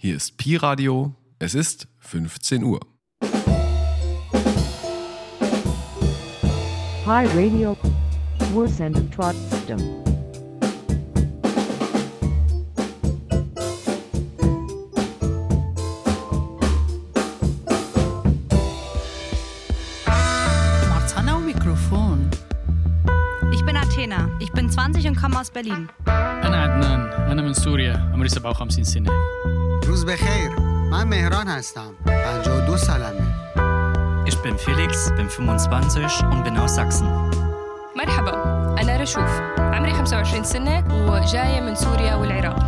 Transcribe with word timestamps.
Hier 0.00 0.14
ist 0.14 0.36
Pi 0.36 0.54
Radio. 0.54 1.12
Es 1.40 1.56
ist 1.56 1.88
15 1.98 2.62
Uhr. 2.62 2.78
Pi 7.04 7.26
Radio. 7.34 7.76
Wir 8.54 8.68
senden 8.68 9.10
trotzdem. 9.10 9.78
Marzana 20.88 21.34
au 21.34 21.40
Mikrofon. 21.40 22.30
Ich 23.52 23.64
bin 23.64 23.76
Athena. 23.76 24.28
Ich 24.40 24.52
bin 24.52 24.70
20 24.70 25.06
und 25.08 25.16
komme 25.16 25.40
aus 25.40 25.50
Berlin. 25.50 25.88
أنا 26.06 26.62
عدنان 26.62 27.00
أنا 27.30 27.42
من 27.42 27.52
سوريا 27.52 28.10
عمري 28.12 28.28
57 28.28 28.84
سنة 28.84 29.10
روز 29.98 30.06
بخیر 30.06 30.50
من 30.90 31.04
مهران 31.04 31.48
هستم. 31.48 31.90
52 32.06 32.76
سالمه. 32.76 33.26
Ich 34.26 34.36
bin 34.42 34.56
Felix, 34.58 35.12
bin 35.16 35.28
25 35.28 36.22
und 36.30 36.44
bin 36.44 36.56
aus 36.58 36.74
Sachsen. 36.74 37.06
مرحبا. 37.96 38.32
أنا 38.80 38.96
رشوف. 38.96 39.40
عمري 39.58 39.94
25 39.94 40.44
سنة 40.44 40.84
وجاية 40.90 41.60
من 41.60 41.74
سوريا 41.74 42.14
والعراق. 42.14 42.58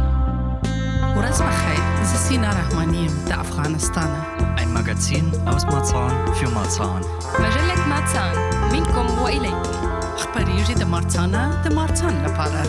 Bachai, 1.14 1.78
das 2.00 2.12
ist 2.14 2.28
Sina 2.28 2.50
Rahmanim, 2.50 3.12
der 3.28 3.38
Afghanistan. 3.38 4.10
Ein 4.56 4.72
Magazin 4.72 5.32
aus 5.46 5.64
Marzahn 5.66 6.34
für 6.34 6.50
Marzahn. 6.50 7.02
مجلة 7.38 7.86
ماتسان 7.88 8.36
منكم 8.72 9.22
وإليكم. 9.22 9.70
أخباري 10.16 10.62
جديدة 10.62 10.84
مارتانا 10.84 11.62
ده 11.64 11.74
مارتان 11.74 12.24
لپاره. 12.24 12.66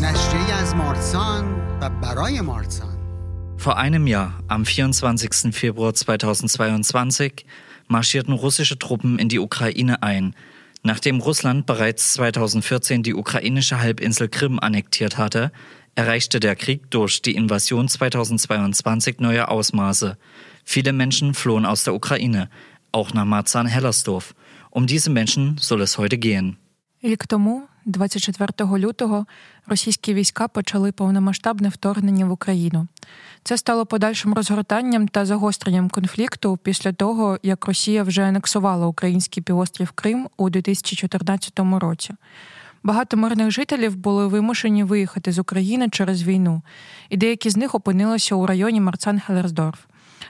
نشریه 0.00 0.54
از 0.62 0.74
مارسان 0.74 1.44
و 1.80 1.90
برای 2.02 2.40
مارسان 2.40 2.85
Vor 3.65 3.77
einem 3.77 4.07
Jahr, 4.07 4.39
am 4.47 4.65
24. 4.65 5.53
Februar 5.53 5.93
2022, 5.93 7.45
marschierten 7.87 8.33
russische 8.33 8.79
Truppen 8.79 9.19
in 9.19 9.29
die 9.29 9.39
Ukraine 9.39 10.01
ein, 10.01 10.35
nachdem 10.83 11.19
Russland 11.19 11.65
bereits 11.65 12.13
2014 12.13 13.03
die 13.03 13.13
ukrainische 13.13 13.79
Halbinsel 13.79 14.29
Krim 14.29 14.59
annektiert 14.59 15.17
hatte, 15.17 15.51
erreichte 15.95 16.39
der 16.39 16.55
Krieg 16.55 16.89
durch 16.89 17.21
die 17.21 17.35
Invasion 17.35 17.87
2022 17.87 19.19
neue 19.19 19.47
Ausmaße. 19.47 20.17
Viele 20.63 20.93
Menschen 20.93 21.33
flohen 21.33 21.65
aus 21.65 21.83
der 21.83 21.93
Ukraine, 21.93 22.49
auch 22.91 23.13
nach 23.13 23.25
Marzahn-Hellersdorf. 23.25 24.33
Um 24.69 24.87
diese 24.87 25.09
Menschen 25.09 25.57
soll 25.57 25.81
es 25.81 25.97
heute 25.97 26.17
gehen. 26.17 26.57
Рік 27.03 27.27
тому, 27.27 27.67
24 27.86 28.78
лютого, 28.78 29.26
російські 29.66 30.14
війська 30.14 30.48
почали 30.48 30.92
повномасштабне 30.92 31.68
вторгнення 31.68 32.26
в 32.26 32.32
Україну. 32.32 32.86
Це 33.42 33.56
стало 33.56 33.86
подальшим 33.86 34.34
розгортанням 34.34 35.08
та 35.08 35.26
загостренням 35.26 35.88
конфлікту 35.88 36.56
після 36.56 36.92
того, 36.92 37.38
як 37.42 37.66
Росія 37.66 38.02
вже 38.02 38.22
анексувала 38.22 38.86
український 38.86 39.42
півострів 39.42 39.90
Крим 39.90 40.28
у 40.36 40.50
2014 40.50 41.52
році. 41.58 42.14
Багато 42.82 43.16
мирних 43.16 43.50
жителів 43.50 43.96
були 43.96 44.26
вимушені 44.26 44.84
виїхати 44.84 45.32
з 45.32 45.38
України 45.38 45.88
через 45.88 46.22
війну, 46.22 46.62
і 47.10 47.16
деякі 47.16 47.50
з 47.50 47.56
них 47.56 47.74
опинилися 47.74 48.34
у 48.34 48.46
районі 48.46 48.80
Марцан-Хелерсдорф. 48.80 49.76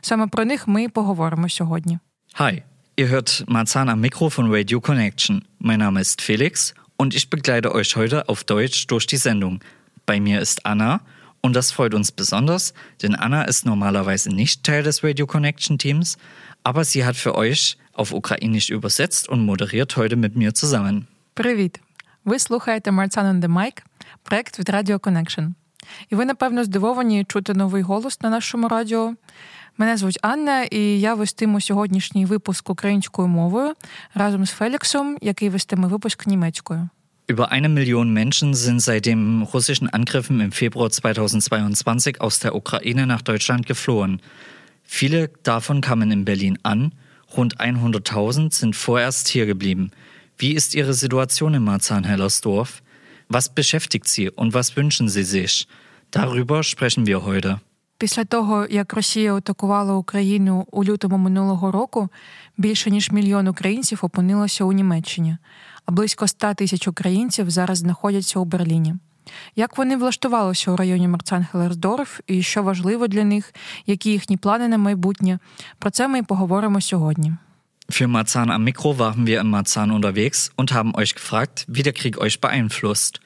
Саме 0.00 0.26
про 0.26 0.44
них 0.44 0.68
ми 0.68 0.82
і 0.82 0.88
поговоримо 0.88 1.48
сьогодні. 1.48 1.98
Hi, 2.38 2.62
ihr 2.98 3.10
hört 3.14 3.46
Marzahn 3.48 3.88
am 3.88 4.00
Mikro 4.00 4.28
von 4.36 4.50
Radio 4.50 4.80
Connection. 4.80 5.40
Mein 5.60 5.78
Name 5.78 6.00
ist 6.00 6.20
Felix 6.20 6.74
und 6.97 7.15
ich 7.15 7.29
begleite 7.29 7.73
euch 7.73 7.95
heute 7.95 8.29
auf 8.29 8.43
Deutsch 8.43 8.87
durch 8.87 9.07
die 9.07 9.17
Sendung. 9.17 9.63
Bei 10.05 10.19
mir 10.19 10.41
ist 10.41 10.65
Anna 10.65 11.01
und 11.41 11.55
das 11.55 11.71
freut 11.71 11.93
uns 11.93 12.11
besonders, 12.11 12.73
denn 13.01 13.15
Anna 13.15 13.43
ist 13.43 13.65
normalerweise 13.65 14.29
nicht 14.29 14.63
Teil 14.63 14.83
des 14.83 15.03
Radio 15.03 15.25
Connection 15.25 15.77
Teams, 15.77 16.17
aber 16.63 16.83
sie 16.85 17.05
hat 17.05 17.15
für 17.15 17.35
euch 17.35 17.77
auf 17.93 18.11
Ukrainisch 18.11 18.69
übersetzt 18.69 19.29
und 19.29 19.45
moderiert 19.45 19.97
heute 19.97 20.15
mit 20.15 20.35
mir 20.35 20.53
zusammen. 20.53 21.07
Привіт! 21.33 21.79
Ви 22.25 22.39
слухаєте 22.39 22.91
Marsan 22.91 23.25
on 23.25 23.41
the 23.41 23.47
Mic, 23.47 23.81
проект 24.23 24.59
від 24.59 24.69
Radio 24.69 24.99
Connection. 24.99 25.53
І 26.09 26.15
ви, 26.15 26.25
напевно, 26.25 26.63
здивовані 26.63 27.23
чути 27.23 27.53
новий 27.53 27.81
голос 27.81 28.21
на 28.21 28.29
нашому 28.29 28.67
радіо. 28.67 29.15
Мене 29.77 29.97
звуть 29.97 30.19
Анна, 30.21 30.63
і 30.63 30.99
я 30.99 31.13
вестиму 31.13 31.61
сьогоднішній 31.61 32.25
випуск 32.25 32.69
українською 32.69 33.27
мовою 33.27 33.73
разом 34.13 34.45
з 34.45 34.51
Феліксом, 34.51 35.17
який 35.21 35.49
вестиме 35.49 35.87
випуск 35.87 36.27
німецькою. 36.27 36.89
Über 37.27 37.51
eine 37.51 37.69
Million 37.69 38.11
Menschen 38.11 38.53
sind 38.53 38.81
seit 38.81 39.05
den 39.05 39.41
russischen 39.43 39.87
Angriffen 39.87 40.39
im 40.41 40.51
Februar 40.51 40.89
2022 40.89 42.19
aus 42.19 42.39
der 42.39 42.55
Ukraine 42.55 43.07
nach 43.07 43.21
Deutschland 43.21 43.65
geflohen. 43.65 44.21
Viele 44.83 45.29
davon 45.43 45.79
kamen 45.79 46.11
in 46.11 46.25
Berlin 46.25 46.59
an, 46.63 46.91
rund 47.37 47.57
100.000 47.57 48.53
sind 48.53 48.75
vorerst 48.75 49.29
hier 49.29 49.45
geblieben. 49.45 49.91
Wie 50.37 50.53
ist 50.53 50.75
Ihre 50.75 50.93
Situation 50.93 51.53
in 51.53 51.63
Marzahn-Hellersdorf? 51.63 52.81
Was 53.29 53.47
beschäftigt 53.47 54.07
Sie 54.09 54.29
und 54.29 54.53
was 54.53 54.75
wünschen 54.75 55.07
Sie 55.07 55.23
sich? 55.23 55.67
Darüber 56.11 56.63
sprechen 56.63 57.05
wir 57.05 57.23
heute. 57.23 57.59
Після 58.01 58.23
того, 58.25 58.67
як 58.69 58.93
Росія 58.93 59.35
атакувала 59.35 59.93
Україну 59.93 60.67
у 60.71 60.83
лютому 60.83 61.17
минулого 61.17 61.71
року, 61.71 62.09
більше 62.57 62.91
ніж 62.91 63.11
мільйон 63.11 63.47
українців 63.47 63.99
опинилося 64.01 64.63
у 64.63 64.71
Німеччині, 64.71 65.37
а 65.37 65.64
близько 65.87 66.27
100 66.27 66.53
тисяч 66.53 66.87
українців 66.87 67.49
зараз 67.49 67.77
знаходяться 67.77 68.39
у 68.39 68.45
Берліні. 68.45 68.95
Як 69.55 69.77
вони 69.77 69.97
влаштувалися 69.97 70.71
у 70.71 70.75
районі 70.75 71.07
Марцан-Хелерсдорф 71.07 72.19
і 72.27 72.43
що 72.43 72.63
важливо 72.63 73.07
для 73.07 73.23
них, 73.23 73.53
які 73.85 74.11
їхні 74.11 74.37
плани 74.37 74.67
на 74.67 74.77
майбутнє? 74.77 75.39
Про 75.79 75.89
це 75.89 76.07
ми 76.07 76.19
і 76.19 76.23
поговоримо 76.23 76.81
сьогодні. 76.81 77.33
Für 77.89 78.07
Marzahn 78.07 78.49
am 78.51 78.63
Mikro 78.63 78.97
waren 78.97 79.27
wir 79.27 79.41
in 79.41 79.49
Marzahn 79.49 79.91
unterwegs 79.91 80.39
und 80.55 80.71
haben 80.71 80.93
euch 81.01 81.13
gefragt, 81.19 81.65
wie 81.67 81.83
der 81.83 81.95
Krieg 81.99 82.15
euch 82.25 82.39
beeinflusst. 82.39 83.19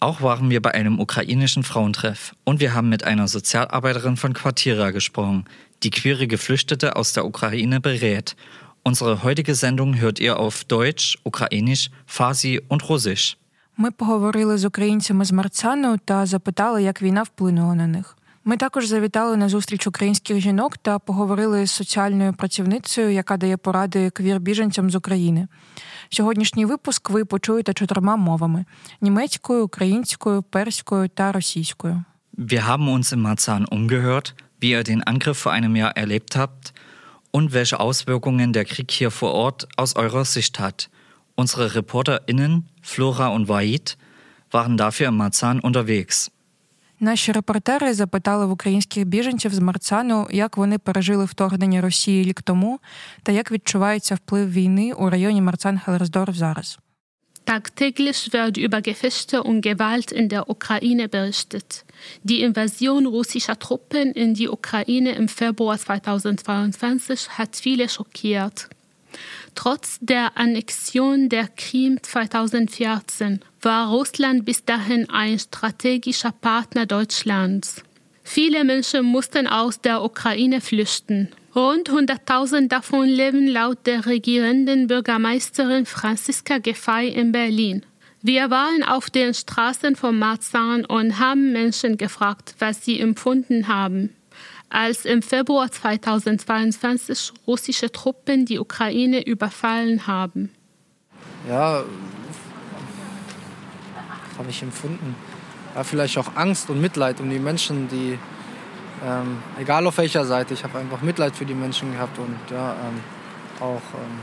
Auch 0.00 0.20
waren 0.20 0.50
wir 0.50 0.60
bei 0.66 0.72
einem 0.74 0.98
ukrainischen 1.00 1.62
Frauentreff 1.62 2.34
und 2.44 2.60
wir 2.60 2.74
haben 2.74 2.88
mit 2.88 3.02
einer 3.04 3.28
Sozialarbeiterin 3.28 4.16
von 4.16 4.32
Quartira 4.32 4.90
gesprochen, 4.90 5.44
die 5.82 5.90
queere 5.90 6.26
Geflüchtete 6.26 6.96
aus 6.96 7.12
der 7.12 7.24
Ukraine 7.24 7.80
berät. 7.80 8.36
Unsere 8.85 9.23
heutige 9.23 9.55
Sendung 9.55 9.95
hört 10.01 10.19
ihr 10.19 10.37
auf 10.37 10.65
Deutsch, 10.65 11.17
Ukrainisch, 11.23 11.89
Farsi 12.05 12.61
und 12.67 12.89
Russisch. 12.89 13.37
Ми 13.77 13.91
поговорили 13.91 14.57
з 14.57 14.65
українцями 14.65 15.25
з 15.25 15.31
Марцану 15.31 15.97
та 16.05 16.25
запитали, 16.25 16.83
як 16.83 17.01
війна 17.01 17.23
вплинула 17.23 17.75
на 17.75 17.87
них. 17.87 18.17
Ми 18.45 18.57
також 18.57 18.87
завітали 18.87 19.37
на 19.37 19.49
зустріч 19.49 19.87
українських 19.87 20.39
жінок 20.39 20.77
та 20.77 20.99
поговорили 20.99 21.65
з 21.65 21.71
соціальною 21.71 22.33
працівницею, 22.33 23.09
яка 23.09 23.37
дає 23.37 23.57
поради 23.57 24.09
квір-біженцям 24.09 24.89
з 24.89 24.95
України. 24.95 25.47
Сьогоднішній 26.09 26.65
випуск 26.65 27.09
ви 27.09 27.25
почуєте 27.25 27.73
чотирма 27.73 28.15
мовами: 28.15 28.65
німецькою, 29.01 29.65
українською, 29.65 30.41
перською 30.41 31.09
та 31.09 31.31
російською. 31.31 32.03
Wir 32.37 32.67
haben 32.67 32.87
uns 32.95 33.13
in 33.13 33.21
Marzahn 33.21 33.65
umgehört, 33.65 34.33
wie 34.61 34.71
ihr 34.75 34.83
den 34.83 35.03
Angriff 35.03 35.37
vor 35.45 35.53
einem 35.53 35.75
Jahr 35.75 35.93
erlebt 36.03 36.35
habt 36.35 36.73
und 37.35 37.51
welche 37.51 37.79
Auswirkungen 37.79 38.53
der 38.53 38.65
Krieg 38.65 38.89
hier 38.91 39.11
vor 39.11 39.31
Ort 39.33 39.67
aus 39.75 39.95
eurer 39.95 40.23
Sicht 40.23 40.59
hat. 40.59 40.89
Unsere 41.35 41.75
ReporterInnen, 41.75 42.53
Flora 42.81 43.27
und 43.29 43.49
Waid, 43.49 43.97
waren 44.51 44.77
dafür 44.77 45.07
in 45.09 45.17
Marzahn 45.17 45.59
unterwegs. 45.59 46.29
Наші 46.99 47.31
репортери 47.31 47.93
запитали 47.93 48.45
в 48.45 48.51
українських 48.51 49.05
біженців 49.05 49.53
з 49.53 49.59
Марцану, 49.59 50.27
як 50.31 50.57
вони 50.57 50.77
пережили 50.77 51.25
вторгнення 51.25 51.81
Росії 51.81 52.23
рік 52.23 52.41
тому 52.41 52.79
та 53.23 53.31
як 53.31 53.51
відчувається 53.51 54.15
вплив 54.15 54.51
війни 54.51 54.93
у 54.93 55.09
районі 55.09 55.41
Марцан-Хелерсдорф 55.41 56.33
зараз. 56.33 56.79
Tagtäglich 57.45 58.31
wird 58.31 58.57
über 58.57 58.81
Gefechte 58.81 59.43
und 59.43 59.61
Gewalt 59.61 60.11
in 60.11 60.29
der 60.29 60.49
Ukraine 60.49 61.09
berichtet. 61.09 61.83
Die 62.23 62.41
Invasion 62.41 63.05
russischer 63.05 63.59
Truppen 63.59 64.13
in 64.13 64.33
die 64.33 64.47
Ukraine 64.47 65.13
im 65.15 65.27
Februar 65.27 65.77
2022 65.77 67.37
hat 67.37 67.55
viele 67.55 67.89
schockiert. 67.89 68.69
Trotz 69.55 69.97
der 69.99 70.37
Annexion 70.37 71.29
der 71.29 71.47
Krim 71.47 72.01
2014 72.01 73.41
war 73.61 73.89
Russland 73.89 74.45
bis 74.45 74.65
dahin 74.65 75.09
ein 75.09 75.37
strategischer 75.37 76.31
Partner 76.31 76.85
Deutschlands. 76.85 77.83
Viele 78.23 78.63
Menschen 78.63 79.05
mussten 79.05 79.47
aus 79.47 79.81
der 79.81 80.01
Ukraine 80.01 80.61
flüchten. 80.61 81.29
Rund 81.55 81.87
100.000 81.87 82.67
davon 82.67 83.07
leben 83.07 83.47
laut 83.47 83.85
der 83.85 84.07
regierenden 84.07 84.87
Bürgermeisterin 84.87 85.85
Franziska 85.85 86.57
Giffey 86.57 87.09
in 87.09 87.31
Berlin. 87.31 87.85
Wir 88.23 88.49
waren 88.49 88.81
auf 88.81 89.11
den 89.11 89.35
Straßen 89.35 89.95
von 89.95 90.17
Marzahn 90.17 90.83
und 90.83 91.19
haben 91.19 91.51
Menschen 91.51 91.97
gefragt, 91.97 92.55
was 92.57 92.83
sie 92.83 92.99
empfunden 92.99 93.67
haben, 93.67 94.15
als 94.69 95.05
im 95.05 95.21
Februar 95.21 95.69
2022 95.69 97.33
russische 97.45 97.91
Truppen 97.91 98.45
die 98.45 98.57
Ukraine 98.57 99.23
überfallen 99.23 100.07
haben. 100.07 100.49
ja, 101.47 101.83
habe 104.39 104.49
ich 104.49 104.63
empfunden. 104.63 105.15
Ja, 105.75 105.83
vielleicht 105.83 106.17
auch 106.17 106.35
Angst 106.35 106.71
und 106.71 106.81
Mitleid 106.81 107.19
um 107.19 107.29
die 107.29 107.37
Menschen, 107.37 107.87
die 107.89 108.17
Ähm, 109.05 109.37
egal 109.59 109.85
auf 109.85 109.97
welcher 109.97 110.25
Seite. 110.25 110.53
Ich 110.53 110.63
habe 110.63 110.79
einfach 110.79 111.01
Mitleid 111.01 111.35
für 111.35 111.45
die 111.45 111.53
Menschen 111.53 111.91
gehabt 111.91 112.17
und 112.19 112.37
ja, 112.49 112.71
ähm, 112.71 113.01
auch 113.59 113.81
ähm, 113.95 114.19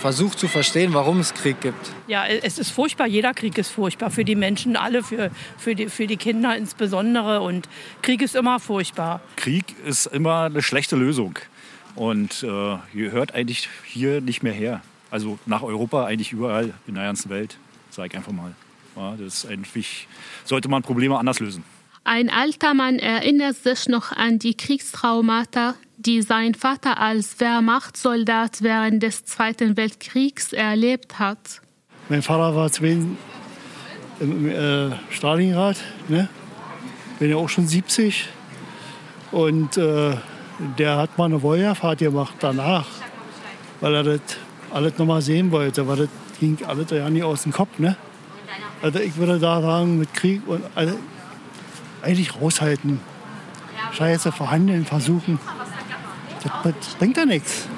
versucht 0.00 0.40
zu 0.40 0.48
verstehen, 0.48 0.92
warum 0.94 1.20
es 1.20 1.32
Krieg 1.32 1.60
gibt. 1.60 1.92
Ja, 2.08 2.26
es 2.26 2.58
ist 2.58 2.70
furchtbar. 2.70 3.06
Jeder 3.06 3.32
Krieg 3.34 3.56
ist 3.56 3.70
furchtbar. 3.70 4.10
Für 4.10 4.24
die 4.24 4.34
Menschen 4.34 4.76
alle, 4.76 5.04
für, 5.04 5.30
für, 5.56 5.76
die, 5.76 5.88
für 5.88 6.08
die 6.08 6.16
Kinder 6.16 6.56
insbesondere. 6.56 7.40
Und 7.40 7.68
Krieg 8.02 8.20
ist 8.20 8.34
immer 8.34 8.58
furchtbar. 8.58 9.20
Krieg 9.36 9.76
ist 9.86 10.06
immer 10.06 10.44
eine 10.44 10.60
schlechte 10.60 10.96
Lösung. 10.96 11.38
Und 11.94 12.42
äh, 12.42 12.78
gehört 12.92 13.34
eigentlich 13.34 13.68
hier 13.84 14.20
nicht 14.20 14.42
mehr 14.42 14.52
her. 14.52 14.82
Also 15.12 15.38
nach 15.46 15.62
Europa 15.62 16.06
eigentlich 16.06 16.32
überall 16.32 16.74
in 16.88 16.94
der 16.94 17.04
ganzen 17.04 17.30
Welt, 17.30 17.56
sage 17.90 18.08
ich 18.08 18.16
einfach 18.16 18.32
mal. 18.32 18.52
Ja, 18.96 19.14
das 19.16 19.44
ist 19.44 19.46
eigentlich, 19.46 20.08
sollte 20.44 20.68
man 20.68 20.82
Probleme 20.82 21.16
anders 21.16 21.38
lösen. 21.38 21.62
Ein 22.04 22.30
alter 22.30 22.74
Mann 22.74 22.98
erinnert 22.98 23.56
sich 23.56 23.88
noch 23.88 24.10
an 24.10 24.38
die 24.38 24.56
Kriegstraumata, 24.56 25.74
die 25.96 26.22
sein 26.22 26.54
Vater 26.54 26.98
als 26.98 27.38
Wehrmachtssoldat 27.38 28.62
während 28.62 29.02
des 29.02 29.24
Zweiten 29.24 29.76
Weltkriegs 29.76 30.52
erlebt 30.52 31.20
hat. 31.20 31.60
Mein 32.08 32.22
Vater 32.22 32.56
war 32.56 32.70
zwischen 32.72 33.16
im 34.18 34.48
äh, 34.48 34.90
Stalingrad, 35.10 35.76
ne? 36.08 36.28
bin 37.18 37.30
ja 37.30 37.36
auch 37.36 37.48
schon 37.48 37.68
70. 37.68 38.28
Und 39.30 39.76
äh, 39.76 40.16
der 40.78 40.96
hat 40.96 41.16
mal 41.18 41.26
eine 41.26 41.40
Wollfahrt 41.40 41.98
gemacht 41.98 42.34
danach, 42.40 42.86
weil 43.80 43.94
er 43.94 44.02
das 44.02 44.20
alles 44.72 44.98
noch 44.98 45.06
mal 45.06 45.22
sehen 45.22 45.52
wollte. 45.52 45.86
Weil 45.86 45.96
das 45.96 46.08
ging 46.40 46.58
alles 46.66 46.90
ja 46.90 47.08
nicht 47.08 47.22
aus 47.22 47.44
dem 47.44 47.52
Kopf. 47.52 47.78
Ne? 47.78 47.96
Also 48.82 48.98
ich 48.98 49.16
würde 49.16 49.38
da 49.38 49.62
sagen, 49.62 49.98
mit 49.98 50.12
Krieg 50.12 50.42
und 50.46 50.62
also, 50.74 50.96
eigentlich 52.02 52.40
raushalten. 52.40 53.00
Scheiße 53.92 54.32
verhandeln, 54.32 54.84
versuchen. 54.84 55.38
Das, 56.64 56.94
bringt 56.98 57.16
ja 57.16 57.24
nichts. 57.24 57.68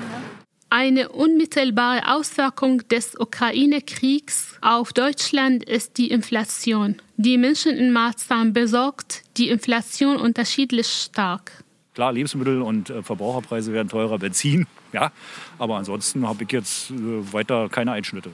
Eine 0.70 1.10
unmittelbare 1.10 2.14
Auswirkung 2.16 2.86
des 2.88 3.18
Ukraine-Kriegs 3.18 4.56
auf 4.60 4.92
Deutschland 4.92 5.62
ist 5.62 5.98
die 5.98 6.10
Inflation. 6.10 6.96
Die 7.16 7.38
Menschen 7.38 7.76
in 7.76 7.92
Marzahn 7.92 8.52
besorgt 8.52 9.22
die 9.36 9.50
Inflation 9.50 10.16
unterschiedlich 10.16 10.88
stark. 10.88 11.52
Klar, 11.94 12.12
Lebensmittel 12.12 12.60
und 12.60 12.90
äh, 12.90 13.02
Verbraucherpreise 13.04 13.72
werden 13.72 13.88
teurer, 13.88 14.18
Benzin, 14.18 14.66
ja. 14.92 15.12
Aber 15.58 15.76
ansonsten 15.76 16.26
habe 16.26 16.42
ich 16.42 16.50
jetzt 16.50 16.90
äh, 16.90 17.32
weiter 17.32 17.68
keine 17.68 17.92
Einschnitte. 17.92 18.30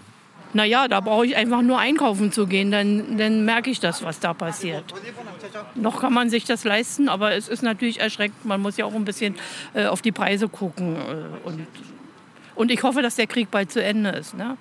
Naja, 0.52 0.88
da 0.88 1.00
brauche 1.00 1.26
ich 1.26 1.36
einfach 1.36 1.62
nur 1.62 1.78
einkaufen 1.78 2.32
zu 2.32 2.46
gehen, 2.46 2.70
dann, 2.70 3.16
dann 3.18 3.44
merke 3.44 3.70
ich 3.70 3.78
das, 3.78 4.02
was 4.02 4.18
da 4.18 4.34
passiert. 4.34 4.84
Noch 5.74 6.00
kann 6.00 6.12
man 6.12 6.28
sich 6.28 6.44
das 6.44 6.64
leisten, 6.64 7.08
aber 7.08 7.32
es 7.34 7.48
ist 7.48 7.62
natürlich 7.62 8.00
erschreckend. 8.00 8.44
Man 8.44 8.60
muss 8.60 8.76
ja 8.76 8.84
auch 8.84 8.94
ein 8.94 9.04
bisschen 9.04 9.36
äh, 9.74 9.86
auf 9.86 10.02
die 10.02 10.12
Preise 10.12 10.48
gucken. 10.48 10.96
Äh, 10.96 11.46
und, 11.48 11.66
und 12.56 12.70
ich 12.70 12.82
hoffe, 12.82 13.02
dass 13.02 13.16
der 13.16 13.26
Krieg 13.26 13.50
bald 13.50 13.70
zu 13.70 13.82
Ende 13.82 14.10
ist. 14.10 14.36
Ne? 14.36 14.56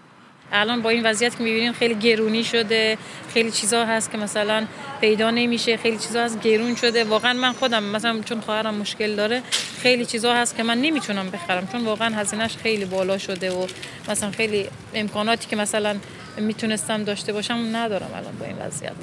الان 0.51 0.81
با 0.81 0.89
این 0.89 1.05
وضعیت 1.05 1.37
که 1.37 1.43
می‌بینیم 1.43 1.73
خیلی 1.73 1.95
گرونی 1.95 2.43
شده 2.43 2.97
خیلی 3.33 3.51
چیزا 3.51 3.85
هست 3.85 4.11
که 4.11 4.17
مثلا 4.17 4.65
پیدا 5.01 5.31
نمیشه 5.31 5.77
خیلی 5.77 5.97
چیزا 5.97 6.23
هست 6.23 6.41
گرون 6.41 6.75
شده. 6.75 7.03
واقعا 7.03 7.33
من 7.33 7.53
خودم 7.53 7.83
مثلا 7.83 8.21
چون 8.21 8.41
خواهرم 8.41 8.75
مشکل 8.75 9.15
داره 9.15 9.41
خیلی 9.81 10.05
چیزا 10.05 10.33
هست 10.33 10.57
که 10.57 10.63
من 10.63 10.81
نمی‌تونم 10.81 11.29
بخرم. 11.29 11.67
چون 11.71 11.85
واقعا 11.85 12.15
هزینهش 12.15 12.55
خیلی 12.55 12.85
بالا 12.85 13.17
شده 13.17 13.51
و 13.51 13.67
مثلا 14.09 14.31
خیلی 14.31 14.65
امکاناتی 14.93 15.47
که 15.47 15.55
مثلا 15.55 15.95
می‌تونستم 16.37 17.03
داشته 17.03 17.33
باشم 17.33 17.69
ندارم 17.73 18.09
الان 18.15 18.37
با 18.39 18.45
این 18.45 18.57
وضعیت. 18.57 18.93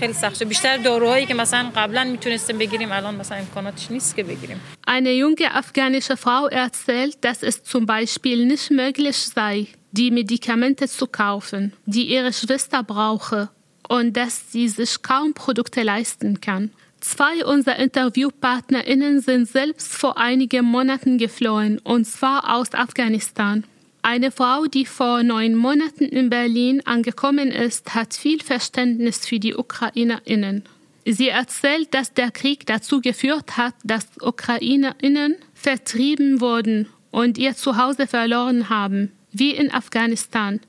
خیلی 0.00 0.12
سخته. 0.12 0.44
بیشتر 0.44 0.76
داروهایی 0.76 1.26
که 1.26 1.34
مثلا 1.34 1.70
قبلا 1.76 2.04
می‌تونستیم 2.04 2.58
بگیریم 2.58 2.92
الان 2.92 3.14
مثلا 3.14 3.38
امکاناتش 3.38 3.90
نیست 3.90 4.16
که 4.16 4.22
بگیریم. 4.22 4.60
Eine 4.88 5.12
junge 5.22 5.46
afghanische 5.62 6.16
Frau 6.16 6.46
erzählt, 6.48 7.16
dass 7.24 7.42
es 7.42 7.62
zum 7.64 7.86
Beispiel 7.86 8.46
nicht 8.46 8.70
möglich 8.70 9.16
sei, 9.16 9.66
die 9.92 10.10
Medikamente 10.10 10.88
zu 10.88 11.06
kaufen, 11.06 11.72
die 11.86 12.04
ihre 12.04 12.32
Schwester 12.32 12.82
brauche 12.82 13.48
und 13.88 14.16
dass 14.16 14.52
sie 14.52 14.68
sich 14.68 15.02
kaum 15.02 15.34
Produkte 15.34 15.82
leisten 15.82 16.40
kann. 16.40 16.70
Zwei 17.00 17.44
unserer 17.44 17.76
InterviewpartnerInnen 17.76 19.20
sind 19.20 19.48
selbst 19.48 19.94
vor 19.94 20.18
einigen 20.18 20.64
Monaten 20.64 21.16
geflohen, 21.16 21.78
und 21.78 22.06
zwar 22.06 22.56
aus 22.56 22.74
Afghanistan. 22.74 23.64
Eine 24.02 24.30
Frau, 24.30 24.66
die 24.66 24.84
vor 24.84 25.22
neun 25.22 25.54
Monaten 25.54 26.04
in 26.04 26.28
Berlin 26.28 26.82
angekommen 26.86 27.50
ist, 27.50 27.94
hat 27.94 28.14
viel 28.14 28.42
Verständnis 28.42 29.26
für 29.26 29.38
die 29.38 29.54
UkrainerInnen. 29.54 30.64
Sie 31.04 31.28
erzählt, 31.28 31.94
dass 31.94 32.12
der 32.12 32.30
Krieg 32.30 32.66
dazu 32.66 33.00
geführt 33.00 33.56
hat, 33.56 33.74
dass 33.84 34.06
UkrainerInnen 34.20 35.36
vertrieben 35.54 36.40
wurden 36.40 36.88
und 37.10 37.38
ihr 37.38 37.54
Zuhause 37.54 38.06
verloren 38.06 38.68
haben 38.68 39.12
wie 39.31 39.51
in 39.51 39.73
Afghanistan. 39.73 40.59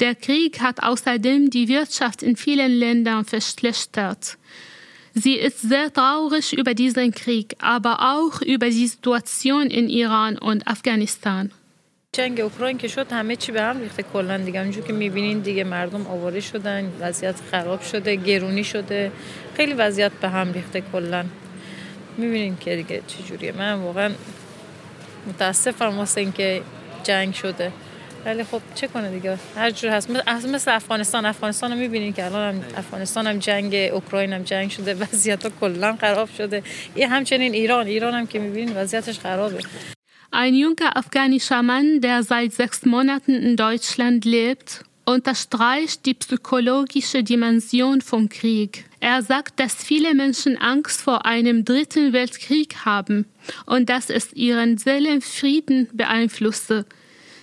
Der 0.00 0.14
Krieg 0.14 0.60
hat 0.60 0.82
außerdem 0.82 1.50
die 1.50 1.68
Wirtschaft 1.68 2.22
in 2.22 2.36
vielen 2.36 2.72
Ländern 2.72 3.24
verschlechtert. 3.24 4.36
Sie 5.14 5.34
ist 5.34 5.60
sehr 5.62 5.92
traurig 5.92 6.52
über 6.52 6.74
diesen 6.74 7.12
Krieg, 7.12 7.56
aber 7.60 7.94
auch 8.14 8.40
über 8.42 8.66
die 8.66 8.86
Situation 8.86 9.66
in 9.68 9.88
Iran 9.88 10.38
und 10.38 10.66
Afghanistan. 10.66 11.50
جنگ 12.12 12.40
اوکراین 12.40 12.78
که 12.78 12.88
شد 12.88 13.12
همه 13.12 13.36
چی 13.36 13.52
به 13.52 13.62
هم 13.62 13.80
ریخته 13.80 14.02
کلا 14.02 14.38
دیگه 14.38 14.60
اونجور 14.60 14.84
که 14.84 14.92
میبینین 14.92 15.38
دیگه 15.38 15.64
مردم 15.64 16.06
آواره 16.06 16.40
شدن 16.40 16.92
وضعیت 17.00 17.36
خراب 17.50 17.82
شده 17.82 18.16
گرونی 18.16 18.64
شده 18.64 19.12
خیلی 19.56 19.72
وضعیت 19.72 20.12
به 20.12 20.28
هم 20.28 20.52
ریخته 20.52 20.82
کلا 20.92 21.24
میبینین 22.16 22.56
که 22.56 22.76
دیگه 22.76 23.02
چجوریه 23.06 23.52
من 23.52 23.72
واقعا 23.72 24.10
متاسفم 25.26 25.98
واسه 25.98 26.20
اینکه 26.20 26.62
جنگ 27.02 27.34
شده 27.34 27.72
ولی 28.24 28.44
خب 28.44 28.60
چه 28.74 28.86
کنه 28.86 29.10
دیگه 29.10 29.38
هر 29.56 29.70
جور 29.70 29.90
هست 29.90 30.10
مثل 30.48 30.74
افغانستان 30.74 31.26
افغانستان 31.26 31.72
رو 31.72 31.78
میبینین 31.78 32.12
که 32.12 32.24
الان 32.24 32.54
هم 32.54 32.64
افغانستان 32.76 33.26
هم 33.26 33.38
جنگ 33.38 33.74
اوکراین 33.74 34.32
هم 34.32 34.42
جنگ 34.42 34.70
شده 34.70 34.94
وضعیت 34.94 35.42
ها 35.42 35.50
کلا 35.60 35.96
خراب 36.00 36.28
شده 36.38 36.62
یه 36.96 37.08
همچنین 37.08 37.54
ایران 37.54 37.86
ایران 37.86 38.14
هم 38.14 38.26
که 38.26 38.38
میبینین 38.38 38.76
وضعیتش 38.76 39.18
خرابه 39.18 39.58
Ein 40.30 40.54
junger 40.54 40.94
afghanischer 40.94 41.62
Mann, 41.62 42.02
der 42.02 42.22
seit 42.22 42.52
sechs 42.52 42.84
Monaten 42.84 43.34
in 43.34 43.56
Deutschland 43.56 44.26
lebt, 44.26 44.84
unterstreicht 45.06 46.04
die 46.04 46.12
psychologische 46.12 47.22
Dimension 47.22 48.02
vom 48.02 48.28
Krieg. 48.28 48.84
Er 49.00 49.22
sagt, 49.22 49.58
dass 49.58 49.74
viele 49.82 50.14
Menschen 50.14 50.58
Angst 50.58 51.00
vor 51.00 51.24
einem 51.24 51.64
dritten 51.64 52.12
Weltkrieg 52.12 52.84
haben 52.84 53.24
und 53.64 53.88
dass 53.88 54.10
es 54.10 54.34
ihren 54.34 54.76
Seelenfrieden 54.76 55.88
beeinflusse. 55.94 56.84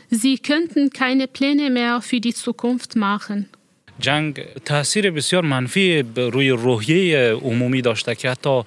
Sie 0.10 0.38
könnten 0.38 0.90
keine 0.90 1.28
Pläne 1.28 1.70
mehr 1.70 2.02
für 2.02 2.20
die 2.20 2.34
Zukunft 2.34 2.96
machen. 2.96 3.50
جنگ 4.00 4.40
تاثیر 4.66 5.12
بسیار 5.12 5.42
منفی 5.42 6.04
روی 6.16 6.50
روحیه 6.50 7.38
عمومی 7.42 7.82
داشته 7.82 8.16
که 8.16 8.30
حتی 8.30 8.64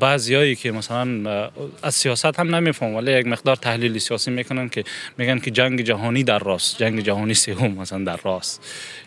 بعضیایی 0.00 0.56
که 0.56 0.72
مثلا 0.72 1.50
از 1.82 1.94
سیاست 1.94 2.40
هم 2.40 2.54
نمیفهم 2.54 2.94
ولی 2.94 3.12
یک 3.12 3.26
مقدار 3.26 3.56
تحلیل 3.56 3.98
سیاسی 3.98 4.30
می‌کنن 4.30 4.68
که 4.68 4.84
میگن 5.18 5.38
که 5.38 5.50
جنگ 5.50 5.80
جهانی 5.80 6.24
در 6.24 6.38
راست 6.38 6.78
جنگ 6.78 7.00
جهانی 7.00 7.34
سوم 7.34 7.70
مثلا 7.70 8.04
در 8.04 8.16
راست 8.24 8.64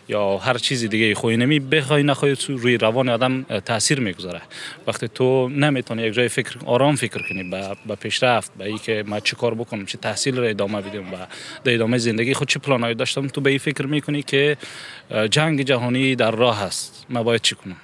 یا 0.08 0.36
هر 0.36 0.58
چیزی 0.58 0.88
دیگه 0.88 1.14
خوی 1.14 1.36
نمی 1.36 1.60
بخوای 1.60 2.02
نخوای 2.02 2.36
روی 2.48 2.76
روان 2.76 3.08
آدم 3.08 3.42
تاثیر 3.42 4.00
می‌گذاره. 4.00 4.40
وقتی 4.86 5.08
تو 5.08 5.48
نمی‌تونی 5.48 6.02
یک 6.02 6.14
جای 6.14 6.28
فکر 6.28 6.56
آرام 6.66 6.96
فکر 6.96 7.28
کنی 7.28 7.42
به 7.42 7.76
با 7.86 7.94
پیشرفت 7.94 8.52
به 8.58 8.64
اینکه 8.64 9.04
ما 9.06 9.20
چی 9.20 9.36
کار 9.36 9.54
بکنم 9.54 9.86
چه 9.86 9.98
تحصیل 9.98 10.36
رو 10.36 10.44
ادامه 10.44 10.80
بدیم 10.80 11.12
و 11.12 11.16
در 11.64 11.74
ادامه 11.74 11.98
زندگی 11.98 12.34
خود 12.34 12.48
چه 12.48 12.58
پلانایی 12.58 12.94
داشتم 12.94 13.26
تو 13.26 13.40
به 13.40 13.50
این 13.50 13.58
فکر 13.58 13.86
می‌کنی 13.86 14.22
که 14.22 14.56
جنگ 15.30 15.62
جهانی 15.62 16.16
در 16.16 16.30
راه 16.30 16.62
است. 16.62 17.06
ما 17.08 17.22
باید 17.22 17.40
چی 17.40 17.54
کنم؟ 17.54 17.76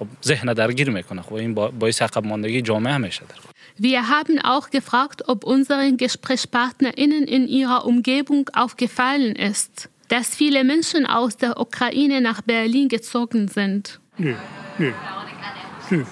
خب 0.00 0.06
ذهن 0.24 0.52
درگیر 0.52 0.90
میکنه 0.90 1.22
خب 1.22 1.34
این 1.34 1.54
باعث 1.54 2.02
عقب 2.02 2.26
ماندگی 2.26 2.62
جامعه 2.62 2.96
میشه 2.98 3.22
در 3.28 3.36
Wir 3.78 4.08
haben 4.08 4.38
auch 4.40 4.70
gefragt, 4.70 5.28
ob 5.28 5.44
unseren 5.44 5.98
GesprächspartnerInnen 5.98 7.24
in 7.24 7.46
ihrer 7.46 7.84
Umgebung 7.84 8.48
aufgefallen 8.54 9.36
ist, 9.36 9.90
dass 10.08 10.34
viele 10.34 10.64
Menschen 10.64 11.04
aus 11.04 11.36
der 11.36 11.60
Ukraine 11.60 12.22
nach 12.22 12.40
Berlin 12.40 12.88
gezogen 12.88 13.48
sind. 13.48 14.00
Nee, 14.18 14.36
nee. 14.78 14.94
nee. 15.90 16.04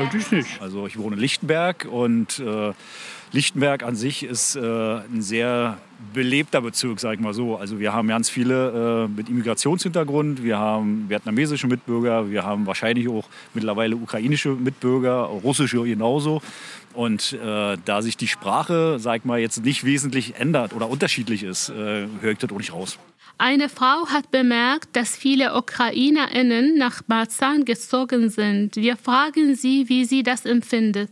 Eigentlich 0.00 0.30
nicht. 0.30 0.62
Also 0.62 0.86
ich 0.86 0.98
wohne 0.98 1.14
in 1.14 1.20
Lichtenberg 1.20 1.86
und 1.90 2.38
äh, 2.38 2.72
Lichtenberg 3.32 3.82
an 3.82 3.96
sich 3.96 4.22
ist 4.22 4.56
äh, 4.56 4.60
ein 4.60 5.20
sehr 5.20 5.78
belebter 6.14 6.62
Bezirk, 6.62 6.98
sage 7.00 7.16
ich 7.16 7.20
mal 7.20 7.34
so. 7.34 7.56
Also 7.56 7.78
wir 7.78 7.92
haben 7.92 8.08
ganz 8.08 8.30
viele 8.30 9.04
äh, 9.04 9.08
mit 9.08 9.28
Immigrationshintergrund, 9.28 10.42
wir 10.42 10.58
haben 10.58 11.04
vietnamesische 11.10 11.66
Mitbürger, 11.66 12.30
wir 12.30 12.44
haben 12.44 12.66
wahrscheinlich 12.66 13.08
auch 13.08 13.28
mittlerweile 13.52 13.94
ukrainische 13.94 14.50
Mitbürger, 14.50 15.24
russische 15.24 15.82
genauso. 15.82 16.40
Und 16.94 17.34
äh, 17.34 17.76
da 17.84 18.02
sich 18.02 18.16
die 18.16 18.26
Sprache, 18.26 18.98
sag 18.98 19.18
ich 19.18 19.24
mal, 19.24 19.38
jetzt 19.38 19.62
nicht 19.62 19.84
wesentlich 19.84 20.36
ändert 20.36 20.72
oder 20.72 20.88
unterschiedlich 20.88 21.42
ist, 21.42 21.68
äh, 21.68 22.06
höre 22.20 22.32
ich 22.32 22.38
das 22.38 22.50
auch 22.50 22.58
nicht 22.58 22.72
raus. 22.72 22.98
Eine 23.42 23.70
Frau 23.70 24.06
hat 24.08 24.30
bemerkt, 24.30 24.94
dass 24.96 25.16
viele 25.16 25.56
UkrainerInnen 25.56 26.76
nach 26.76 27.00
Marzahn 27.06 27.64
gezogen 27.64 28.28
sind. 28.28 28.76
Wir 28.76 28.98
fragen 28.98 29.54
sie, 29.54 29.88
wie 29.88 30.04
sie 30.04 30.22
das 30.22 30.44
empfindet. 30.44 31.10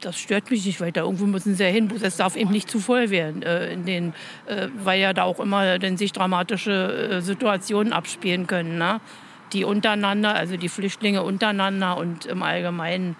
Das 0.00 0.18
stört 0.18 0.50
mich 0.50 0.64
nicht 0.64 0.80
weiter. 0.80 1.02
Irgendwo 1.02 1.26
müssen 1.26 1.54
sie 1.54 1.64
ja 1.64 1.68
hin. 1.68 1.92
Es 2.00 2.16
darf 2.16 2.34
eben 2.34 2.50
nicht 2.50 2.70
zu 2.70 2.80
voll 2.80 3.10
werden, 3.10 3.42
äh, 3.42 3.74
in 3.74 3.84
den, 3.84 4.14
äh, 4.46 4.68
weil 4.82 5.02
ja 5.02 5.12
da 5.12 5.24
auch 5.24 5.38
immer 5.38 5.78
denn 5.78 5.98
sich 5.98 6.12
dramatische 6.12 7.10
äh, 7.10 7.20
Situationen 7.20 7.92
abspielen 7.92 8.46
können. 8.46 8.78
Ne? 8.78 9.02
Die 9.52 9.64
untereinander, 9.64 10.34
also 10.34 10.56
die 10.56 10.70
Flüchtlinge 10.70 11.24
untereinander 11.24 11.98
und 11.98 12.24
im 12.24 12.42
Allgemeinen. 12.42 13.16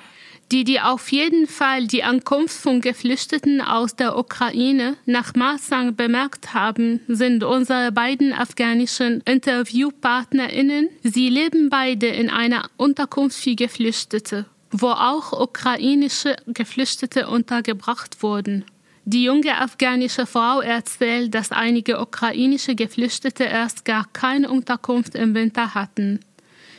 Die, 0.52 0.64
die 0.64 0.80
auf 0.80 1.10
jeden 1.10 1.46
Fall 1.46 1.86
die 1.86 2.04
Ankunft 2.04 2.56
von 2.56 2.80
Geflüchteten 2.80 3.60
aus 3.60 3.96
der 3.96 4.16
Ukraine 4.16 4.96
nach 5.04 5.34
Marsang 5.34 5.96
bemerkt 5.96 6.54
haben, 6.54 7.00
sind 7.08 7.42
unsere 7.42 7.90
beiden 7.90 8.32
afghanischen 8.32 9.22
InterviewpartnerInnen. 9.22 10.88
Sie 11.02 11.28
leben 11.28 11.68
beide 11.68 12.06
in 12.06 12.30
einer 12.30 12.70
Unterkunft 12.76 13.38
für 13.38 13.56
Geflüchtete 13.56 14.46
wo 14.70 14.88
auch 14.88 15.32
ukrainische 15.32 16.36
Geflüchtete 16.46 17.28
untergebracht 17.28 18.22
wurden. 18.22 18.64
Die 19.04 19.24
junge 19.24 19.56
afghanische 19.58 20.26
Frau 20.26 20.60
erzählt, 20.60 21.34
dass 21.34 21.52
einige 21.52 22.00
ukrainische 22.00 22.74
Geflüchtete 22.74 23.44
erst 23.44 23.84
gar 23.84 24.06
keine 24.12 24.50
Unterkunft 24.50 25.14
im 25.14 25.34
Winter 25.34 25.74
hatten. 25.74 26.20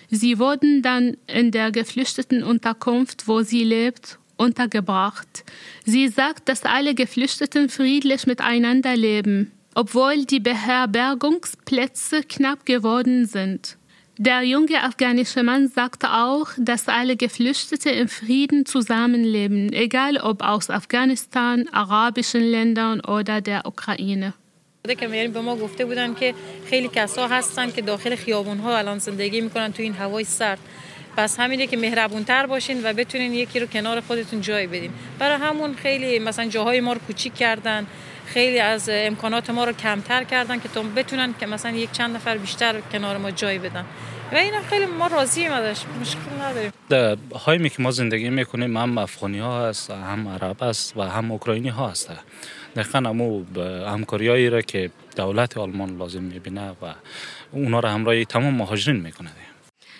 Sie 0.09 0.39
wurden 0.39 0.81
dann 0.81 1.17
in 1.27 1.51
der 1.51 1.71
geflüchteten 1.71 2.43
Unterkunft, 2.43 3.27
wo 3.27 3.41
sie 3.41 3.63
lebt, 3.63 4.19
untergebracht. 4.37 5.43
Sie 5.85 6.07
sagt, 6.07 6.47
dass 6.47 6.63
alle 6.63 6.95
Geflüchteten 6.95 7.69
friedlich 7.69 8.25
miteinander 8.25 8.95
leben, 8.95 9.51
obwohl 9.75 10.25
die 10.25 10.39
Beherbergungsplätze 10.39 12.23
knapp 12.23 12.65
geworden 12.65 13.25
sind. 13.25 13.77
Der 14.19 14.41
junge 14.41 14.81
afghanische 14.81 15.43
Mann 15.43 15.67
sagte 15.67 16.11
auch, 16.11 16.47
dass 16.57 16.87
alle 16.87 17.17
Geflüchtete 17.17 17.91
im 17.91 18.07
Frieden 18.07 18.65
zusammenleben, 18.65 19.71
egal 19.71 20.17
ob 20.17 20.41
aus 20.41 20.71
Afghanistan, 20.71 21.67
arabischen 21.71 22.41
Ländern 22.41 23.01
oder 23.01 23.41
der 23.41 23.67
Ukraine. 23.67 24.33
که 24.99 25.07
میاریم 25.07 25.31
به 25.31 25.41
ما 25.41 25.55
گفته 25.55 25.85
بودن 25.85 26.13
که 26.13 26.33
خیلی 26.65 26.87
کسا 26.87 27.27
هستن 27.27 27.71
که 27.71 27.81
داخل 27.81 28.15
خیابون 28.15 28.57
ها 28.57 28.77
الان 28.77 28.97
زندگی 28.97 29.41
می‌کنن 29.41 29.73
تو 29.73 29.83
این 29.83 29.93
هوای 29.93 30.23
سرد. 30.23 30.59
پس 31.17 31.39
همینه 31.39 31.67
که 31.67 31.77
مهربونتر 31.77 32.45
باشین 32.45 32.81
و 32.83 32.93
بتونین 32.93 33.33
یکی 33.33 33.59
رو 33.59 33.67
کنار 33.67 34.01
خودتون 34.01 34.41
جای 34.41 34.67
بدین. 34.67 34.91
برای 35.19 35.37
همون 35.37 35.75
خیلی 35.75 36.19
مثلا 36.19 36.45
جاهای 36.45 36.79
ما 36.79 36.93
رو 36.93 36.99
کوچیک 37.07 37.35
کردن 37.35 37.87
خیلی 38.25 38.59
از 38.59 38.89
امکانات 38.93 39.49
ما 39.49 39.63
رو 39.63 39.73
کمتر 39.73 40.23
کردن 40.23 40.59
که 40.59 40.69
تا 40.69 40.81
بتونن 40.81 41.33
که 41.39 41.45
مثلا 41.45 41.71
یک 41.71 41.91
چند 41.91 42.15
نفر 42.15 42.37
بیشتر 42.37 42.81
کنار 42.91 43.17
ما 43.17 43.31
جای 43.31 43.59
بدن. 43.59 43.85
اینا 44.32 44.62
خیلی 44.62 44.86
ما 44.86 45.06
راضییم 45.06 45.52
ازش 45.52 45.82
مشکل 46.00 46.42
نداریم 46.42 46.72
در 46.88 47.16
هایی 47.46 47.68
که 47.68 47.82
ما 47.82 47.90
زندگی 47.90 48.30
میکنیم 48.30 48.76
هم 48.76 48.98
افغانی 48.98 49.38
ها 49.38 49.68
هست 49.68 49.90
هم 49.90 50.28
عرب 50.28 50.62
است 50.62 50.96
و 50.96 51.02
هم 51.02 51.32
اوکراینی 51.32 51.68
ها 51.68 51.88
هست 51.88 52.10
دقیقا 52.76 52.98
همو 52.98 53.44
همکاریایی 53.86 54.50
را 54.50 54.62
که 54.62 54.90
دولت 55.16 55.58
آلمان 55.58 55.98
لازم 55.98 56.22
میبینه 56.22 56.70
و 56.70 56.94
اونا 57.52 57.80
را 57.80 57.90
همراه 57.90 58.24
تمام 58.24 58.54
مهاجرین 58.54 58.96
میکنه 58.96 59.30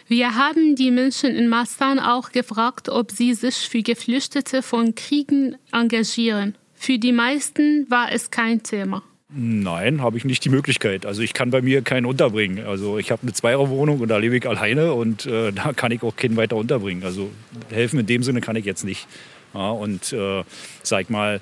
Wir 0.09 0.35
haben 0.35 0.75
die 0.77 0.91
Menschen 0.91 1.31
in 1.35 1.49
Mastan 1.49 1.99
auch 1.99 2.33
gefragt, 2.33 2.89
ob 2.89 3.12
sie 3.12 3.33
sich 3.35 3.57
für 3.71 3.83
Geflüchtete 3.83 4.61
von 4.61 4.95
Kriegen 4.95 5.57
engagieren. 5.71 6.55
Für 6.75 6.99
die 6.99 7.12
meisten 7.12 7.87
war 7.89 8.12
es 8.12 8.31
kein 8.31 8.62
Thema. 8.62 9.03
Nein, 9.30 10.02
habe 10.02 10.18
ich 10.18 10.24
nicht 10.24 10.46
die 10.46 10.50
Möglichkeit. 10.50 11.06
Also 11.06 11.22
ich 11.22 11.34
kann 11.34 11.52
bei 11.52 11.62
mir 11.62 11.82
keinen 11.82 12.06
unterbringen. 12.06 12.66
Also 12.66 12.98
ich 12.98 13.12
habe 13.12 13.24
eine 13.24 13.34
Zweierwohnung 13.34 14.00
und 14.00 14.08
da 14.08 14.18
lebe 14.18 14.38
ich 14.38 14.48
alleine 14.48 14.94
und 14.94 15.26
äh, 15.26 15.52
da 15.56 15.74
kann 15.74 15.92
ich 15.92 16.02
auch 16.04 16.16
keinen 16.16 16.38
weiter 16.38 16.56
unterbringen. 16.56 17.04
Also 17.04 17.30
helfen 17.70 18.00
in 18.00 18.06
dem 18.06 18.24
Sinne 18.24 18.40
kann 18.40 18.56
ich 18.56 18.66
jetzt 18.66 18.86
nicht. 18.86 19.08
Ja, 19.54 19.72
und 19.72 20.14
äh, 20.14 20.44
sag 20.82 21.10
mal, 21.10 21.42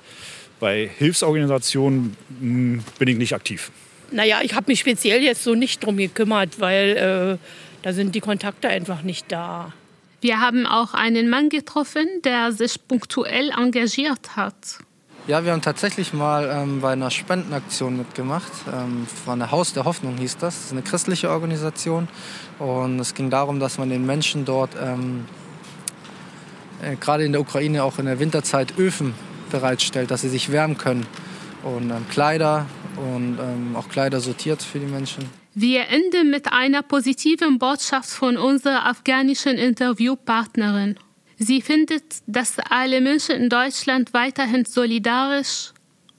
bei 0.58 0.90
Hilfsorganisationen 0.98 2.16
mh, 2.28 2.40
hm, 2.40 2.84
bin 2.98 3.08
ich 3.08 3.16
nicht 3.18 3.34
aktiv. 3.34 3.70
Naja, 4.10 4.40
ich 4.42 4.54
habe 4.54 4.66
mich 4.68 4.80
speziell 4.80 5.22
jetzt 5.22 5.44
so 5.44 5.54
nicht 5.54 5.84
drum 5.84 5.96
gekümmert, 5.96 6.60
weil 6.60 7.38
äh, 7.40 7.82
da 7.82 7.92
sind 7.92 8.14
die 8.14 8.20
Kontakte 8.20 8.68
einfach 8.68 9.02
nicht 9.02 9.30
da. 9.30 9.72
Wir 10.20 10.40
haben 10.40 10.66
auch 10.66 10.94
einen 10.94 11.28
Mann 11.28 11.50
getroffen, 11.50 12.06
der 12.24 12.50
sich 12.52 12.84
punktuell 12.88 13.50
engagiert 13.50 14.34
hat. 14.34 14.78
Ja, 15.28 15.44
wir 15.44 15.50
haben 15.50 15.62
tatsächlich 15.62 16.12
mal 16.12 16.48
ähm, 16.52 16.80
bei 16.80 16.92
einer 16.92 17.10
Spendenaktion 17.10 17.96
mitgemacht. 17.96 18.52
Ähm, 18.72 19.08
von 19.24 19.40
der 19.40 19.50
Haus 19.50 19.72
der 19.72 19.84
Hoffnung 19.84 20.16
hieß 20.18 20.36
das. 20.36 20.54
Das 20.54 20.64
ist 20.66 20.72
eine 20.72 20.82
christliche 20.82 21.30
Organisation. 21.30 22.06
Und 22.60 23.00
es 23.00 23.12
ging 23.12 23.28
darum, 23.28 23.58
dass 23.58 23.76
man 23.76 23.90
den 23.90 24.06
Menschen 24.06 24.44
dort, 24.44 24.70
ähm, 24.80 25.24
äh, 26.80 26.94
gerade 26.94 27.24
in 27.24 27.32
der 27.32 27.40
Ukraine, 27.40 27.82
auch 27.82 27.98
in 27.98 28.06
der 28.06 28.20
Winterzeit 28.20 28.78
Öfen 28.78 29.14
bereitstellt, 29.50 30.12
dass 30.12 30.20
sie 30.20 30.28
sich 30.28 30.52
wärmen 30.52 30.78
können. 30.78 31.04
Und 31.64 31.90
ähm, 31.90 32.06
Kleider 32.08 32.66
und 32.96 33.38
ähm, 33.40 33.74
auch 33.74 33.88
Kleider 33.88 34.20
sortiert 34.20 34.62
für 34.62 34.78
die 34.78 34.86
Menschen. 34.86 35.28
Wir 35.54 35.88
enden 35.88 36.30
mit 36.30 36.52
einer 36.52 36.82
positiven 36.82 37.58
Botschaft 37.58 38.10
von 38.10 38.36
unserer 38.36 38.86
afghanischen 38.86 39.56
Interviewpartnerin. 39.56 40.98
Sie 41.38 41.60
findet, 41.60 42.02
dass 42.26 42.58
alle 42.58 43.00
Menschen 43.00 43.36
in 43.36 43.48
Deutschland 43.48 44.14
weiterhin 44.14 44.64
solidarisch, 44.64 45.72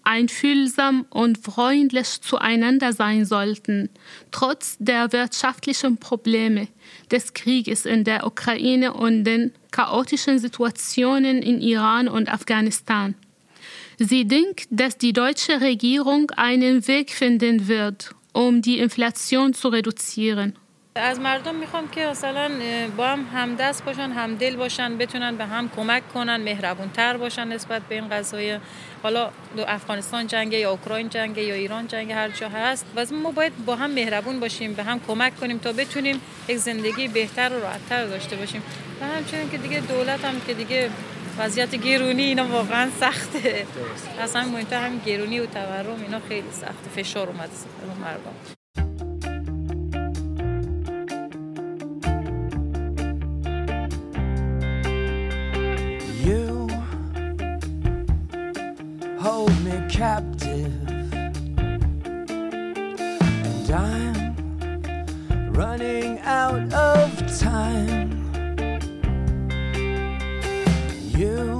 einfühlsam 0.04 1.06
und 1.10 1.38
freundlich 1.38 2.22
zueinander 2.22 2.94
sein 2.94 3.26
sollten, 3.26 3.90
trotz 4.32 4.78
der 4.80 5.12
wirtschaftlichen 5.12 5.98
Probleme 5.98 6.70
des 7.12 7.34
Krieges 7.34 7.86
in 7.86 8.06
der 8.06 8.26
Ukraine 8.26 8.94
und 8.94 9.26
den 9.26 9.52
chaotischen 9.72 10.40
Situationen 10.40 11.42
in 11.42 11.60
Iran 11.60 12.08
und 12.08 12.32
Afghanistan. 12.32 13.16
Sie 14.00 14.26
denkt, 14.26 14.68
dass 14.70 14.98
die 14.98 15.12
deutsche 15.12 15.60
Regierung 15.60 16.32
einen 16.38 16.88
Weg 16.88 17.12
finden 17.12 17.68
wird, 17.68 18.12
um 18.32 18.62
die 18.62 18.80
Inflation 18.80 19.54
zu 19.54 19.68
reduzieren. 19.68 20.54
از 21.00 21.20
مردم 21.20 21.56
می‌خوام 21.56 21.88
که 21.88 22.06
مثلا 22.06 22.52
با 22.98 23.08
هم 23.08 23.28
همدست 23.34 23.86
باشن 23.86 24.12
همدل 24.12 24.56
باشن 24.56 24.98
بتونن 24.98 25.36
به 25.36 25.46
هم 25.46 25.70
کمک 25.76 26.14
کنن 26.14 26.38
مهربون 26.38 26.90
تر 26.90 27.18
باشن 27.18 27.48
نسبت 27.48 27.82
به 27.82 27.96
این 27.96 28.10
قضایه. 28.10 28.60
حالا 29.04 29.30
دو 29.58 29.64
افغانستان 29.68 30.28
جنگه 30.28 30.58
یا 30.58 30.72
اوکراین 30.72 31.10
جنگه 31.10 31.44
یا 31.44 31.56
ایران 31.56 31.88
جنگه 31.88 32.16
هر 32.16 32.30
جا 32.30 32.50
هست. 32.50 32.86
و 32.96 33.06
ما 33.12 33.32
باید 33.32 33.66
با 33.66 33.76
هم 33.76 33.92
مهربون 33.92 34.40
باشیم 34.40 34.74
به 34.74 34.84
هم 34.84 35.00
کمک 35.08 35.40
کنیم 35.40 35.58
تا 35.58 35.72
بتونیم 35.72 36.22
یک 36.48 36.58
زندگی 36.58 37.08
بهتر 37.08 37.50
و 37.54 37.62
راحتتر 37.62 38.06
داشته 38.06 38.36
باشیم. 38.36 38.64
و 39.02 39.06
همچنین 39.06 39.50
که 39.50 39.58
دیگه 39.58 39.80
دولت 39.80 40.26
هم 40.26 40.42
که 40.48 40.54
دیگه 40.54 40.90
وضعیت 41.40 41.76
گرونی 41.76 42.24
اینا 42.24 42.48
واقعا 42.48 42.90
سخته. 43.00 43.66
اصلا 44.20 44.44
مهمتر 44.46 44.86
هم 44.86 45.00
گرونی 45.06 45.40
و 45.40 45.46
تورم 45.46 46.02
اینا 46.06 46.20
خیلی 46.30 46.52
سخته. 46.52 46.90
فشار 46.96 47.28
اومده 47.28 47.52
مردم. 48.02 48.57
Captive. 59.98 60.72
And 62.30 63.72
I'm 63.72 64.36
running 65.52 66.20
out 66.20 66.72
of 66.72 67.40
time. 67.40 68.12
You 71.18 71.60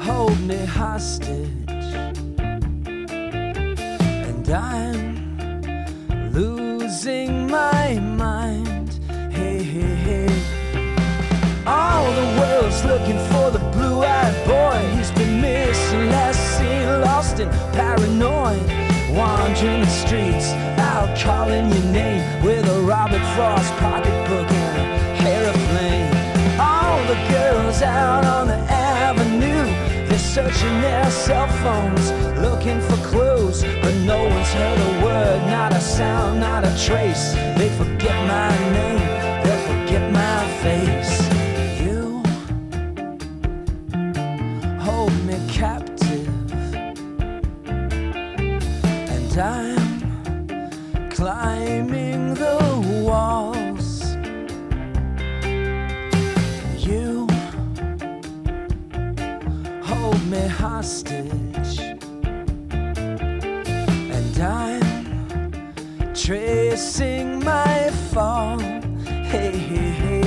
hold 0.00 0.40
me 0.40 0.64
hostage. 0.64 1.50
And 4.30 4.48
I'm 4.48 6.32
losing 6.32 7.46
my 7.50 7.98
mind. 7.98 8.88
Hey, 9.30 9.62
hey, 9.62 9.94
hey. 10.06 10.32
All 11.66 12.10
the 12.10 12.40
world's 12.40 12.82
looking 12.86 13.18
for 13.28 13.50
the 13.50 13.58
blue-eyed 13.74 14.46
boy. 14.46 14.93
Been 15.16 15.40
missing, 15.40 16.08
last 16.10 16.40
seen, 16.58 16.86
lost 17.00 17.38
and 17.40 17.50
paranoid. 17.72 18.62
Wandering 19.10 19.82
the 19.82 19.86
streets, 19.86 20.48
out 20.78 21.16
calling 21.16 21.68
your 21.68 21.84
name 21.92 22.42
with 22.44 22.66
a 22.68 22.80
Robert 22.80 23.24
Frost 23.34 23.72
pocketbook 23.76 24.50
and 24.50 25.26
a 25.26 25.30
aeroplane. 25.30 26.10
All 26.58 26.98
the 27.06 27.18
girls 27.30 27.80
out 27.82 28.24
on 28.24 28.48
the 28.48 28.58
avenue, 28.68 29.64
they're 30.08 30.18
searching 30.18 30.80
their 30.80 31.08
cell 31.10 31.46
phones, 31.62 32.10
looking 32.40 32.80
for 32.80 32.96
clues, 33.08 33.62
but 33.82 33.94
no 34.04 34.20
one's 34.24 34.52
heard 34.52 34.78
a 34.78 35.04
word, 35.04 35.46
not 35.46 35.72
a 35.72 35.80
sound, 35.80 36.40
not 36.40 36.64
a 36.64 36.72
trace. 36.84 37.34
They 37.56 37.68
forget 37.78 38.16
my 38.26 38.50
name, 38.72 39.44
they 39.44 39.58
forget 39.68 40.12
my 40.12 40.48
face. 40.62 41.23
Me 60.34 60.46
hostage. 60.48 61.78
And 64.16 64.38
I'm 64.40 66.14
tracing 66.14 67.44
my 67.44 67.90
fall. 68.12 68.58
Hey, 69.32 69.52
hey, 69.70 69.90
hey. 70.02 70.24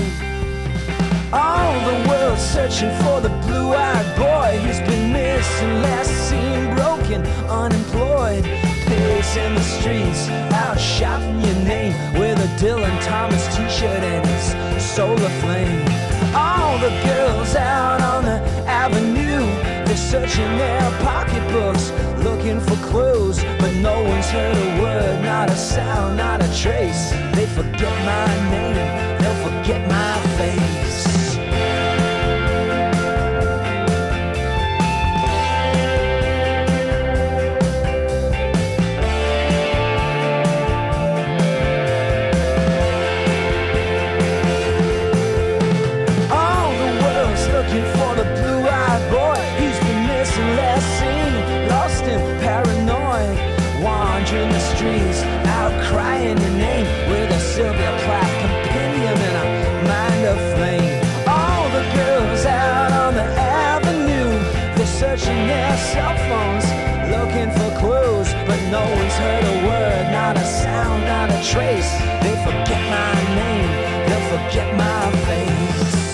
All 1.34 1.74
the 1.90 2.10
world 2.10 2.40
searching 2.40 2.94
for 3.04 3.20
the 3.22 3.34
blue 3.46 3.74
eyed 3.74 4.10
boy. 4.18 4.60
He's 4.66 4.80
been 4.82 5.12
missing, 5.12 5.82
last 5.82 6.12
seen 6.30 6.76
broken, 6.76 7.22
unemployed. 7.50 8.44
Pacing 8.86 9.56
the 9.56 9.62
streets, 9.62 10.30
out 10.62 10.80
shouting 10.80 11.42
your 11.42 11.60
name 11.66 11.94
with 12.14 12.40
a 12.40 12.50
Dylan 12.62 12.98
Thomas 13.04 13.46
t 13.54 13.68
shirt 13.70 14.04
and 14.14 14.26
his 14.26 14.86
solar 14.96 15.34
flame. 15.42 15.86
All 16.34 16.78
the 16.78 16.94
girls 17.04 17.56
out 17.56 18.02
on 18.02 18.24
the 18.24 18.57
searching 19.98 20.58
their 20.58 20.92
pocketbooks, 21.02 21.92
looking 22.24 22.60
for 22.60 22.76
clues. 22.88 23.44
But 23.60 23.74
no 23.76 24.04
one's 24.04 24.30
heard 24.30 24.56
a 24.56 24.82
word, 24.82 25.24
not 25.24 25.50
a 25.50 25.56
sound, 25.56 26.18
not 26.18 26.42
a 26.42 26.50
trace. 26.56 27.12
They 27.36 27.48
forget 27.48 27.96
my 28.06 28.28
name, 28.52 28.76
they'll 29.20 29.42
forget 29.50 29.82
my 29.90 30.20
face. 30.38 30.67
Trace. 71.58 71.94
They 72.24 72.36
forget 72.48 72.84
my 72.96 73.14
name, 73.42 73.72
they'll 74.08 74.28
forget 74.36 74.68
my 74.78 75.12
face. 75.26 76.08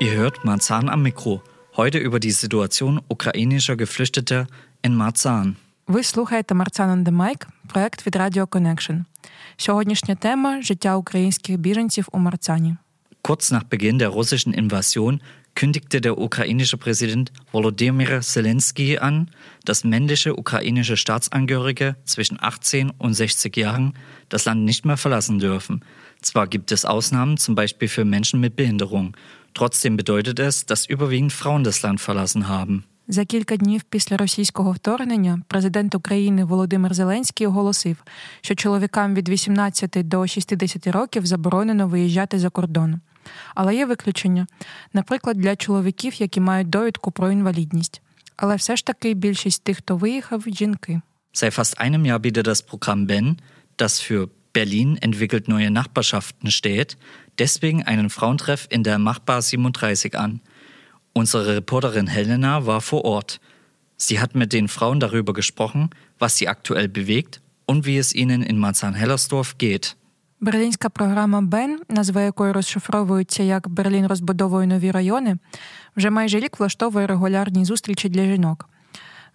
Ihr 0.00 0.14
hört 0.16 0.44
Marzahn 0.44 0.88
am 0.88 1.02
Mikro. 1.02 1.42
Heute 1.76 1.98
über 1.98 2.18
die 2.18 2.32
Situation 2.32 3.00
ukrainischer 3.08 3.76
Geflüchteter 3.76 4.46
in 4.82 4.94
Marzahn. 4.96 5.56
Ви 5.91 6.03
слухаєте 6.03 6.53
Марцан 6.53 6.89
on 6.89 7.09
the 7.09 7.17
Mic, 7.17 7.47
проект 7.67 8.07
від 8.07 8.15
Radio 8.15 8.45
Connection. 8.45 9.03
Сьогоднішня 9.57 10.15
тема 10.15 10.61
життя 10.61 10.95
українських 10.95 11.57
біженців 11.57 12.07
у 12.11 12.19
Марцані. 12.19 12.75
Kurz 13.23 13.51
nach 13.51 13.65
Beginn 13.69 13.97
der 13.99 14.11
russischen 14.17 14.53
Invasion 14.63 15.19
kündigte 15.57 15.99
der 16.01 16.17
ukrainische 16.17 16.77
Präsident 16.77 17.31
Volodymyr 17.51 18.21
Zelensky 18.21 18.99
an, 18.99 19.29
dass 19.65 19.83
männliche 19.83 20.35
ukrainische 20.35 20.97
Staatsangehörige 20.97 21.95
zwischen 22.05 22.37
18 22.39 22.91
und 22.91 23.13
60 23.13 23.57
Jahren 23.57 23.93
das 24.29 24.45
Land 24.45 24.61
nicht 24.63 24.85
mehr 24.85 24.97
verlassen 24.97 25.39
dürfen. 25.39 25.83
Zwar 26.21 26.47
gibt 26.47 26.71
es 26.71 26.85
Ausnahmen, 26.85 27.37
zum 27.37 27.55
Beispiel 27.55 27.87
für 27.87 28.05
Menschen 28.05 28.39
mit 28.39 28.55
Behinderung. 28.55 29.17
Trotzdem 29.53 29.97
bedeutet 29.97 30.39
es, 30.39 30.65
dass 30.65 30.85
überwiegend 30.85 31.33
Frauen 31.33 31.63
das 31.63 31.81
Land 31.81 31.99
verlassen 31.99 32.47
haben. 32.47 32.85
За 33.12 33.24
кілька 33.24 33.56
днів 33.56 33.82
після 33.82 34.16
російського 34.16 34.72
вторгнення 34.72 35.42
президент 35.48 35.94
України 35.94 36.44
Володимир 36.44 36.94
Зеленський 36.94 37.46
оголосив, 37.46 37.96
що 38.40 38.54
чоловікам 38.54 39.14
від 39.14 39.28
18 39.28 40.08
до 40.08 40.26
60 40.26 40.86
років 40.86 41.26
заборонено 41.26 41.88
виїжджати 41.88 42.38
за 42.38 42.50
кордон. 42.50 43.00
Але 43.54 43.74
є 43.76 43.86
виключення, 43.86 44.46
наприклад, 44.92 45.36
для 45.36 45.56
чоловіків, 45.56 46.14
які 46.22 46.40
мають 46.40 46.70
довідку 46.70 47.10
про 47.10 47.30
інвалідність. 47.30 48.02
Але 48.36 48.56
все 48.56 48.76
ж 48.76 48.86
таки 48.86 49.14
більшість 49.14 49.64
тих, 49.64 49.78
хто 49.78 49.96
виїхав, 49.96 50.44
жінки. 50.46 51.00
Seit 51.34 51.54
fast 51.58 51.80
einem 51.86 52.06
Jahr 52.06 52.18
bietet 52.18 52.46
das 52.46 52.60
Programm 52.70 53.06
BEN, 53.06 53.36
das 53.78 53.92
für 54.06 54.28
Berlin 54.54 54.98
entwickelt 55.06 55.48
neue 55.48 55.70
Nachbarschaften 55.70 56.50
steht, 56.50 56.96
deswegen 57.38 57.82
einen 57.82 58.10
Frauentreff 58.10 58.66
in 58.74 58.82
der 58.82 58.98
Machbar 58.98 59.40
37 59.42 60.14
an. 60.14 60.40
Unsere 61.14 61.56
Reporterin 61.56 62.06
Helena 62.06 62.66
war 62.66 62.80
vor 62.80 63.04
Ort. 63.04 63.40
Sie 63.96 64.18
hat 64.18 64.34
mit 64.34 64.52
den 64.52 64.68
Frauen 64.68 64.98
darüber 64.98 65.32
gesprochen, 65.32 65.90
was 66.18 66.36
sie 66.38 66.48
aktuell 66.48 66.88
bewegt 66.88 67.40
und 67.66 67.86
wie 67.86 67.98
es 67.98 68.14
ihnen 68.14 68.42
in 68.42 68.58
Marzahn-Hellersdorf 68.58 69.58
geht. 69.58 69.96
Берлінська 70.40 70.88
програма 70.88 71.40
БЕН, 71.40 71.80
назва 71.88 72.22
якої 72.22 72.52
розшифровується 72.52 73.42
як 73.42 73.68
Берлін 73.68 74.06
розбудовує 74.06 74.66
нові 74.66 74.90
райони, 74.90 75.36
вже 75.96 76.10
майже 76.10 76.40
рік 76.40 76.60
влаштовує 76.60 77.06
регулярні 77.06 77.64
зустрічі 77.64 78.08
для 78.08 78.24
жінок. 78.24 78.68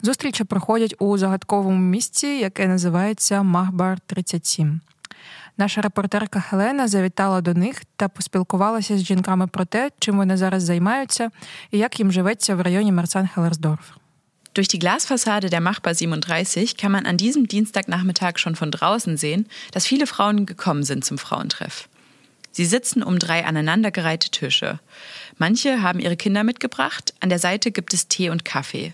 Зустрічі 0.01 0.43
проходять 0.43 0.95
у 0.99 1.17
загадковому 1.17 1.77
місці, 1.77 2.27
яке 2.27 2.67
називається 2.67 3.43
Махбар 3.43 3.99
37. 3.99 4.81
Наша 5.58 5.80
репортерка 5.80 6.40
Хелена 6.40 6.88
завітала 6.88 7.40
до 7.40 7.54
них 7.54 7.82
та 7.96 8.08
поспілкувалася 8.08 8.98
з 8.98 9.04
жінками 9.04 9.46
про 9.46 9.64
те, 9.64 9.90
чим 9.98 10.16
вони 10.16 10.36
зараз 10.36 10.62
займаються 10.62 11.30
і 11.70 11.78
як 11.78 11.98
їм 11.98 12.12
живеться 12.12 12.54
в 12.54 12.60
районі 12.60 12.92
Марсан-Хелерсдорф. 12.92 13.90
Durch 14.54 14.68
die 14.68 14.78
Glasfassade 14.78 15.48
der 15.48 15.62
Machbar 15.62 15.94
37 15.94 16.76
kann 16.76 16.92
man 16.92 17.06
an 17.06 17.16
diesem 17.16 17.48
Dienstagnachmittag 17.48 18.38
schon 18.38 18.54
von 18.54 18.70
draußen 18.70 19.16
sehen, 19.16 19.46
dass 19.72 19.86
viele 19.86 20.06
Frauen 20.06 20.44
gekommen 20.44 20.82
sind 20.82 21.06
zum 21.06 21.16
Frauentreff. 21.16 21.88
Sie 22.50 22.66
sitzen 22.66 23.02
um 23.02 23.18
drei 23.18 23.46
aneinandergereihte 23.46 24.28
Tische. 24.28 24.78
Manche 25.38 25.82
haben 25.82 26.00
ihre 26.00 26.18
Kinder 26.18 26.44
mitgebracht, 26.44 27.14
an 27.20 27.30
der 27.30 27.38
Seite 27.38 27.70
gibt 27.72 27.94
es 27.94 28.08
Tee 28.08 28.28
und 28.28 28.44
Kaffee. 28.44 28.92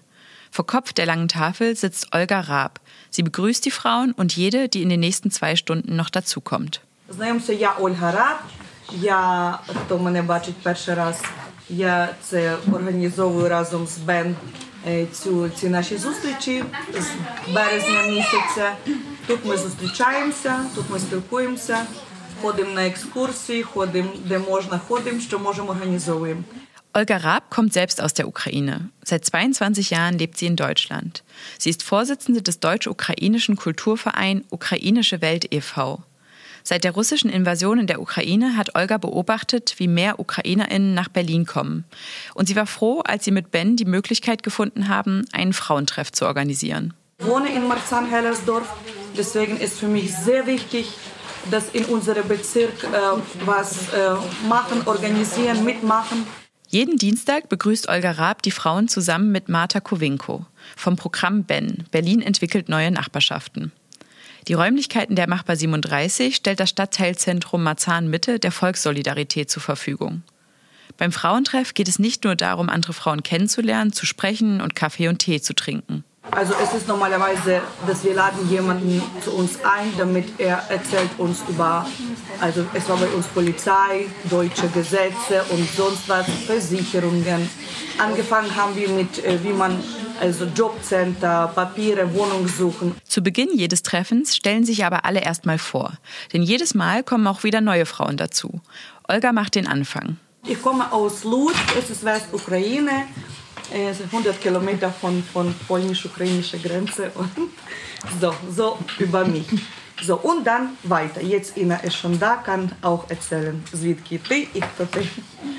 Vor 0.52 0.64
Kopf 0.66 0.92
der 0.92 1.06
langen 1.06 1.28
Tafel 1.28 1.76
sitzt 1.76 2.14
Olga 2.14 2.40
Raab. 2.40 2.80
Sie 3.13 3.21
begrüßt 3.21 3.63
die 3.63 3.71
Frauen 3.71 4.11
und 4.13 4.35
jede, 4.35 4.69
die 4.69 4.81
in 4.81 4.89
den 4.89 4.99
nächsten 4.99 5.29
zwei 5.29 5.55
Stunden 5.55 5.95
noch 5.95 6.09
dazukommt. 6.09 6.81
Я 7.47 7.75
Ольга 7.79 8.09
Раб. 8.11 8.39
Я, 8.91 9.59
хто 9.85 9.99
мене 9.99 10.21
бачить 10.21 10.55
перший 10.63 10.93
раз, 10.93 11.21
я 11.69 12.09
це 12.21 12.57
організовую 12.73 13.49
разом 13.49 13.87
з 13.87 13.97
е, 14.85 15.07
наші 15.63 15.97
зустрічі 15.97 16.63
з 16.93 17.53
березня. 17.53 18.25
Тут 19.27 19.45
ми 19.45 19.57
зустрічаємося, 19.57 20.59
тут 20.75 20.85
ми 20.89 20.99
спілкуємося, 20.99 21.85
ходимо 22.41 22.71
на 22.71 22.87
екскурсії, 22.87 23.63
ходимо 23.63 24.09
де 24.25 24.39
можна, 24.39 24.79
ходимо, 24.87 25.19
що 25.19 25.39
можемо, 25.39 25.71
організовуємо. 25.71 26.41
Olga 26.95 27.17
Raab 27.17 27.49
kommt 27.49 27.73
selbst 27.73 27.99
aus 27.99 28.13
der 28.13 28.27
Ukraine. 28.27 28.89
Seit 29.03 29.25
22 29.25 29.89
Jahren 29.89 30.19
lebt 30.19 30.37
sie 30.37 30.45
in 30.45 30.55
Deutschland. 30.55 31.23
Sie 31.57 31.71
ist 31.71 31.81
Vorsitzende 31.81 32.43
des 32.43 32.59
deutsch-ukrainischen 32.59 33.55
Kulturverein 33.55 34.43
Ukrainische 34.51 35.19
Welt 35.21 35.51
e.V. 35.51 36.03
Seit 36.61 36.83
der 36.83 36.91
russischen 36.91 37.31
Invasion 37.31 37.79
in 37.79 37.87
der 37.87 37.99
Ukraine 37.99 38.55
hat 38.55 38.75
Olga 38.75 38.99
beobachtet, 38.99 39.73
wie 39.77 39.87
mehr 39.87 40.19
UkrainerInnen 40.19 40.93
nach 40.93 41.09
Berlin 41.09 41.47
kommen. 41.47 41.83
Und 42.35 42.47
sie 42.47 42.55
war 42.55 42.67
froh, 42.67 43.01
als 43.01 43.25
sie 43.25 43.31
mit 43.31 43.49
Ben 43.49 43.75
die 43.75 43.85
Möglichkeit 43.85 44.43
gefunden 44.43 44.87
haben, 44.87 45.25
einen 45.31 45.53
Frauentreff 45.53 46.11
zu 46.11 46.27
organisieren. 46.27 46.93
Ich 47.17 47.25
wohne 47.25 47.49
in 47.53 47.67
Marzahn-Hellersdorf, 47.67 48.71
deswegen 49.17 49.57
ist 49.57 49.79
für 49.79 49.87
mich 49.87 50.15
sehr 50.15 50.45
wichtig, 50.45 50.89
dass 51.49 51.69
in 51.73 51.85
unserem 51.85 52.27
Bezirk 52.27 52.83
äh, 52.83 52.87
was 53.45 53.91
äh, 53.93 54.15
machen, 54.47 54.83
organisieren, 54.85 55.65
mitmachen. 55.65 56.25
Jeden 56.73 56.97
Dienstag 56.97 57.49
begrüßt 57.49 57.87
Olga 57.87 58.09
Raab 58.09 58.41
die 58.41 58.49
Frauen 58.49 58.87
zusammen 58.87 59.31
mit 59.31 59.47
Marta 59.47 59.79
Kowinko 59.79 60.47
vom 60.75 60.95
Programm 60.95 61.43
BEN, 61.43 61.83
Berlin 61.91 62.19
entwickelt 62.19 62.67
neue 62.67 62.89
Nachbarschaften. 62.89 63.71
Die 64.47 64.55
Räumlichkeiten 64.55 65.15
der 65.15 65.29
Machbar 65.29 65.55
37 65.55 66.35
stellt 66.35 66.59
das 66.59 66.71
Stadtteilzentrum 66.71 67.61
Marzahn-Mitte 67.61 68.39
der 68.39 68.51
Volkssolidarität 68.51 69.51
zur 69.51 69.61
Verfügung. 69.61 70.23
Beim 70.97 71.11
Frauentreff 71.11 71.75
geht 71.75 71.87
es 71.87 71.99
nicht 71.99 72.23
nur 72.23 72.35
darum, 72.35 72.69
andere 72.69 72.93
Frauen 72.93 73.21
kennenzulernen, 73.21 73.93
zu 73.93 74.07
sprechen 74.07 74.59
und 74.59 74.75
Kaffee 74.75 75.09
und 75.09 75.19
Tee 75.19 75.41
zu 75.41 75.53
trinken. 75.53 76.03
Also 76.31 76.53
es 76.63 76.73
ist 76.73 76.87
normalerweise, 76.87 77.61
dass 77.85 78.03
wir 78.03 78.13
laden 78.15 78.49
jemanden 78.49 79.03
zu 79.21 79.31
uns 79.31 79.59
ein, 79.63 79.93
damit 79.97 80.39
er 80.39 80.57
erzählt 80.69 81.09
uns 81.17 81.43
über, 81.49 81.85
also 82.39 82.65
es 82.73 82.87
war 82.87 82.97
bei 82.97 83.07
uns 83.07 83.27
Polizei, 83.27 84.07
deutsche 84.29 84.67
Gesetze 84.69 85.43
und 85.49 85.67
sonst 85.75 86.07
was, 86.07 86.25
Versicherungen. 86.47 87.49
Angefangen 87.97 88.55
haben 88.55 88.75
wir 88.75 88.89
mit, 88.89 89.23
äh, 89.23 89.43
wie 89.43 89.53
man 89.53 89.83
also 90.21 90.45
Jobcenter, 90.45 91.51
Papiere, 91.53 92.13
Wohnung 92.13 92.47
suchen. 92.47 92.95
Zu 93.05 93.21
Beginn 93.21 93.49
jedes 93.53 93.83
Treffens 93.83 94.35
stellen 94.35 94.63
sich 94.63 94.85
aber 94.85 95.05
alle 95.05 95.21
erstmal 95.21 95.57
vor. 95.57 95.93
Denn 96.31 96.41
jedes 96.41 96.73
Mal 96.73 97.03
kommen 97.03 97.27
auch 97.27 97.43
wieder 97.43 97.61
neue 97.61 97.85
Frauen 97.85 98.17
dazu. 98.17 98.61
Olga 99.07 99.33
macht 99.33 99.55
den 99.55 99.67
Anfang. 99.67 100.17
Ich 100.45 100.61
komme 100.61 100.91
aus 100.91 101.23
Lud, 101.23 101.55
es 101.77 101.89
ist 101.89 102.03
Westukraine, 102.03 103.07
es 103.70 104.00
ist 104.00 104.06
100 104.06 104.40
Kilometer 104.40 104.90
von, 104.90 105.22
von 105.22 105.54
polnisch-ukrainischer 105.66 106.58
Grenze 106.58 107.10
und 107.14 107.30
so, 108.20 108.32
so 108.50 108.78
über 108.98 109.24
mich. 109.24 109.46
So, 110.00 110.16
und 110.16 110.44
dann 110.46 110.78
weiter. 110.84 111.20
Jetzt 111.20 111.56
Ina 111.56 111.76
ist 111.78 111.96
schon 111.96 112.18
da, 112.20 112.36
kann 112.36 112.70
auch 112.82 113.10
erzählen. 113.10 113.62
Звідки 113.72 114.18
ти 114.28 114.46
і 114.54 114.60
хто 114.60 114.86
ти? 114.86 115.06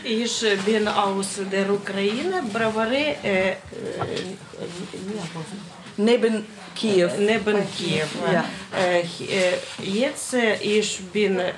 Ich 0.05 0.43
bin 0.65 0.87
aus 0.87 1.27
der 1.51 1.67
Ukraine, 1.71 2.41
Bravary, 2.53 3.05
äh, 3.23 3.49
äh, 3.49 3.55
Neben 5.97 6.45
Kiew. 6.75 7.09
Neben 7.19 7.57
Kiew. 7.77 8.07
Ja. 8.33 8.45
Äh, 8.77 9.01
äh, 9.01 9.57
jetzt 9.83 10.33
äh, 10.33 10.55
ich 10.77 11.01
bin 11.13 11.39
äh, 11.39 11.51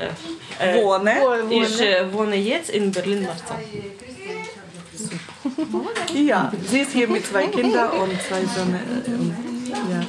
äh, 0.60 0.84
Wohne. 0.84 1.14
Ich 1.50 1.80
äh, 1.82 2.12
wohne 2.12 2.36
jetzt 2.36 2.70
in 2.72 2.92
Berlin-Marzahn. 2.92 3.60
Ja, 6.14 6.52
sie 6.68 6.80
ist 6.80 6.92
hier 6.92 7.08
mit 7.08 7.26
zwei 7.26 7.48
Kindern 7.48 7.92
und 7.92 8.12
zwei 8.28 8.46
Söhne. 8.46 8.80
ähm, 9.08 9.34
Ja. 9.90 10.02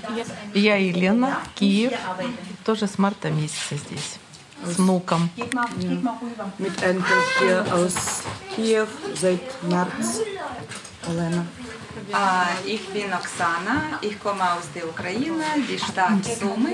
Я 0.55 0.77
Елена, 0.77 1.39
Киев, 1.55 1.93
тоже 2.65 2.87
с 2.89 2.99
марта 2.99 3.31
месяца 3.31 3.77
здесь, 3.77 4.19
с 4.65 4.77
внуком. 4.79 5.31
Mit 6.59 6.83
Enkel 6.83 7.17
hier 7.41 7.65
aus 7.73 8.23
Kiew 8.57 8.87
seit 9.15 9.41
März. 9.63 10.21
Olena. 11.09 11.47
Ich 12.66 12.88
bin 12.90 13.14
Oksana, 13.14 14.00
ich 14.02 14.20
komme 14.20 14.44
aus 14.44 14.70
der 14.76 14.88
Ukraine, 14.88 15.44
die 15.70 15.78
Stadt 15.78 16.24
Sumy. 16.24 16.74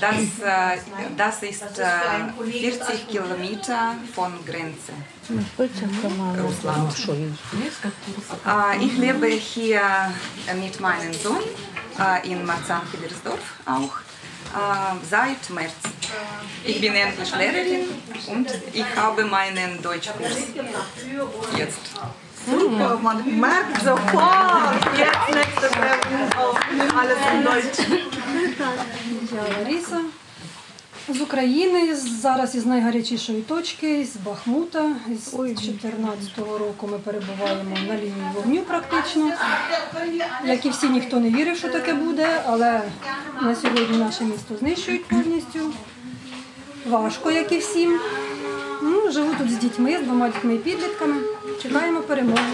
Das, 0.00 0.16
das 1.16 1.42
ist 1.42 1.78
äh, 1.78 2.50
40 2.50 3.08
Kilometer 3.08 3.96
von 4.14 4.32
Grenze. 4.44 4.92
Russland. 6.42 6.94
Ich 8.80 8.96
lebe 8.96 9.26
hier 9.26 9.80
mit 10.60 10.80
meinem 10.80 11.12
Sohn 11.12 11.42
in 12.24 12.46
Marzahn-Hillersdorf 12.46 13.40
auch 13.66 14.07
äh, 14.54 15.06
seit 15.08 15.50
März. 15.50 15.74
Ich 16.64 16.80
bin 16.80 16.94
Englischlehrerin 16.94 17.88
und 18.28 18.48
ich 18.72 18.96
habe 18.96 19.24
meinen 19.24 19.82
Deutschkurs 19.82 20.32
jetzt. 21.56 21.78
Super, 22.46 22.98
man 23.02 23.38
merkt 23.38 23.82
sofort, 23.82 24.74
jetzt 24.96 25.34
nächste 25.34 25.68
Woche 25.68 26.96
alles 26.96 27.18
in 27.34 27.44
Deutsch. 27.44 28.02
Larissa. 29.32 30.00
З 31.14 31.20
України, 31.20 31.94
зараз 31.94 32.54
із 32.54 32.66
найгарячішої 32.66 33.42
точки, 33.42 34.04
з 34.04 34.16
Бахмута. 34.16 34.92
З 35.26 35.32
2014 35.32 36.38
року 36.38 36.88
ми 36.92 36.98
перебуваємо 36.98 37.76
на 37.88 37.94
лінії 37.94 38.30
вогню 38.34 38.62
практично. 38.62 39.32
Як 40.44 40.66
і 40.66 40.70
всі, 40.70 40.88
ніхто 40.88 41.20
не 41.20 41.30
вірив, 41.30 41.56
що 41.56 41.68
таке 41.68 41.94
буде, 41.94 42.42
але 42.46 42.82
на 43.42 43.54
сьогодні 43.54 43.98
наше 43.98 44.24
місто 44.24 44.56
знищують 44.58 45.04
повністю. 45.04 45.72
Важко, 46.86 47.30
як 47.30 47.52
і 47.52 47.58
всім. 47.58 48.00
Ну, 48.82 49.12
живу 49.12 49.34
тут 49.38 49.50
з 49.50 49.56
дітьми, 49.56 49.98
з 49.98 50.02
двома 50.02 50.28
дітьми 50.28 50.54
і 50.54 50.58
підлітками. 50.58 51.16
Чекаємо 51.62 52.00
перемоги. 52.00 52.52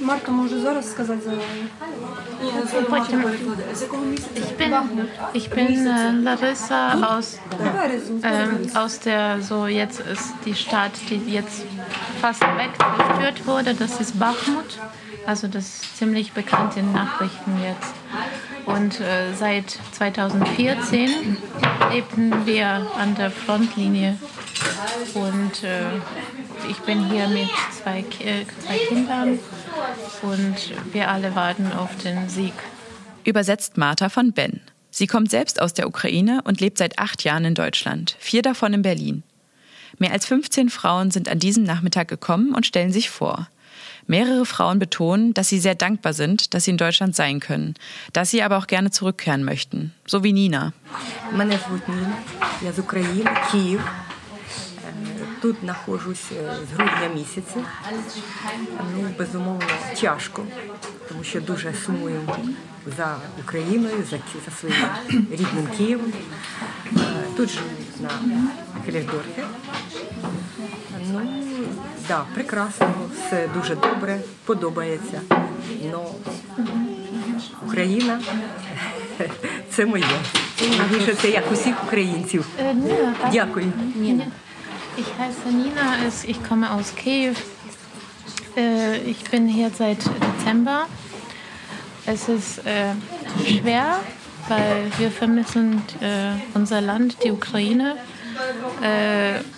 Марта 0.00 0.30
може 0.32 0.58
зараз 0.58 0.90
сказати 0.90 1.22
за 1.24 1.30
Ich 4.36 4.56
bin, 4.58 4.72
ich 5.40 5.50
bin 5.50 5.86
äh, 5.86 6.12
Larissa 6.28 6.82
aus, 7.12 7.28
ähm, 8.22 8.52
aus 8.82 8.94
der, 9.06 9.42
so 9.48 9.66
jetzt 9.66 10.00
ist 10.14 10.28
die 10.46 10.54
Stadt, 10.54 10.92
die 11.08 11.20
jetzt 11.38 11.58
fast 12.22 12.42
weg 12.60 12.70
zerstört 12.78 13.46
wurde, 13.46 13.74
das 13.74 13.92
ist 14.00 14.12
Bachmut. 14.18 14.70
Also 15.26 15.44
das 15.48 15.64
ist 15.74 15.96
ziemlich 15.98 16.32
bekannt 16.32 16.72
in 16.76 16.92
Nachrichten 16.92 17.52
jetzt. 17.70 17.92
Und 18.74 18.92
äh, 19.00 19.32
seit 19.38 19.68
2014 19.92 21.36
lebten 21.92 22.46
wir 22.46 22.68
an 23.02 23.14
der 23.20 23.30
Frontlinie. 23.30 24.10
Und 25.14 25.54
äh, 25.62 25.90
ich 26.70 26.78
bin 26.88 26.98
hier 27.10 27.26
mit 27.28 27.50
zwei, 27.78 27.98
Ki- 28.02 28.24
äh, 28.24 28.46
zwei 28.64 28.78
Kindern 28.88 29.38
Und 30.21 30.93
wir 30.93 31.09
alle 31.09 31.35
warten 31.35 31.71
auf 31.71 31.95
den 31.97 32.29
Sieg. 32.29 32.53
Übersetzt 33.23 33.77
Martha 33.77 34.09
von 34.09 34.33
Ben. 34.33 34.61
Sie 34.91 35.07
kommt 35.07 35.29
selbst 35.29 35.61
aus 35.61 35.73
der 35.73 35.87
Ukraine 35.87 36.41
und 36.45 36.61
lebt 36.61 36.77
seit 36.77 36.99
acht 36.99 37.23
Jahren 37.23 37.43
in 37.43 37.55
Deutschland, 37.55 38.15
vier 38.19 38.41
davon 38.41 38.73
in 38.73 38.81
Berlin. 38.81 39.23
Mehr 39.97 40.11
als 40.11 40.25
15 40.25 40.69
Frauen 40.69 41.11
sind 41.11 41.29
an 41.29 41.39
diesem 41.39 41.63
Nachmittag 41.63 42.07
gekommen 42.07 42.53
und 42.53 42.65
stellen 42.65 42.91
sich 42.91 43.09
vor. 43.09 43.49
Mehrere 44.07 44.45
Frauen 44.45 44.77
betonen, 44.77 45.33
dass 45.33 45.49
sie 45.49 45.59
sehr 45.59 45.75
dankbar 45.75 46.13
sind, 46.13 46.53
dass 46.53 46.65
sie 46.65 46.71
in 46.71 46.77
Deutschland 46.77 47.15
sein 47.15 47.39
können, 47.39 47.73
dass 48.13 48.29
sie 48.29 48.43
aber 48.43 48.57
auch 48.57 48.67
gerne 48.67 48.91
zurückkehren 48.91 49.43
möchten, 49.43 49.93
so 50.05 50.23
wie 50.23 50.31
Nina. 50.31 50.73
Meine 51.31 51.59
Nina, 51.87 52.69
aus 52.69 52.79
Ukraine, 52.79 53.23
Kiew. 53.49 53.79
Тут 55.41 55.55
знаходжусь 55.63 56.31
е, 56.31 56.55
з 56.69 56.73
грудня 56.73 57.09
місяця. 57.15 57.59
Ну, 58.95 59.09
безумовно, 59.17 59.65
тяжко, 60.01 60.43
тому 61.09 61.23
що 61.23 61.41
дуже 61.41 61.73
сумую 61.85 62.21
за 62.97 63.15
Україною, 63.43 64.03
за, 64.09 64.17
за 64.45 64.51
своїм 64.59 64.77
рідним 65.31 65.67
Києвом. 65.77 66.13
Е, 66.97 66.99
Тут 67.37 67.49
живу 67.49 67.67
на 67.99 68.09
Хелєсдорфі. 68.85 69.41
Ну, 71.13 71.21
да, 72.07 72.25
прекрасно, 72.33 72.93
все 73.13 73.49
дуже 73.53 73.75
добре, 73.75 74.19
подобається. 74.45 75.21
Но 75.91 76.11
Україна 77.67 78.21
це 79.69 79.85
моє. 79.85 80.05
Найбільше 80.77 81.13
це 81.15 81.29
як 81.29 81.51
усіх 81.51 81.83
українців. 81.83 82.45
Nina, 82.59 83.13
Дякую. 83.31 83.71
Ich 84.97 85.05
heiße 85.19 85.49
Nina, 85.49 85.95
ich 86.25 86.43
komme 86.43 86.71
aus 86.71 86.95
Kiew. 86.95 87.33
Äh, 88.55 88.97
Ich 88.99 89.23
bin 89.25 89.47
hier 89.47 89.69
seit 89.69 89.99
Dezember. 90.05 90.87
Es 92.05 92.29
ist 92.29 92.59
äh, 92.65 92.93
schwer, 93.45 93.99
weil 94.47 94.91
wir 94.97 95.11
vermissen 95.11 95.81
äh, 96.01 96.31
unser 96.53 96.81
Land, 96.81 97.17
die 97.23 97.31
Ukraine. 97.31 97.97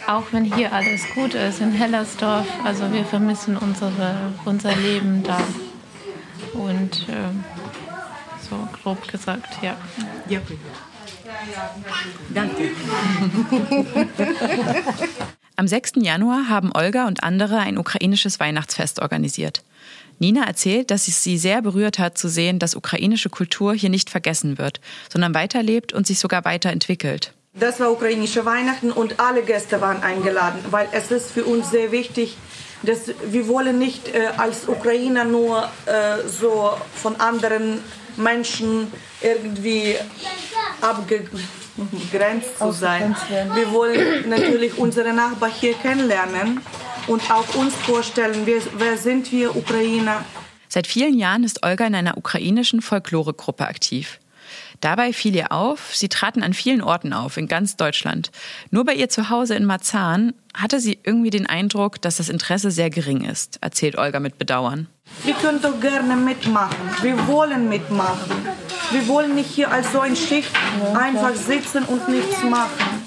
Auch 0.07 0.25
wenn 0.31 0.43
hier 0.43 0.71
alles 0.71 1.01
gut 1.15 1.33
ist 1.33 1.61
in 1.61 1.71
Hellersdorf, 1.71 2.45
also 2.63 2.91
wir 2.93 3.05
vermissen 3.05 3.57
unsere, 3.57 4.31
unser 4.45 4.75
Leben 4.75 5.23
da. 5.23 5.39
Und 6.53 7.07
so 8.47 8.55
grob 8.81 9.07
gesagt, 9.07 9.57
ja. 9.63 9.75
Danke. 12.33 12.71
Am 15.55 15.67
6. 15.67 15.93
Januar 15.97 16.49
haben 16.49 16.71
Olga 16.73 17.07
und 17.07 17.23
andere 17.23 17.57
ein 17.57 17.77
ukrainisches 17.77 18.39
Weihnachtsfest 18.39 19.01
organisiert. 19.01 19.63
Nina 20.19 20.45
erzählt, 20.45 20.91
dass 20.91 21.07
es 21.07 21.23
sie 21.23 21.37
sehr 21.37 21.61
berührt 21.61 21.99
hat 21.99 22.17
zu 22.17 22.27
sehen, 22.27 22.59
dass 22.59 22.75
ukrainische 22.75 23.29
Kultur 23.29 23.73
hier 23.73 23.89
nicht 23.89 24.09
vergessen 24.09 24.57
wird, 24.57 24.79
sondern 25.11 25.33
weiterlebt 25.33 25.93
und 25.93 26.07
sich 26.07 26.19
sogar 26.19 26.45
weiterentwickelt. 26.45 27.33
Das 27.53 27.79
war 27.79 27.91
ukrainische 27.91 28.45
Weihnachten 28.45 28.91
und 28.91 29.19
alle 29.19 29.41
Gäste 29.41 29.81
waren 29.81 30.03
eingeladen, 30.03 30.59
weil 30.69 30.87
es 30.91 31.11
ist 31.11 31.31
für 31.31 31.43
uns 31.43 31.71
sehr 31.71 31.91
wichtig, 31.91 32.37
dass 32.83 33.11
wir 33.25 33.47
wollen 33.47 33.79
nicht 33.79 34.13
äh, 34.13 34.27
als 34.37 34.67
Ukrainer 34.67 35.23
nur 35.23 35.67
äh, 35.87 36.27
so 36.27 36.71
von 36.93 37.15
anderen 37.15 37.79
Menschen 38.17 38.91
irgendwie 39.21 39.95
abgegrenzt 40.81 42.57
zu 42.57 42.71
sein. 42.71 43.15
Wir 43.53 43.71
wollen 43.71 44.29
natürlich 44.29 44.77
unsere 44.77 45.13
Nachbarn 45.13 45.51
hier 45.51 45.73
kennenlernen 45.73 46.61
und 47.07 47.29
auch 47.31 47.55
uns 47.55 47.73
vorstellen, 47.75 48.41
wer, 48.45 48.61
wer 48.77 48.97
sind 48.97 49.31
wir 49.31 49.55
Ukrainer. 49.55 50.25
Seit 50.69 50.87
vielen 50.87 51.17
Jahren 51.17 51.43
ist 51.43 51.63
Olga 51.65 51.85
in 51.85 51.95
einer 51.95 52.17
ukrainischen 52.17 52.81
Folkloregruppe 52.81 53.67
aktiv. 53.67 54.19
Dabei 54.81 55.11
fiel 55.11 55.35
ihr 55.35 55.51
auf, 55.51 55.95
sie 55.95 56.07
traten 56.07 56.43
an 56.43 56.53
vielen 56.53 56.81
Orten 56.81 57.13
auf, 57.13 57.37
in 57.37 57.47
ganz 57.47 57.77
Deutschland. 57.77 58.31
Nur 58.69 58.85
bei 58.85 58.93
ihr 58.93 59.09
zu 59.09 59.29
Hause 59.29 59.55
in 59.55 59.65
Marzahn 59.65 60.33
hatte 60.53 60.79
sie 60.79 60.99
irgendwie 61.03 61.31
den 61.31 61.47
Eindruck, 61.47 62.01
dass 62.01 62.17
das 62.17 62.29
Interesse 62.29 62.69
sehr 62.69 62.89
gering 62.89 63.23
ist, 63.23 63.57
erzählt 63.61 63.97
Olga 63.97 64.19
mit 64.19 64.37
Bedauern. 64.37 64.87
Wir 65.23 65.33
können 65.33 65.61
doch 65.61 65.79
gerne 65.79 66.15
mitmachen. 66.15 66.77
Wir 67.01 67.27
wollen 67.27 67.69
mitmachen. 67.69 68.47
Wir 68.91 69.07
wollen 69.07 69.35
nicht 69.35 69.49
hier 69.49 69.69
als 69.69 69.91
so 69.91 69.99
ein 69.99 70.15
Schicht 70.15 70.51
einfach 70.93 71.35
sitzen 71.35 71.83
und 71.83 72.07
nichts 72.07 72.41
machen. 72.43 73.03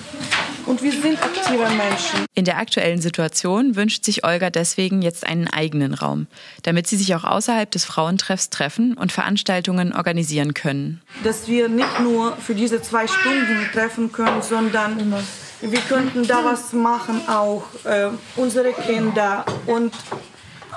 Und 0.67 0.83
wir 0.83 0.93
sind 0.93 1.21
aktive 1.23 1.69
Menschen. 1.71 2.27
In 2.35 2.45
der 2.45 2.59
aktuellen 2.59 3.01
Situation 3.01 3.77
wünscht 3.77 4.05
sich 4.05 4.25
Olga 4.25 4.51
deswegen 4.51 5.01
jetzt 5.03 5.27
einen 5.27 5.49
eigenen 5.49 5.95
Raum, 5.95 6.27
damit 6.63 6.87
sie 6.87 6.97
sich 6.97 7.15
auch 7.15 7.25
außerhalb 7.25 7.71
des 7.71 7.85
Frauentreffs 7.87 8.51
treffen 8.51 8.95
und 8.95 9.11
Veranstaltungen 9.11 9.93
organisieren 9.95 10.55
können. 10.55 11.01
Dass 11.25 11.49
wir 11.49 11.69
nicht 11.69 12.01
nur 12.01 12.37
für 12.37 12.55
diese 12.55 12.83
zwei 12.83 13.07
Stunden 13.07 13.69
treffen 13.73 14.13
können, 14.13 14.43
sondern 14.43 15.15
wir 15.63 15.81
könnten 15.81 16.27
da 16.27 16.45
was 16.45 16.73
machen, 16.73 17.23
auch 17.27 17.65
äh, 17.85 18.11
unsere 18.37 18.73
Kinder 18.73 19.45
und 19.67 19.95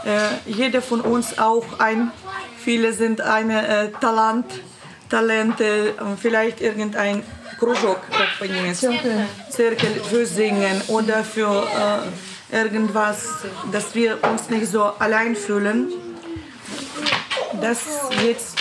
äh, 0.06 0.52
jeder 0.52 0.82
von 0.82 1.02
uns 1.02 1.38
auch 1.38 1.80
ein, 1.80 2.12
viele 2.58 2.94
sind 2.94 3.22
eine 3.22 3.68
äh, 3.68 3.92
Talent, 4.02 4.46
Talente, 5.10 5.89
äh, 5.89 5.94
vielleicht 6.20 6.62
irgendein 6.62 7.24
Krujok, 7.60 8.02
Zirkel. 9.50 10.02
Für 10.10 10.26
Singen 10.26 10.82
oder 10.88 11.24
für 11.24 11.68
äh, 12.52 12.56
irgendwas, 12.56 13.30
dass 13.72 13.96
wir 13.96 14.24
uns 14.24 14.50
nicht 14.50 14.68
so 14.68 14.84
allein 15.00 15.36
fühlen. 15.36 15.92
Dass 17.62 17.80
jetzt 18.26 18.58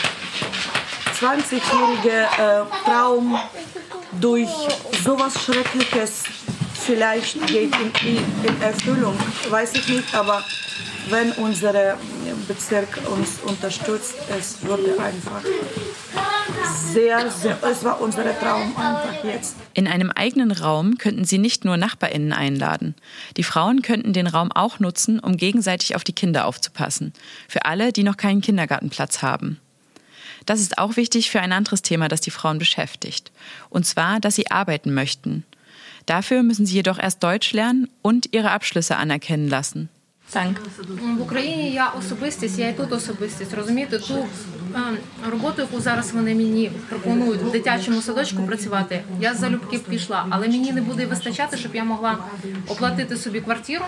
20-jährige 1.21 2.11
äh, 2.11 2.85
Traum 2.85 3.39
durch 4.21 4.51
sowas 5.05 5.35
Schreckliches 5.45 6.25
vielleicht 6.85 7.47
geht 7.47 7.75
in, 8.03 8.17
in 8.43 8.63
Erfüllung, 8.63 9.17
weiß 9.49 9.75
ich 9.75 9.89
nicht, 9.89 10.15
aber 10.15 10.45
wenn 11.09 11.33
unser 11.33 11.97
Bezirk 12.49 12.99
uns 13.11 13.41
unterstützt, 13.45 14.15
es 14.39 14.63
würde 14.63 14.99
einfach 15.01 15.43
sehr, 16.93 17.31
sehr, 17.31 17.59
es 17.63 17.85
war 17.85 18.01
unser 18.01 18.39
Traum 18.39 18.77
einfach 18.77 19.25
jetzt. 19.25 19.57
In 19.75 19.87
einem 19.89 20.11
eigenen 20.11 20.53
Raum 20.53 20.99
könnten 20.99 21.25
sie 21.25 21.39
nicht 21.39 21.65
nur 21.65 21.77
NachbarInnen 21.77 22.33
einladen. 22.33 22.95
Die 23.37 23.43
Frauen 23.43 23.83
könnten 23.83 24.13
den 24.13 24.27
Raum 24.27 24.53
auch 24.53 24.79
nutzen, 24.79 25.19
um 25.19 25.37
gegenseitig 25.37 25.97
auf 25.97 26.05
die 26.05 26.13
Kinder 26.13 26.47
aufzupassen. 26.47 27.13
Für 27.49 27.65
alle, 27.65 27.93
die 27.93 28.03
noch 28.03 28.17
keinen 28.17 28.41
Kindergartenplatz 28.41 29.23
haben. 29.23 29.59
Das 30.47 30.61
ist 30.61 30.79
auch 30.79 30.97
wichtig 30.97 31.31
für 31.31 31.41
ein 31.41 31.53
anderes 31.53 31.83
Thema, 31.83 32.09
das 32.09 32.21
die 32.21 32.31
Frauen 32.31 32.59
beschäftigt. 32.59 33.31
Und 33.71 33.87
zwar, 33.87 34.21
dass 34.21 34.35
sie 34.35 34.51
arbeiten 34.51 34.93
möchten. 34.93 35.45
Dafür 36.07 36.43
müssen 36.43 36.67
sie 36.67 36.75
jedoch 36.75 36.99
erst 36.99 37.23
Deutsch 37.23 37.53
lernen 37.53 37.89
und 38.03 38.33
ihre 38.33 38.51
Abschlüsse 38.51 38.97
anerkennen 38.97 39.49
lassen. 39.49 39.89
Танк. 40.33 40.57
В 41.19 41.23
Україні 41.23 41.71
я 41.71 41.89
особистість, 41.89 42.59
я 42.59 42.69
і 42.69 42.73
тут 42.73 42.93
особистість. 42.93 43.55
Розумієте, 43.55 43.99
ту 43.99 44.15
е, 44.15 44.79
роботу, 45.31 45.63
яку 45.63 45.81
зараз 45.81 46.13
вони 46.13 46.35
мені 46.35 46.73
пропонують 46.89 47.43
в 47.43 47.51
дитячому 47.51 48.03
садочку 48.03 48.43
працювати, 48.43 49.05
я 49.21 49.35
залюбки 49.35 49.79
пішла, 49.79 50.27
але 50.31 50.49
мені 50.49 50.73
не 50.73 50.81
буде 50.81 51.07
вистачати, 51.07 51.57
щоб 51.57 51.75
я 51.75 51.85
могла 51.85 52.19
оплатити 52.69 53.17
собі 53.17 53.41
квартиру. 53.41 53.85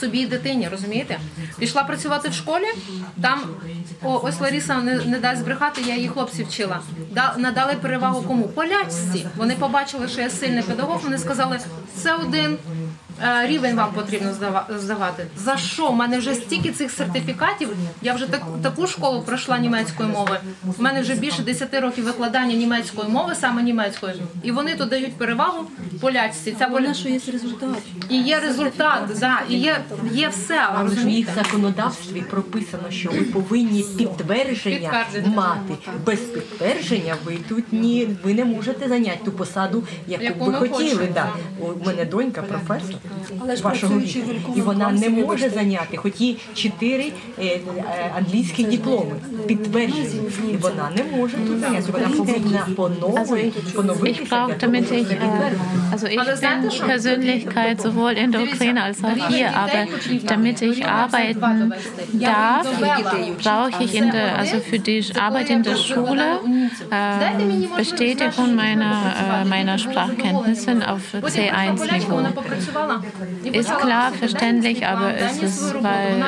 Собі 0.00 0.18
і 0.18 0.26
дитині, 0.26 0.68
розумієте? 0.68 1.18
Пішла 1.58 1.84
працювати 1.84 2.28
в 2.28 2.32
школі, 2.32 2.64
там 3.22 3.40
о, 4.02 4.20
ось 4.24 4.40
Ларіса 4.40 4.78
не, 4.82 4.94
не 5.04 5.18
дасть 5.18 5.40
збрехати, 5.40 5.82
я 5.86 5.96
її 5.96 6.08
хлопців 6.08 6.46
вчила. 6.46 6.80
Да, 7.12 7.34
надали 7.38 7.74
перевагу 7.82 8.22
кому? 8.22 8.48
Полячці. 8.48 9.26
Вони 9.36 9.54
побачили, 9.54 10.08
що 10.08 10.20
я 10.20 10.30
сильний 10.30 10.62
педагог, 10.62 11.00
вони 11.04 11.18
сказали, 11.18 11.58
це 11.96 12.14
один 12.14 12.58
рівень 13.44 13.76
вам 13.76 13.92
потрібно 13.92 14.32
здава- 14.32 14.66
здавати. 14.78 15.26
За 15.36 15.56
що? 15.56 15.88
У 15.88 15.92
мене 15.92 16.18
вже 16.18 16.34
стільки 16.34 16.70
цих 16.70 16.90
сертифікатів. 16.90 17.68
Я 18.02 18.14
вже 18.14 18.26
так, 18.26 18.42
таку 18.62 18.86
школу 18.86 19.22
пройшла 19.22 19.58
німецької 19.58 20.08
мови. 20.08 20.40
У 20.78 20.82
мене 20.82 21.00
вже 21.00 21.14
більше 21.14 21.42
10 21.42 21.80
років 21.80 22.04
викладання 22.04 22.54
німецької 22.54 23.08
мови, 23.08 23.34
саме 23.40 23.62
німецької. 23.62 24.14
І 24.42 24.52
вони 24.52 24.74
тут 24.74 24.88
дають 24.88 25.14
перевагу 25.14 25.64
полячці. 26.00 26.56
Ця 26.58 26.68
поля... 26.68 26.94
що 26.94 27.08
є 27.08 27.20
результат. 27.32 27.78
І 28.08 28.22
є 28.22 28.40
результат, 28.40 29.02
да, 29.20 29.40
і 29.48 29.58
є, 29.58 29.76
є 30.12 30.28
все. 30.28 30.66
Але 30.74 30.94
ж 30.96 31.06
в 31.06 31.08
їх 31.08 31.28
законодавстві 31.34 32.20
прописано, 32.30 32.90
що 32.90 33.10
ви 33.10 33.20
повинні 33.20 33.82
підтвердження 33.98 35.06
мати. 35.26 35.74
Без 36.06 36.18
підтвердження 36.18 37.16
ви 37.24 37.38
тут 37.48 37.72
ні, 37.72 38.08
ви 38.24 38.34
не 38.34 38.44
можете 38.44 38.88
зайняти 38.88 39.18
ту 39.24 39.32
посаду, 39.32 39.84
яку, 40.06 40.24
Яку 40.24 40.44
ви 40.44 40.68
хотіли. 40.68 41.08
Да. 41.14 41.32
У 41.60 41.86
мене 41.86 42.04
донька 42.04 42.42
професор 42.42 42.96
вашого 43.63 43.93
працюючи 43.93 44.19
віку, 44.19 44.25
в 44.25 44.27
великому 44.27 44.57
і 44.57 44.61
вона 44.61 44.91
не 44.91 44.99
класі, 44.99 45.09
може 45.09 45.21
вибачте. 45.21 45.49
зайняти, 45.49 45.97
хоч 45.97 46.13
і 46.19 46.37
чотири 46.55 47.11
е, 47.39 47.45
е, 47.45 47.61
англійські 48.17 48.63
дипломи 48.63 49.15
підтверджені. 49.47 50.21
І 50.53 50.57
вона 50.57 50.91
не 50.95 51.17
може 51.17 51.37
тут 51.37 51.59
зайняти. 51.59 51.91
Вона 51.91 52.09
повинна 52.09 52.67
по 52.75 52.89
новій, 52.89 53.53
поновитися. 53.75 54.23
Ich 54.23 54.29
brauche, 54.29 54.55
damit 54.65 54.91
ich, 54.91 55.09
äh, 55.09 55.91
also 55.91 56.07
ich 56.07 56.17
bin 56.17 56.87
Persönlichkeit 56.93 57.81
sowohl 57.81 58.13
in 58.23 58.31
der 58.31 58.41
Ukraine 58.43 58.83
als 58.83 59.03
auch 59.03 59.29
hier, 59.29 59.55
aber 59.55 59.81
damit 60.25 60.61
ich 60.61 60.85
arbeiten 60.85 61.73
darf, 62.13 62.67
brauche 63.43 63.83
ich 63.83 63.95
in 63.95 64.11
der, 64.11 64.37
also 64.37 64.57
für 64.59 64.79
die 64.79 65.03
Arbeit 65.19 65.49
in 65.49 65.63
der 65.63 65.75
Schule 65.75 66.39
äh, 66.89 67.77
Bestätigung 67.77 68.55
meiner, 68.55 69.41
äh, 69.43 69.45
meiner 69.45 69.77
Sprachkenntnisse 69.77 70.71
auf 70.87 71.01
C1-Niveau. 71.13 72.19
Ist 73.52 73.76
klar, 73.78 74.12
verständlich, 74.12 74.86
aber 74.86 75.14
es 75.14 75.42
ist, 75.42 75.74
weil, 75.82 76.22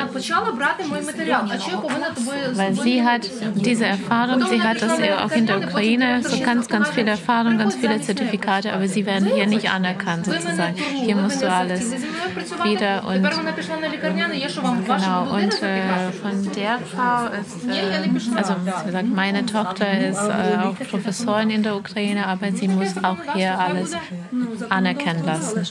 weil 2.53 2.73
sie 2.73 3.03
hat 3.03 3.29
diese 3.55 3.85
Erfahrung, 3.85 4.45
sie 4.47 4.61
hat 4.61 4.81
das 4.81 4.93
auch 5.23 5.31
in 5.31 5.45
der 5.45 5.59
Ukraine, 5.59 6.21
so 6.23 6.39
ganz, 6.39 6.67
ganz 6.67 6.89
viel 6.89 7.07
Erfahrung, 7.07 7.57
ganz 7.57 7.75
viele 7.75 8.01
Zertifikate, 8.01 8.73
aber 8.73 8.87
sie 8.87 9.05
werden 9.05 9.27
hier 9.33 9.47
nicht 9.47 9.69
anerkannt 9.71 10.25
sozusagen. 10.25 10.75
Hier 10.75 11.15
musst 11.15 11.41
du 11.41 11.51
alles 11.51 11.91
wieder 12.63 13.03
und 13.07 13.23
genau 14.85 15.35
und 15.35 15.61
äh, 15.63 16.11
von 16.11 16.51
der 16.53 16.79
Frau 16.79 17.25
ist 17.27 17.67
äh, 17.67 18.01
also 18.35 18.55
wie 18.63 18.85
gesagt, 18.85 19.07
meine 19.07 19.45
Tochter 19.45 19.99
ist 19.99 20.17
äh, 20.17 20.57
auch 20.63 20.75
Professorin 20.89 21.49
in 21.49 21.63
der 21.63 21.75
Ukraine, 21.75 22.27
aber 22.27 22.51
sie 22.51 22.67
muss 22.67 22.97
auch 23.03 23.17
hier 23.33 23.59
alles 23.59 23.95
anerkennen 24.69 25.25
lassen. 25.25 25.61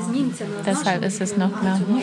не 0.00 0.02
з 0.02 0.08
німцями. 0.16 0.50
а 0.66 0.74
з 0.74 0.78
Deshalb 0.78 1.02
ist 1.04 1.20
es 1.22 1.36
noch 1.38 1.62
mehr. 1.62 1.78
Mhm. 1.88 2.00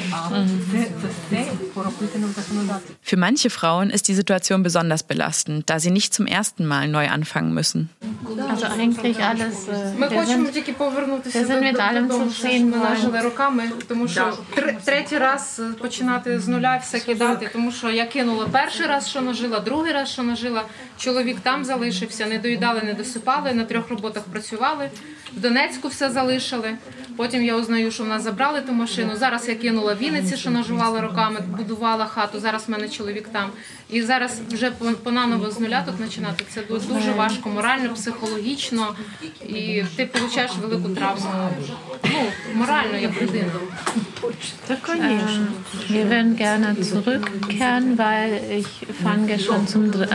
Für 3.10 3.18
manche 3.18 3.50
Frauen 3.50 3.89
ist 3.89 4.08
die 4.08 4.13
Situation 4.22 4.63
besonders 4.63 5.04
belastend, 5.04 5.70
da 5.70 5.80
sie 5.80 5.92
nicht 5.92 6.13
zum 6.13 6.26
ersten 6.28 6.66
Mal 6.66 6.88
neu 6.88 7.08
anfangen 7.08 7.54
müssen. 7.54 7.89
Also 8.52 8.66
eigentlich 8.66 9.18
alles. 9.32 9.56
Äh, 9.68 10.00
Ми 10.00 10.08
wir 10.08 10.20
хочемо 10.20 10.46
sind, 10.48 10.54
тільки 10.54 10.74
повернутися 10.74 11.39
wir 11.39 11.48
sind 11.48 11.62
mit 11.63 11.76
allem 11.80 12.08
додому, 12.08 12.32
що 12.32 12.48
zufrieden, 12.48 12.63
ми 12.63 12.78
нажили 12.78 13.18
weil 13.18 13.24
роками, 13.24 13.63
тому 13.88 14.08
що 14.08 14.38
тр- 14.58 14.76
третій 14.86 15.18
раз 15.18 15.62
е, 15.63 15.74
починати 15.74 16.39
з 16.39 16.48
нуля 16.48 16.78
все 16.84 17.00
кидати, 17.00 17.50
тому 17.54 17.72
що 17.72 17.89
я 17.89 18.06
кинула 18.06 18.48
перший 18.52 18.86
раз, 18.86 19.10
що 19.10 19.22
нажила, 19.22 19.60
другий 19.60 19.94
раз, 19.94 20.10
що 20.10 20.24
нажила. 20.24 20.63
Чоловік 20.98 21.39
там 21.39 21.66
залишився, 21.66 22.26
не 22.26 22.38
доїдали, 22.39 22.82
не 22.82 22.94
досипали, 22.94 23.54
на 23.54 23.63
трьох 23.63 23.89
роботах 23.89 24.24
працювали. 24.24 24.89
В 25.38 25.39
Донецьку 25.39 25.88
все 25.88 26.12
залишили. 26.12 26.78
Потім 27.18 27.44
я 27.44 27.56
узнаю, 27.56 27.87
Що 27.90 28.05
в 28.05 28.09
нас 28.09 28.22
забрали 28.22 28.61
ту 28.61 28.72
машину. 28.72 29.16
Зараз 29.16 29.48
я 29.48 29.55
кинула 29.55 29.94
Вінниці, 29.94 30.37
що 30.37 30.51
наживала 30.51 31.01
роками, 31.01 31.40
будувала 31.57 32.07
хату. 32.07 32.40
Зараз 32.40 32.68
в 32.68 32.70
мене 32.70 32.88
чоловік 32.88 33.29
там. 33.29 33.51
І 33.90 34.03
зараз 34.03 34.40
вже 34.53 34.70
понаново 35.05 35.51
з 35.51 35.61
нуля 35.61 35.83
тут 35.87 35.96
починати. 35.96 36.44
Це 36.48 36.62
дуже 36.70 37.12
важко, 37.12 37.48
морально, 37.48 37.94
психологічно. 37.94 38.94
І 39.48 39.83
ти 39.96 40.05
отримуєш 40.05 40.51
велику 40.62 40.88
травму. 40.88 41.51
Ну, 42.05 42.20
морально, 42.55 42.98
як 42.98 43.22
людина. 43.22 43.53
Wir 44.68 46.07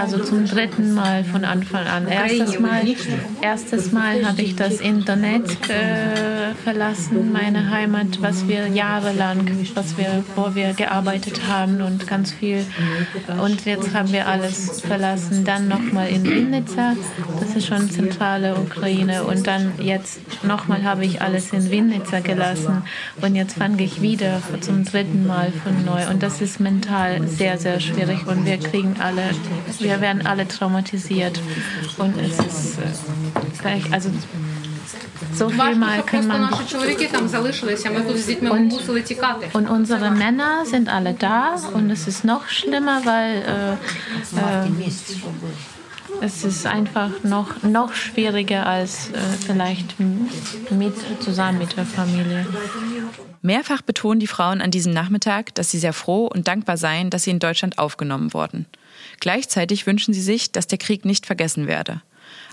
also 0.02 0.18
zum 0.24 0.46
dritten 0.46 0.94
Mal 0.94 1.24
von 1.24 1.44
Anfang 1.46 1.88
an. 1.88 2.08
Erstes 2.08 2.60
Mal, 2.60 2.82
erstes 3.42 3.92
Mal 3.92 4.26
habe 4.26 4.42
ich 4.42 4.56
das 4.56 4.80
in 4.82 5.04
Donetsk 5.06 5.70
äh, 5.70 6.54
verlassen, 6.64 7.32
meine 7.54 7.70
Heimat, 7.70 8.20
was 8.20 8.48
wir 8.48 8.68
jahrelang, 8.68 9.48
was 9.76 9.96
wir, 9.96 10.24
wo 10.36 10.56
wir 10.56 10.74
gearbeitet 10.74 11.42
haben 11.48 11.82
und 11.82 12.08
ganz 12.08 12.32
viel. 12.32 12.66
Und 13.40 13.66
jetzt 13.66 13.94
haben 13.94 14.12
wir 14.12 14.28
alles 14.28 14.82
verlassen. 14.82 15.46
Dann 15.46 15.68
nochmal 15.68 16.10
in 16.10 16.24
Vinnytsia, 16.24 16.96
das 17.40 17.56
ist 17.56 17.68
schon 17.68 17.92
zentrale 17.92 18.56
Ukraine. 18.56 19.24
Und 19.26 19.46
dann 19.46 19.74
jetzt 19.80 20.20
nochmal 20.44 20.84
habe 20.84 21.06
ich 21.06 21.22
alles 21.22 21.54
in 21.54 21.70
Vinnytsia 21.70 22.22
gelassen. 22.22 22.82
Und 23.22 23.36
jetzt 23.36 23.56
fange 23.56 23.84
ich 23.84 24.02
wieder 24.02 24.42
zum 24.62 24.84
dritten 24.84 25.28
Mal 25.28 25.52
von 25.52 25.86
neu. 25.86 26.10
Und 26.10 26.24
das 26.24 26.42
ist 26.42 26.60
mental 26.60 27.28
sehr, 27.28 27.60
sehr 27.60 27.80
schwierig. 27.80 28.26
Und 28.26 28.48
wir 28.48 28.58
kriegen 28.58 28.96
alle, 29.00 29.30
wir 29.78 30.02
werden 30.02 30.26
alle 30.26 30.48
traumatisiert. 30.48 31.40
Und 32.00 32.16
es 32.20 32.40
ist 32.40 32.80
äh, 32.80 33.62
gleich, 33.62 33.94
also 33.94 34.10
so 35.34 35.50
viel 35.50 35.76
mal 35.76 36.04
kann 36.04 36.28
man. 36.28 36.54
Und, 38.54 39.54
und 39.54 39.68
unsere 39.70 40.12
Männer 40.12 40.66
sind 40.66 40.90
alle 40.90 41.14
da 41.14 41.56
und 41.74 41.90
es 41.90 42.08
ist 42.08 42.24
noch 42.24 42.48
schlimmer, 42.48 43.02
weil 43.06 43.42
äh, 43.42 43.74
äh, 43.74 44.70
es 46.22 46.44
ist 46.44 46.66
einfach 46.66 47.24
noch, 47.24 47.64
noch 47.64 47.94
schwieriger 47.94 48.66
als 48.66 49.10
äh, 49.10 49.20
vielleicht 49.46 49.96
mit, 50.00 50.94
zusammen 51.22 51.58
mit 51.60 51.76
der 51.76 51.86
Familie. 51.86 52.46
Mehrfach 53.42 53.82
betonen 53.82 54.20
die 54.20 54.28
Frauen 54.28 54.62
an 54.62 54.72
diesem 54.72 54.94
Nachmittag, 54.94 55.54
dass 55.56 55.72
sie 55.72 55.80
sehr 55.80 55.94
froh 55.94 56.28
und 56.28 56.48
dankbar 56.48 56.78
seien, 56.78 57.10
dass 57.10 57.24
sie 57.24 57.32
in 57.32 57.40
Deutschland 57.40 57.78
aufgenommen 57.78 58.34
wurden. 58.34 58.68
Gleichzeitig 59.20 59.86
wünschen 59.86 60.14
sie 60.14 60.22
sich, 60.22 60.52
dass 60.52 60.68
der 60.68 60.78
Krieg 60.78 61.04
nicht 61.04 61.26
vergessen 61.26 61.68
werde. 61.68 62.02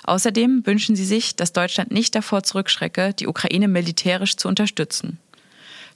Außerdem 0.05 0.67
wünschen 0.67 0.97
sie 0.97 1.05
sich, 1.05 1.37
dass 1.37 1.53
Deutschland 1.53 1.91
nicht 1.91 2.15
davor 2.15 2.43
zurückschrecke, 2.43 3.15
die 3.15 3.27
Ukraine 3.27 3.69
militärisch 3.69 4.37
zu 4.37 4.49
unterstützen. 4.49 5.19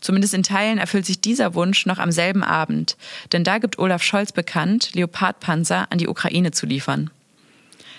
Zumindest 0.01 0.35
in 0.35 0.43
Teilen 0.43 0.79
erfüllt 0.79 1.07
sich 1.07 1.21
dieser 1.21 1.55
Wunsch 1.55 1.87
noch 1.87 1.99
am 1.99 2.13
selben 2.13 2.45
Abend, 2.45 2.97
denn 3.33 3.43
da 3.43 3.59
gibt 3.59 3.79
Olaf 3.79 4.03
Scholz 4.03 4.33
bekannt, 4.33 4.91
Leopardpanzer 4.93 5.87
an 5.91 5.99
die 5.99 6.09
Ukraine 6.09 6.51
zu 6.51 6.67
liefern. 6.67 7.11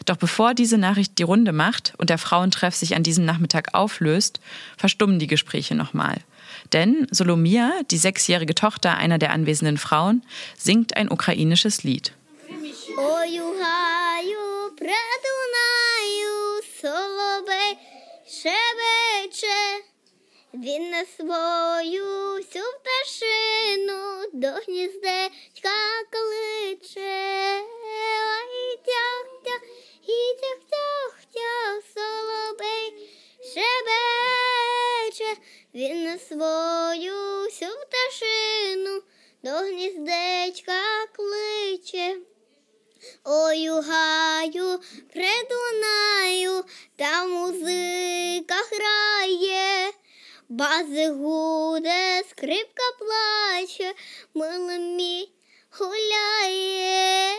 Doch 0.05 0.17
bevor 0.17 0.53
diese 0.53 0.77
Nachricht 0.77 1.17
die 1.17 1.23
Runde 1.23 1.51
macht 1.51 1.93
und 1.97 2.11
der 2.11 2.19
Frauentreff 2.19 2.75
sich 2.75 2.95
an 2.95 3.01
diesem 3.01 3.25
Nachmittag 3.25 3.73
auflöst, 3.73 4.39
verstummen 4.77 5.17
die 5.17 5.27
Gespräche 5.27 5.73
nochmal. 5.73 6.17
Denn 6.73 7.07
Solomia, 7.09 7.71
die 7.89 7.97
sechsjährige 7.97 8.53
Tochter 8.53 8.97
einer 8.97 9.17
der 9.17 9.31
anwesenden 9.31 9.77
Frauen, 9.77 10.21
singt 10.57 10.95
ein 10.95 11.09
ukrainisches 11.09 11.83
Lied. 11.83 12.13
Ою 12.97 13.55
гаю, 14.75 14.81
предунаю, 14.81 16.63
соловей 16.81 17.77
шебече, 18.27 19.83
він 20.53 20.89
на 20.89 21.05
свою 21.05 22.35
всю 22.37 22.65
пташину 22.81 24.29
до 24.33 24.47
гніздечка 24.47 26.03
кличе. 26.09 27.61
Ой, 28.41 28.77
тях-тях, 28.85 29.61
і 30.07 30.35
тях-тях-тях, 30.41 31.83
соловей 31.93 32.87
шебече, 33.43 35.41
він 35.73 36.03
на 36.03 36.19
свою 36.19 37.45
всю 37.45 37.71
пташину 37.71 39.03
до 39.43 39.51
гніздечка 39.51 40.81
кличе. 41.15 42.34
У 43.23 43.81
гаю, 43.81 44.79
придунаю, 45.13 46.63
та 46.95 47.25
музика 47.25 48.55
грає, 48.71 49.91
бази 50.49 51.09
гуде, 51.09 52.23
скрипка 52.29 52.83
плаче, 52.99 53.93
милий 54.33 54.79
мій 54.79 55.31
гуляє. 55.79 57.31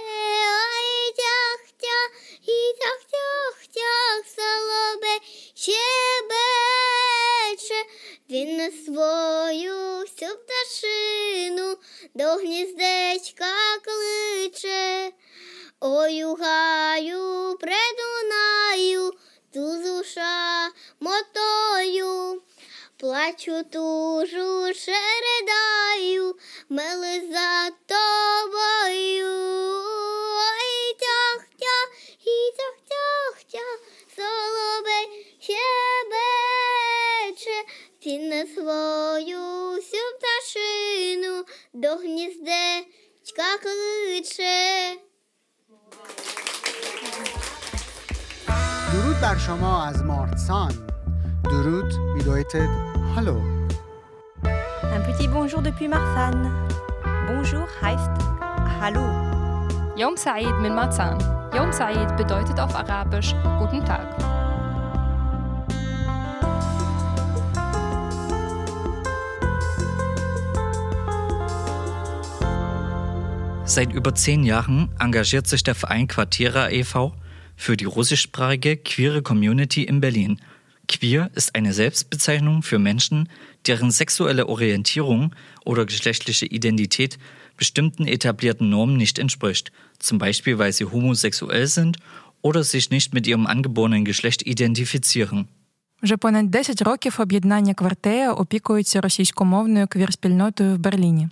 Ой, 0.56 1.12
тях-тях, 1.16 2.10
і 2.42 2.72
тях-тях-тях, 2.80 4.24
соловей 4.36 5.20
щебече, 5.54 5.80
він 8.30 8.56
на 8.56 8.70
свою 8.70 10.00
всю 10.00 10.30
пташину 10.36 11.76
до 12.14 12.24
гніздечка 12.24 13.54
кличе. 13.84 15.12
Ой, 15.78 16.22
гаю, 16.22 17.58
предунаю, 17.58 19.12
ту 19.52 19.82
зуша 19.82 20.72
мотою, 21.00 22.42
плачу 22.96 23.62
тужу, 23.70 24.72
шередаю, 24.72 26.38
мили 26.70 27.30
за 27.30 27.70
тобою. 27.86 29.28
Ой, 30.48 30.94
тях-тях, 30.98 31.88
і 32.24 32.52
тях-тях-тях, 32.56 33.78
соловей 34.16 35.06
щебече, 35.40 36.38
ти 38.02 38.18
на 38.18 38.46
свою 38.46 39.76
всю 39.76 40.04
пташину 40.18 41.44
до 41.74 41.96
гніздечка 41.96 43.58
кличе. 43.62 45.05
درود 49.15 49.19
بر 49.21 49.37
شما 49.37 49.85
از 49.85 50.03
مارتسان 50.03 50.71
درود 51.43 51.93
bedeutet 52.17 52.69
Hallo. 53.15 53.37
Un 54.95 55.01
petit 55.07 55.27
bonjour 55.27 55.61
depuis 55.61 55.87
Marsan. 55.87 56.37
Bonjour 57.27 57.67
heißt 57.81 58.15
Hallo. 58.79 59.05
Yom 60.01 60.15
Said 60.17 60.55
min 60.61 60.73
Marzahn. 60.75 61.17
Yom 61.55 61.71
Said 61.71 62.09
bedeutet 62.17 62.59
auf 62.59 62.73
Arabisch 62.75 63.33
Guten 63.59 63.81
Tag. 63.85 64.07
Seit 73.65 73.93
über 73.93 74.13
zehn 74.15 74.43
Jahren 74.43 74.89
engagiert 74.99 75.47
sich 75.47 75.63
der 75.63 75.75
Verein 75.75 76.07
Quartiera 76.07 76.69
e.V. 76.69 77.13
für 77.55 77.77
die 77.77 77.85
russischsprachige 77.85 78.77
queere 78.77 79.21
Community 79.21 79.83
in 79.83 80.01
Berlin. 80.01 80.39
Queer 80.87 81.31
ist 81.35 81.55
eine 81.55 81.73
Selbstbezeichnung 81.73 82.63
für 82.63 82.79
Menschen, 82.79 83.29
deren 83.67 83.91
sexuelle 83.91 84.47
Orientierung 84.47 85.33
oder 85.63 85.85
geschlechtliche 85.85 86.45
Identität 86.45 87.17
bestimmten 87.57 88.07
etablierten 88.07 88.69
Normen 88.69 88.97
nicht 88.97 89.19
entspricht, 89.19 89.71
zum 89.99 90.17
Beispiel 90.17 90.57
weil 90.57 90.73
sie 90.73 90.85
homosexuell 90.85 91.67
sind 91.67 91.97
oder 92.41 92.63
sich 92.63 92.89
nicht 92.89 93.13
mit 93.13 93.27
ihrem 93.27 93.45
angeborenen 93.47 94.05
Geschlecht 94.05 94.41
identifizieren. 94.45 95.47
Вже 96.03 96.17
понад 96.17 96.51
10 96.51 96.81
років 96.81 97.15
об'єднання 97.19 97.73
Квартея 97.73 98.33
опікується 98.33 99.01
російськомовною 99.01 99.87
квір-спільнотою 99.87 100.75
в 100.75 100.77
Берліні. 100.77 101.29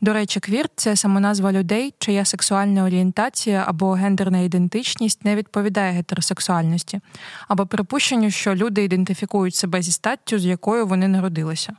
До 0.00 0.12
речі, 0.12 0.40
квір 0.40 0.66
це 0.76 0.96
самоназва 0.96 1.52
людей, 1.52 1.94
чия 1.98 2.24
сексуальна 2.24 2.84
орієнтація 2.84 3.64
або 3.66 3.92
гендерна 3.92 4.38
ідентичність 4.38 5.24
не 5.24 5.36
відповідає 5.36 5.92
гетеросексуальності, 5.92 7.00
або 7.48 7.66
припущенню, 7.66 8.30
що 8.30 8.54
люди 8.54 8.84
ідентифікують 8.84 9.54
себе 9.54 9.82
зі 9.82 9.92
статтю, 9.92 10.38
з 10.38 10.44
якою 10.44 10.86
вони 10.86 11.08
народилися. 11.08 11.72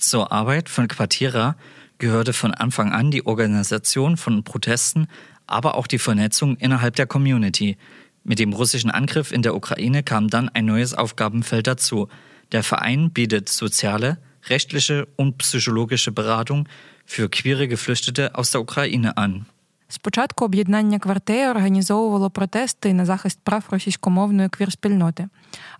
Zur 0.00 0.26
Arbeit 0.32 0.66
von 0.76 0.88
Quartiera 0.88 1.54
gehörte 1.98 2.32
von 2.32 2.54
Anfang 2.54 2.90
an 2.92 3.10
die 3.10 3.26
Organisation 3.32 4.16
von 4.16 4.42
Protesten, 4.42 5.08
aber 5.46 5.74
auch 5.76 5.86
die 5.86 5.98
Vernetzung 5.98 6.56
innerhalb 6.56 6.96
der 6.96 7.06
Community. 7.06 7.76
Mit 8.24 8.38
dem 8.38 8.52
russischen 8.52 8.90
Angriff 8.90 9.32
in 9.32 9.42
der 9.42 9.54
Ukraine 9.54 10.02
kam 10.02 10.28
dann 10.28 10.48
ein 10.48 10.64
neues 10.64 10.94
Aufgabenfeld 10.94 11.66
dazu. 11.66 12.08
Der 12.52 12.62
Verein 12.62 13.10
bietet 13.10 13.48
soziale, 13.48 14.18
rechtliche 14.48 15.06
und 15.16 15.38
psychologische 15.38 16.12
Beratung 16.12 16.68
für 17.07 17.29
queere 17.29 17.67
Geflüchtete 17.67 18.35
aus 18.35 18.51
der 18.51 18.61
Ukraine 18.61 19.17
an. 19.17 19.45
Спочатку 19.87 20.45
об'єднання 20.45 20.99
Квартея 20.99 21.51
організовувало 21.51 22.29
протести 22.29 22.93
на 22.93 23.05
захист 23.05 23.39
прав 23.43 23.63
російськомовної 23.71 24.49
квір-спільноти, 24.49 25.27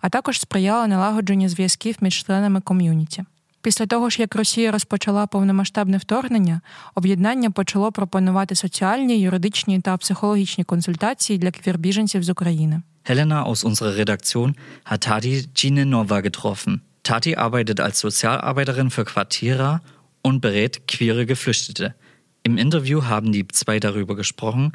а 0.00 0.08
також 0.08 0.40
сприяло 0.40 0.86
налагодженню 0.86 1.48
зв'язків 1.48 1.96
між 2.00 2.24
членами 2.24 2.60
ком'юніті. 2.60 3.24
Після 3.62 3.86
того 3.86 4.10
ж, 4.10 4.20
як 4.20 4.36
Росія 4.36 4.70
розпочала 4.70 5.26
повномасштабне 5.26 5.98
вторгнення, 5.98 6.60
об'єднання 6.94 7.50
почало 7.50 7.92
пропонувати 7.92 8.54
соціальні, 8.54 9.20
юридичні 9.20 9.80
та 9.80 9.96
психологічні 9.96 10.64
консультації 10.64 11.38
для 11.38 11.50
квір-біженців 11.50 12.22
з 12.22 12.28
України. 12.28 12.82
Helena 13.08 13.46
aus 13.48 13.64
unserer 13.64 13.94
Redaktion 14.04 14.54
hat 14.90 15.00
Tati 15.08 15.46
Ginenova 15.54 16.20
getroffen. 16.22 16.80
Tati 17.02 17.36
arbeitet 17.36 17.80
als 17.80 17.96
Sozialarbeiterin 18.04 18.90
für 18.90 19.04
Quartiera 19.04 19.80
und 20.25 20.41
berät 20.41 20.87
queere 20.87 21.25
Geflüchtete. 21.25 21.95
Im 22.43 22.57
Interview 22.57 23.03
haben 23.05 23.31
die 23.31 23.47
zwei 23.47 23.79
darüber 23.79 24.15
gesprochen, 24.15 24.71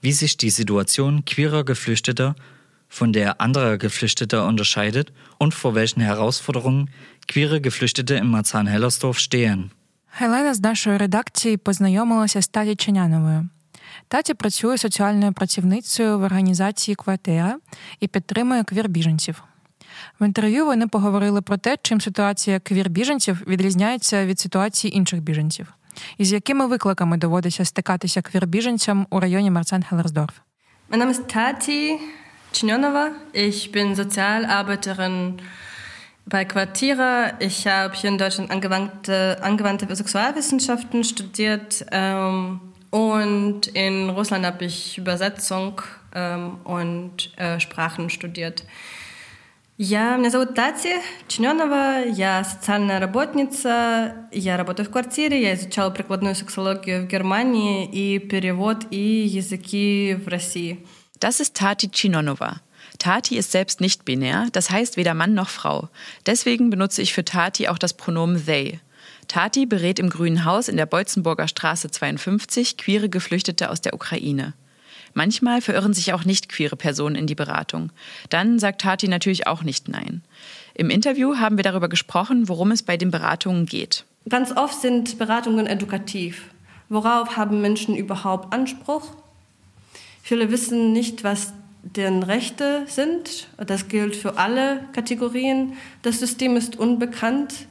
wie 0.00 0.12
sich 0.12 0.36
die 0.36 0.50
Situation 0.50 1.24
queerer 1.24 1.64
Geflüchteter 1.64 2.34
von 2.88 3.12
der 3.12 3.40
anderer 3.40 3.76
Geflüchteter 3.76 4.46
unterscheidet 4.46 5.12
und 5.38 5.54
vor 5.54 5.74
welchen 5.74 6.00
Herausforderungen 6.00 6.90
queere 7.26 7.60
Geflüchtete 7.60 8.14
in 8.14 8.30
Marzahn-Hellersdorf 8.30 9.18
stehen. 9.18 9.70
Гелена 10.10 10.54
з 10.54 10.60
нашої 10.60 10.96
редакції 10.96 11.56
познайомилася 11.56 12.42
з 12.42 12.48
Таті 12.48 12.76
Чиняновою. 12.76 13.48
Таті 14.08 14.34
працює 14.34 14.78
соціальною 14.78 15.32
працівницею 15.32 16.18
в 16.18 16.22
організації 16.22 16.94
Квартеа 16.94 17.56
і 18.00 18.08
підтримує 18.08 18.62
квір-біженців. 18.62 19.42
В 20.19 20.25
інтерв'ю 20.25 20.65
вони 20.65 20.87
поговорили 20.87 21.41
про 21.41 21.57
те, 21.57 21.77
чим 21.81 22.01
ситуація 22.01 22.59
квір-біженців 22.59 23.47
відрізняється 23.47 24.25
від 24.25 24.39
ситуації 24.39 24.97
інших 24.97 25.21
біженців, 25.21 25.73
і 26.17 26.25
з 26.25 26.33
якими 26.33 26.67
викликами 26.67 27.17
доводиться 27.17 27.65
стикатися 27.65 28.21
квір-біженцям 28.21 29.05
у 29.09 29.19
районі 29.19 29.51
Марцан-Хелерсдорф. 29.51 30.33
Mein 30.89 30.99
Name 30.99 31.11
ist 31.11 31.27
Tati 31.27 31.97
Chinonova. 32.51 33.11
Ich 33.33 33.71
bin 33.71 33.95
Sozialarbeiterin 33.95 35.39
bei 36.25 36.45
Quartiere. 36.45 37.33
Ich 37.39 37.65
habe 37.67 37.95
hier 37.95 38.09
in 38.09 38.17
Deutschland 38.17 38.51
angewandte, 38.51 39.39
angewandte 39.41 39.95
Sexualwissenschaften 39.95 41.03
studiert 41.03 41.85
ähm, 41.91 42.61
und 42.91 43.67
in 43.67 44.09
Russland 44.09 44.45
habe 44.45 44.65
ich 44.65 44.97
Übersetzung 44.97 45.81
ähm, 46.13 46.57
und 46.63 47.31
äh, 47.37 47.59
Sprachen 47.59 48.09
studiert. 48.09 48.63
Я, 49.80 50.16
меня 50.16 50.30
зовут 50.30 50.56
Тати 50.56 51.00
Чененова, 51.28 52.04
я 52.04 52.42
социальная 52.42 52.98
работница, 52.98 54.26
я 54.32 54.56
работаю 54.56 54.86
в 54.86 54.90
квартире, 54.90 55.40
я 55.40 55.54
изучала 55.54 55.90
прикладную 55.90 56.34
сексологию 56.34 57.04
в 57.04 57.06
Германии 57.06 57.86
и 57.86 58.18
перевод 58.18 58.86
и 58.90 59.24
языки 59.24 60.16
в 60.16 60.26
России. 60.26 60.84
Das 61.20 61.38
ist 61.38 61.54
Tati 61.54 61.88
Chinonova. 61.88 62.60
Tati 62.98 63.36
ist 63.36 63.52
selbst 63.52 63.80
nicht 63.80 64.04
binär, 64.04 64.48
das 64.50 64.70
heißt 64.70 64.96
weder 64.96 65.14
Mann 65.14 65.34
noch 65.34 65.48
Frau. 65.48 65.88
Deswegen 66.26 66.70
benutze 66.70 67.00
ich 67.00 67.12
für 67.12 67.24
Tati 67.24 67.68
auch 67.68 67.78
das 67.78 67.94
Pronomen 67.94 68.44
they. 68.46 68.80
Tati 69.28 69.66
berät 69.66 70.00
im 70.00 70.10
Grünen 70.10 70.44
Haus 70.44 70.66
in 70.66 70.76
der 70.76 70.86
Beutzenburger 70.86 71.46
Straße 71.46 71.90
52 71.90 72.78
queere 72.78 73.08
Geflüchtete 73.08 73.70
aus 73.70 73.80
der 73.80 73.94
Ukraine. 73.94 74.54
Manchmal 75.13 75.61
verirren 75.61 75.93
sich 75.93 76.13
auch 76.13 76.25
nicht 76.25 76.49
queere 76.49 76.75
Personen 76.75 77.15
in 77.15 77.27
die 77.27 77.35
Beratung. 77.35 77.91
Dann 78.29 78.59
sagt 78.59 78.81
Tati 78.81 79.07
natürlich 79.07 79.47
auch 79.47 79.63
nicht 79.63 79.87
Nein. 79.87 80.23
Im 80.73 80.89
Interview 80.89 81.37
haben 81.37 81.57
wir 81.57 81.63
darüber 81.63 81.89
gesprochen, 81.89 82.49
worum 82.49 82.71
es 82.71 82.83
bei 82.83 82.97
den 82.97 83.11
Beratungen 83.11 83.65
geht. 83.65 84.05
Ganz 84.27 84.51
oft 84.55 84.81
sind 84.81 85.17
Beratungen 85.19 85.67
edukativ. 85.67 86.49
Worauf 86.89 87.37
haben 87.37 87.61
Menschen 87.61 87.95
überhaupt 87.95 88.53
Anspruch? 88.53 89.11
Viele 90.21 90.51
wissen 90.51 90.93
nicht, 90.93 91.23
was 91.23 91.53
deren 91.83 92.23
Rechte 92.23 92.83
sind. 92.87 93.47
Das 93.57 93.89
gilt 93.89 94.15
für 94.15 94.37
alle 94.37 94.79
Kategorien. 94.93 95.73
Das 96.01 96.19
System 96.19 96.55
ist 96.55 96.77
unbekannt, 96.77 97.67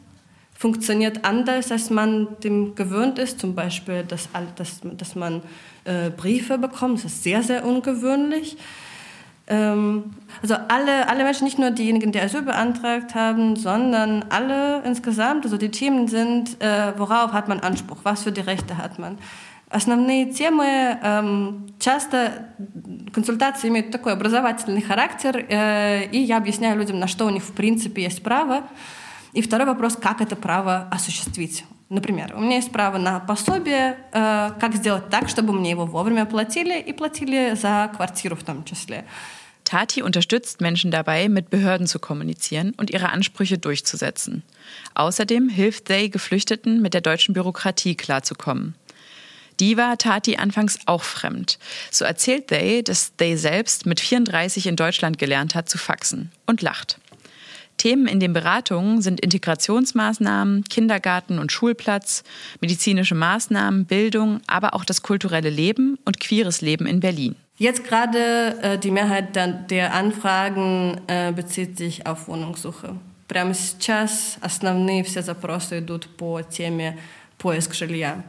funktioniert 0.61 1.23
anders, 1.23 1.71
als 1.71 1.89
man 1.89 2.27
dem 2.43 2.75
gewöhnt 2.75 3.19
ist. 3.19 3.39
Zum 3.39 3.53
Beispiel, 3.53 4.03
dass, 4.03 4.27
dass, 4.55 4.79
dass 4.81 5.15
man 5.15 5.41
äh, 5.85 6.09
Briefe 6.09 6.57
bekommt. 6.57 6.97
Das 6.97 7.05
ist 7.05 7.23
sehr, 7.23 7.43
sehr 7.43 7.65
ungewöhnlich. 7.65 8.57
Ähm, 9.47 10.15
also 10.41 10.55
alle, 10.67 11.07
alle 11.09 11.23
Menschen, 11.23 11.45
nicht 11.45 11.59
nur 11.59 11.71
diejenigen, 11.71 12.11
die 12.11 12.19
Asyl 12.19 12.41
beantragt 12.41 13.15
haben, 13.15 13.55
sondern 13.55 14.25
alle 14.29 14.81
insgesamt. 14.83 15.45
Also 15.45 15.57
die 15.57 15.69
Themen 15.69 16.07
sind, 16.07 16.61
äh, 16.61 16.93
worauf 16.97 17.33
hat 17.33 17.47
man 17.47 17.59
Anspruch, 17.59 17.99
was 18.03 18.23
für 18.23 18.31
die 18.31 18.41
Rechte 18.41 18.77
hat 18.77 18.99
man. 18.99 19.17
Основные 19.69 20.31
темы 20.31 20.97
эм, 21.03 21.65
часто 21.77 22.47
консультации 23.11 23.67
имеют 23.67 23.91
такой 23.91 24.13
образовательный 24.13 24.81
характер, 24.81 25.45
э, 25.49 26.05
и 26.09 26.19
я 26.19 26.37
объясняю 26.37 26.77
людям, 26.77 26.99
на 26.99 27.07
что 27.07 27.25
у 27.25 27.29
них 27.29 27.43
в 27.43 27.51
принципе 27.51 28.03
есть 28.03 28.23
право. 28.23 28.63
И 29.33 29.41
второй 29.41 29.67
вопрос, 29.67 29.95
как 29.95 30.21
это 30.21 30.35
право 30.35 30.87
осуществить. 30.91 31.65
Например, 31.89 32.33
у 32.35 32.41
меня 32.41 32.57
есть 32.57 32.71
право 32.71 32.97
на 32.97 33.19
пособие, 33.19 33.97
э, 34.11 34.51
как 34.59 34.75
сделать 34.75 35.09
так, 35.09 35.29
чтобы 35.29 35.53
мне 35.53 35.71
его 35.71 35.85
вовремя 35.85 36.25
платили 36.25 36.79
и 36.79 36.91
платили 36.91 37.55
за 37.55 37.91
квартиру 37.95 38.35
в 38.35 38.43
том 38.43 38.63
числе. 38.65 39.05
Tati 39.63 40.01
unterstützt 40.01 40.61
Menschen 40.61 40.91
dabei, 40.91 41.27
mit 41.27 41.49
Behörden 41.49 41.87
zu 41.87 41.99
kommunizieren 41.99 42.73
und 42.77 42.89
ihre 42.89 43.09
Ansprüche 43.09 43.57
durchzusetzen. 43.57 44.43
Außerdem 44.93 45.49
hilft 45.49 45.85
They 45.85 46.09
Geflüchteten, 46.09 46.81
mit 46.81 46.93
der 46.93 47.01
deutschen 47.01 47.33
Bürokratie 47.33 47.95
klarzukommen. 47.95 48.75
Die 49.59 49.75
war 49.75 49.97
Tati 49.97 50.37
anfangs 50.37 50.79
auch 50.85 51.03
fremd. 51.03 51.59
So 51.91 52.05
erzählt 52.05 52.47
They, 52.47 52.81
dass 52.81 53.15
They 53.17 53.35
selbst 53.35 53.85
mit 53.85 53.99
34 53.99 54.67
in 54.67 54.77
Deutschland 54.77 55.17
gelernt 55.17 55.53
hat 55.53 55.67
zu 55.67 55.77
faxen 55.77 56.31
und 56.45 56.61
lacht. 56.61 56.99
Themen 57.77 58.07
in 58.07 58.19
den 58.19 58.33
Beratungen 58.33 59.01
sind 59.01 59.19
Integrationsmaßnahmen, 59.19 60.63
Kindergarten 60.65 61.39
und 61.39 61.51
Schulplatz, 61.51 62.23
medizinische 62.61 63.15
Maßnahmen, 63.15 63.85
Bildung, 63.85 64.41
aber 64.47 64.73
auch 64.73 64.85
das 64.85 65.01
kulturelle 65.03 65.49
Leben 65.49 65.97
und 66.05 66.19
queeres 66.19 66.61
Leben 66.61 66.87
in 66.87 66.99
Berlin. 66.99 67.35
Jetzt 67.57 67.83
gerade 67.83 68.55
äh, 68.61 68.77
die 68.77 68.91
Mehrheit 68.91 69.35
der, 69.35 69.47
der 69.47 69.93
Anfragen 69.93 71.01
äh, 71.07 71.31
bezieht 71.31 71.77
sich 71.77 72.05
auf 72.05 72.27
Wohnungssuche. 72.27 72.95
Прямо 73.27 73.53
сейчас 73.53 74.37
основные 74.39 75.03
все 75.03 75.21
запросы 75.21 75.79
идут 75.79 76.07
по 76.15 76.41
теме 76.41 76.97
поиск 77.37 77.73
жилья. 77.73 78.23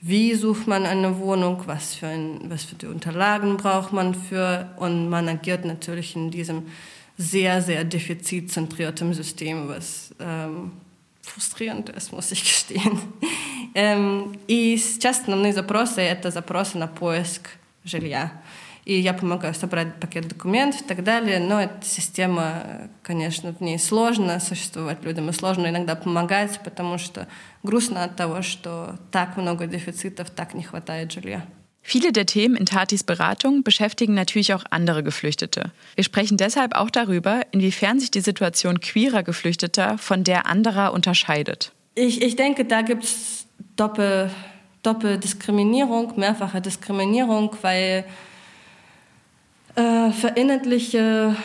Wie 0.00 0.34
sucht 0.34 0.66
man 0.66 0.84
eine 0.84 1.18
Wohnung? 1.18 1.62
Was 1.66 1.94
für, 1.94 2.08
ein, 2.08 2.40
was 2.48 2.64
für 2.64 2.74
die 2.74 2.86
Unterlagen 2.86 3.56
braucht 3.56 3.92
man 3.92 4.14
für? 4.14 4.68
Und 4.76 5.08
man 5.08 5.28
agiert 5.28 5.64
natürlich 5.64 6.16
in 6.16 6.32
diesem 6.32 6.66
sehr, 7.17 7.61
sehr 7.61 7.83
defizitzentriertem 7.83 9.13
System, 9.13 9.67
was 9.67 10.13
ähm, 10.19 10.71
frustrierend 11.21 11.89
ist, 11.89 12.11
muss 12.11 12.31
ich 12.31 12.43
gestehen. 12.43 12.99
Ähm, 13.73 14.37
и 14.47 14.77
сейчас 14.77 15.21
основные 15.21 15.53
запросы– 15.53 16.01
это 16.01 16.31
запросы 16.31 16.77
на 16.77 16.87
поиск 16.87 17.49
жилья. 17.83 18.31
И 18.85 18.97
я 18.99 19.13
помогаю 19.13 19.53
собрать 19.53 19.99
пакет 19.99 20.29
документов 20.29 20.81
и 20.81 20.83
так 20.85 21.03
далее. 21.03 21.39
Но 21.39 21.61
эта 21.61 21.83
система, 21.83 22.89
конечно, 23.01 23.53
в 23.53 23.59
ней 23.59 23.77
сложно 23.77 24.39
существовать 24.39 25.03
людям, 25.03 25.29
и 25.29 25.33
сложно 25.33 25.67
иногда 25.67 25.95
помогать, 25.95 26.61
потому 26.63 26.97
что 26.97 27.27
грустно 27.63 28.05
от 28.05 28.15
того, 28.15 28.41
что 28.41 28.97
так 29.11 29.35
много 29.35 29.67
дефицитов, 29.67 30.29
так 30.29 30.53
не 30.53 30.63
хватает 30.63 31.11
жилья. 31.11 31.45
Viele 31.89 32.11
der 32.11 32.25
Themen 32.25 32.57
in 32.57 32.65
Tatis 32.65 33.05
Beratung 33.05 33.63
beschäftigen 33.63 34.13
natürlich 34.13 34.53
auch 34.53 34.65
andere 34.71 35.03
Geflüchtete. 35.03 35.71
Wir 35.95 36.03
sprechen 36.03 36.35
deshalb 36.35 36.75
auch 36.75 36.89
darüber, 36.89 37.43
inwiefern 37.51 37.97
sich 37.97 38.11
die 38.11 38.19
Situation 38.19 38.81
queerer 38.81 39.23
Geflüchteter 39.23 39.97
von 39.97 40.25
der 40.25 40.47
anderer 40.47 40.91
unterscheidet. 40.91 41.71
Ich, 41.95 42.21
ich 42.21 42.35
denke, 42.35 42.65
da 42.65 42.81
gibt 42.81 43.05
es 43.05 43.47
Doppel, 43.77 44.29
Doppeldiskriminierung, 44.83 46.11
mehrfache 46.19 46.59
Diskriminierung, 46.59 47.55
weil 47.61 48.03
äh, 49.75 50.11
verinnerliche 50.11 51.37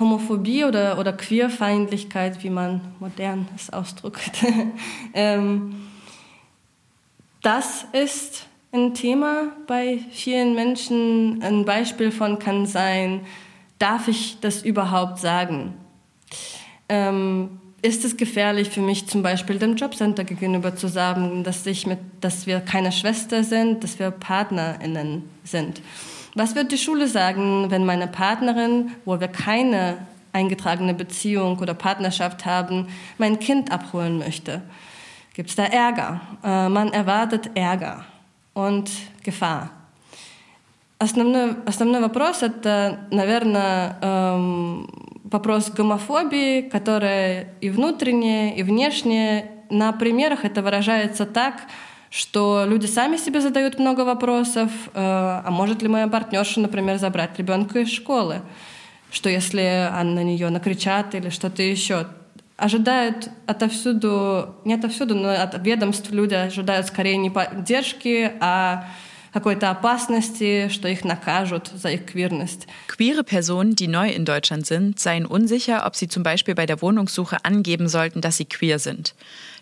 Homophobie 0.00 0.64
oder, 0.64 0.98
oder 0.98 1.12
Queerfeindlichkeit, 1.12 2.42
wie 2.42 2.50
man 2.50 2.80
modern 2.98 3.46
es 3.54 3.72
ausdrückt, 3.72 4.44
ähm, 5.14 5.86
das 7.42 7.86
ist 7.92 8.48
ein 8.72 8.94
Thema 8.94 9.52
bei 9.66 10.00
vielen 10.10 10.54
Menschen. 10.54 11.42
Ein 11.42 11.64
Beispiel 11.64 12.10
von 12.10 12.38
kann 12.38 12.66
sein, 12.66 13.20
darf 13.78 14.08
ich 14.08 14.38
das 14.40 14.62
überhaupt 14.62 15.18
sagen? 15.18 15.74
Ähm, 16.88 17.60
ist 17.82 18.04
es 18.04 18.16
gefährlich 18.16 18.70
für 18.70 18.80
mich 18.80 19.06
zum 19.06 19.22
Beispiel 19.22 19.58
dem 19.58 19.76
Jobcenter 19.76 20.24
gegenüber 20.24 20.74
zu 20.74 20.88
sagen, 20.88 21.44
dass, 21.44 21.66
ich 21.66 21.86
mit, 21.86 21.98
dass 22.20 22.46
wir 22.46 22.60
keine 22.60 22.92
Schwester 22.92 23.44
sind, 23.44 23.84
dass 23.84 23.98
wir 23.98 24.10
PartnerInnen 24.10 25.28
sind? 25.44 25.82
Was 26.34 26.54
wird 26.54 26.72
die 26.72 26.78
Schule 26.78 27.08
sagen, 27.08 27.70
wenn 27.70 27.84
meine 27.84 28.06
Partnerin, 28.06 28.92
wo 29.04 29.20
wir 29.20 29.28
keine 29.28 29.98
eingetragene 30.32 30.94
Beziehung 30.94 31.58
oder 31.58 31.74
Partnerschaft 31.74 32.46
haben, 32.46 32.86
mein 33.18 33.38
Kind 33.38 33.70
abholen 33.70 34.16
möchte? 34.16 34.62
Gibt 35.34 35.50
es 35.50 35.56
da 35.56 35.64
Ärger? 35.64 36.20
Äh, 36.42 36.68
man 36.70 36.92
erwartet 36.92 37.50
Ärger 37.54 38.06
und 38.54 38.90
Gefahr. 39.24 39.70
Основной, 40.98 41.56
основной 41.66 42.00
вопрос– 42.00 42.42
это, 42.44 43.08
наверное, 43.10 43.96
эм, 44.00 44.88
вопрос 45.24 45.70
гомофобии, 45.70 46.62
которая 46.62 47.54
и 47.60 47.70
внутренняя, 47.70 48.54
и 48.54 48.62
внешняя. 48.62 49.50
На 49.68 49.92
примерах 49.92 50.44
это 50.44 50.62
выражается 50.62 51.26
так, 51.26 51.62
что 52.08 52.64
люди 52.68 52.86
сами 52.86 53.16
себе 53.16 53.40
задают 53.40 53.80
много 53.80 54.02
вопросов, 54.02 54.70
э, 54.88 54.90
а 54.94 55.50
может 55.50 55.82
ли 55.82 55.88
моя 55.88 56.06
партнерша, 56.06 56.60
например, 56.60 56.98
забрать 56.98 57.36
ребенка 57.38 57.80
из 57.80 57.90
школы, 57.90 58.42
что 59.10 59.28
если 59.28 59.90
на 59.90 60.22
нее 60.22 60.50
накричат 60.50 61.14
или 61.16 61.30
что-то 61.30 61.62
еще. 61.62 62.06
Ожидают 62.57 63.29
отовсюду, 63.45 64.55
не 64.65 64.73
отовсюду, 64.73 65.13
но 65.13 65.29
от 65.29 65.63
ведомств 65.63 66.11
люди 66.11 66.33
ожидают 66.33 66.87
скорее 66.87 67.17
не 67.17 67.29
поддержки, 67.29 68.31
а 68.39 68.87
какой-то 69.31 69.69
опасности, 69.69 70.69
что 70.69 70.87
их 70.87 71.03
накажут 71.03 71.67
за 71.67 71.89
их 71.89 72.05
queerность. 72.07 72.67
Queere 72.87 73.23
Personen, 73.23 73.75
die 73.75 73.87
neu 73.87 74.09
in 74.09 74.25
Deutschland 74.25 74.65
sind, 74.65 74.99
seien 74.99 75.27
unsicher, 75.27 75.85
ob 75.85 75.95
sie 75.95 76.07
zum 76.07 76.23
Beispiel 76.23 76.55
bei 76.55 76.65
der 76.65 76.81
Wohnungssuche 76.81 77.45
angeben 77.45 77.87
sollten, 77.87 78.21
dass 78.21 78.37
sie 78.37 78.45
queer 78.45 78.79
sind. 78.79 79.13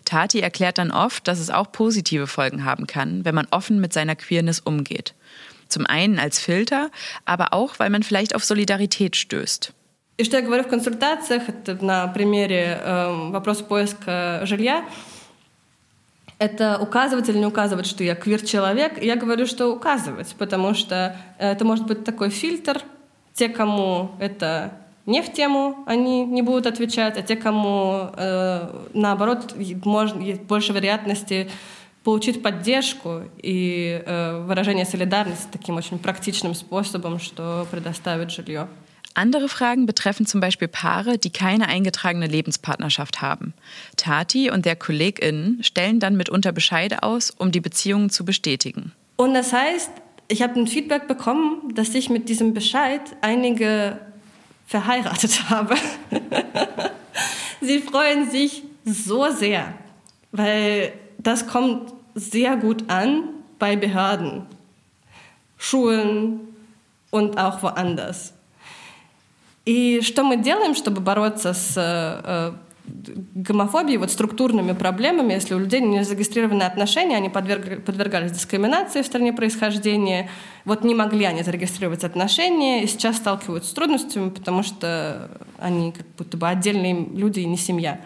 Tati 0.06 0.40
erklärt 0.40 0.78
dann 0.78 0.90
oft, 0.90 1.28
dass 1.28 1.38
es 1.38 1.50
auch 1.50 1.72
positive 1.72 2.26
Folgen 2.26 2.64
haben 2.64 2.86
kann, 2.86 3.26
wenn 3.26 3.34
man 3.34 3.48
offen 3.50 3.80
mit 3.80 3.92
seiner 3.92 4.16
Queerness 4.16 4.60
umgeht. 4.60 5.14
Zum 5.68 5.84
einen 5.84 6.18
als 6.18 6.38
Filter, 6.38 6.90
aber 7.24 7.52
auch, 7.52 7.78
weil 7.78 7.90
man 7.90 8.02
vielleicht 8.02 8.34
auf 8.34 8.44
Solidarität 8.44 9.16
stößt. 9.16 9.72
И 10.17 10.23
что 10.23 10.37
я 10.37 10.43
говорю 10.43 10.63
в 10.63 10.67
консультациях, 10.67 11.49
это 11.49 11.83
на 11.83 12.07
примере 12.07 12.79
э, 12.81 13.29
вопроса 13.31 13.63
поиска 13.63 14.41
жилья, 14.43 14.85
это 16.37 16.79
указывать 16.79 17.29
или 17.29 17.37
не 17.37 17.45
указывать, 17.45 17.85
что 17.85 18.03
я 18.03 18.15
квир-человек. 18.15 19.01
Я 19.01 19.15
говорю, 19.15 19.45
что 19.45 19.67
указывать, 19.67 20.35
потому 20.39 20.73
что 20.73 21.15
это 21.37 21.63
может 21.65 21.85
быть 21.85 22.03
такой 22.03 22.31
фильтр. 22.31 22.81
Те, 23.33 23.47
кому 23.47 24.11
это 24.19 24.73
не 25.05 25.21
в 25.21 25.31
тему, 25.31 25.83
они 25.85 26.25
не 26.25 26.41
будут 26.41 26.65
отвечать, 26.67 27.17
а 27.17 27.21
те, 27.21 27.35
кому 27.35 28.09
э, 28.15 28.85
наоборот 28.93 29.55
можно, 29.85 30.19
есть 30.19 30.41
больше 30.41 30.73
вероятности 30.73 31.49
получить 32.03 32.41
поддержку 32.41 33.21
и 33.37 34.01
э, 34.03 34.43
выражение 34.43 34.85
солидарности 34.85 35.47
таким 35.51 35.77
очень 35.77 35.99
практичным 35.99 36.55
способом, 36.55 37.19
что 37.19 37.67
предоставит 37.69 38.31
жилье. 38.31 38.67
Andere 39.13 39.49
Fragen 39.49 39.85
betreffen 39.85 40.25
zum 40.25 40.41
Beispiel 40.41 40.67
Paare, 40.67 41.17
die 41.17 41.31
keine 41.31 41.67
eingetragene 41.67 42.27
Lebenspartnerschaft 42.27 43.21
haben. 43.21 43.53
Tati 43.97 44.49
und 44.51 44.65
der 44.65 44.75
KollegInnen 44.75 45.63
stellen 45.63 45.99
dann 45.99 46.17
mitunter 46.17 46.51
Bescheide 46.51 47.03
aus, 47.03 47.31
um 47.31 47.51
die 47.51 47.61
Beziehungen 47.61 48.09
zu 48.09 48.25
bestätigen. 48.25 48.91
Und 49.17 49.33
das 49.33 49.53
heißt, 49.53 49.91
ich 50.27 50.41
habe 50.41 50.59
ein 50.59 50.67
Feedback 50.67 51.07
bekommen, 51.07 51.73
dass 51.75 51.93
ich 51.93 52.09
mit 52.09 52.29
diesem 52.29 52.53
Bescheid 52.53 53.01
einige 53.21 53.99
verheiratet 54.65 55.43
habe. 55.49 55.75
Sie 57.59 57.79
freuen 57.79 58.31
sich 58.31 58.63
so 58.85 59.29
sehr, 59.29 59.73
weil 60.31 60.93
das 61.17 61.47
kommt 61.47 61.93
sehr 62.15 62.55
gut 62.55 62.89
an 62.89 63.23
bei 63.59 63.75
Behörden, 63.75 64.45
Schulen 65.57 66.39
und 67.11 67.37
auch 67.37 67.61
woanders. 67.61 68.33
И 69.65 70.01
что 70.01 70.23
мы 70.23 70.37
делаем, 70.37 70.73
чтобы 70.73 71.01
бороться 71.01 71.53
с 71.53 71.73
э, 71.77 72.53
гомофобией, 72.85 73.97
вот 73.97 74.11
структурными 74.11 74.73
проблемами, 74.73 75.33
если 75.33 75.53
у 75.53 75.59
людей 75.59 75.81
не 75.81 76.03
зарегистрированы 76.03 76.63
отношения, 76.63 77.15
они 77.15 77.29
подвергались 77.29 78.31
дискриминации 78.31 79.01
в 79.01 79.05
стране 79.05 79.33
происхождения, 79.33 80.29
вот 80.65 80.83
не 80.83 80.95
могли 80.95 81.25
они 81.25 81.43
зарегистрировать 81.43 82.03
отношения, 82.03 82.83
и 82.83 82.87
сейчас 82.87 83.17
сталкиваются 83.17 83.69
с 83.69 83.73
трудностями, 83.73 84.29
потому 84.29 84.63
что 84.63 85.29
они 85.59 85.91
как 85.91 86.07
будто 86.17 86.37
бы 86.37 86.47
отдельные 86.47 87.07
люди 87.13 87.41
и 87.41 87.45
не 87.45 87.57
семья. 87.57 88.01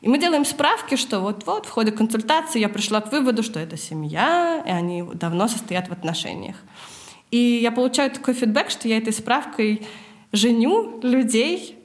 И 0.00 0.08
мы 0.08 0.18
делаем 0.18 0.44
справки, 0.44 0.94
что 0.96 1.20
вот-вот 1.20 1.66
в 1.66 1.70
ходе 1.70 1.90
консультации 1.90 2.60
я 2.60 2.68
пришла 2.68 3.00
к 3.00 3.10
выводу, 3.10 3.42
что 3.42 3.58
это 3.58 3.76
семья, 3.76 4.62
и 4.64 4.70
они 4.70 5.04
давно 5.14 5.48
состоят 5.48 5.88
в 5.88 5.92
отношениях. 5.92 6.56
И 7.30 7.36
я 7.36 7.72
получаю 7.72 8.10
такой 8.10 8.34
фидбэк, 8.34 8.70
что 8.70 8.88
я 8.88 8.98
этой 8.98 9.12
справкой 9.12 9.86
женю 10.31 10.99
людей, 11.03 11.77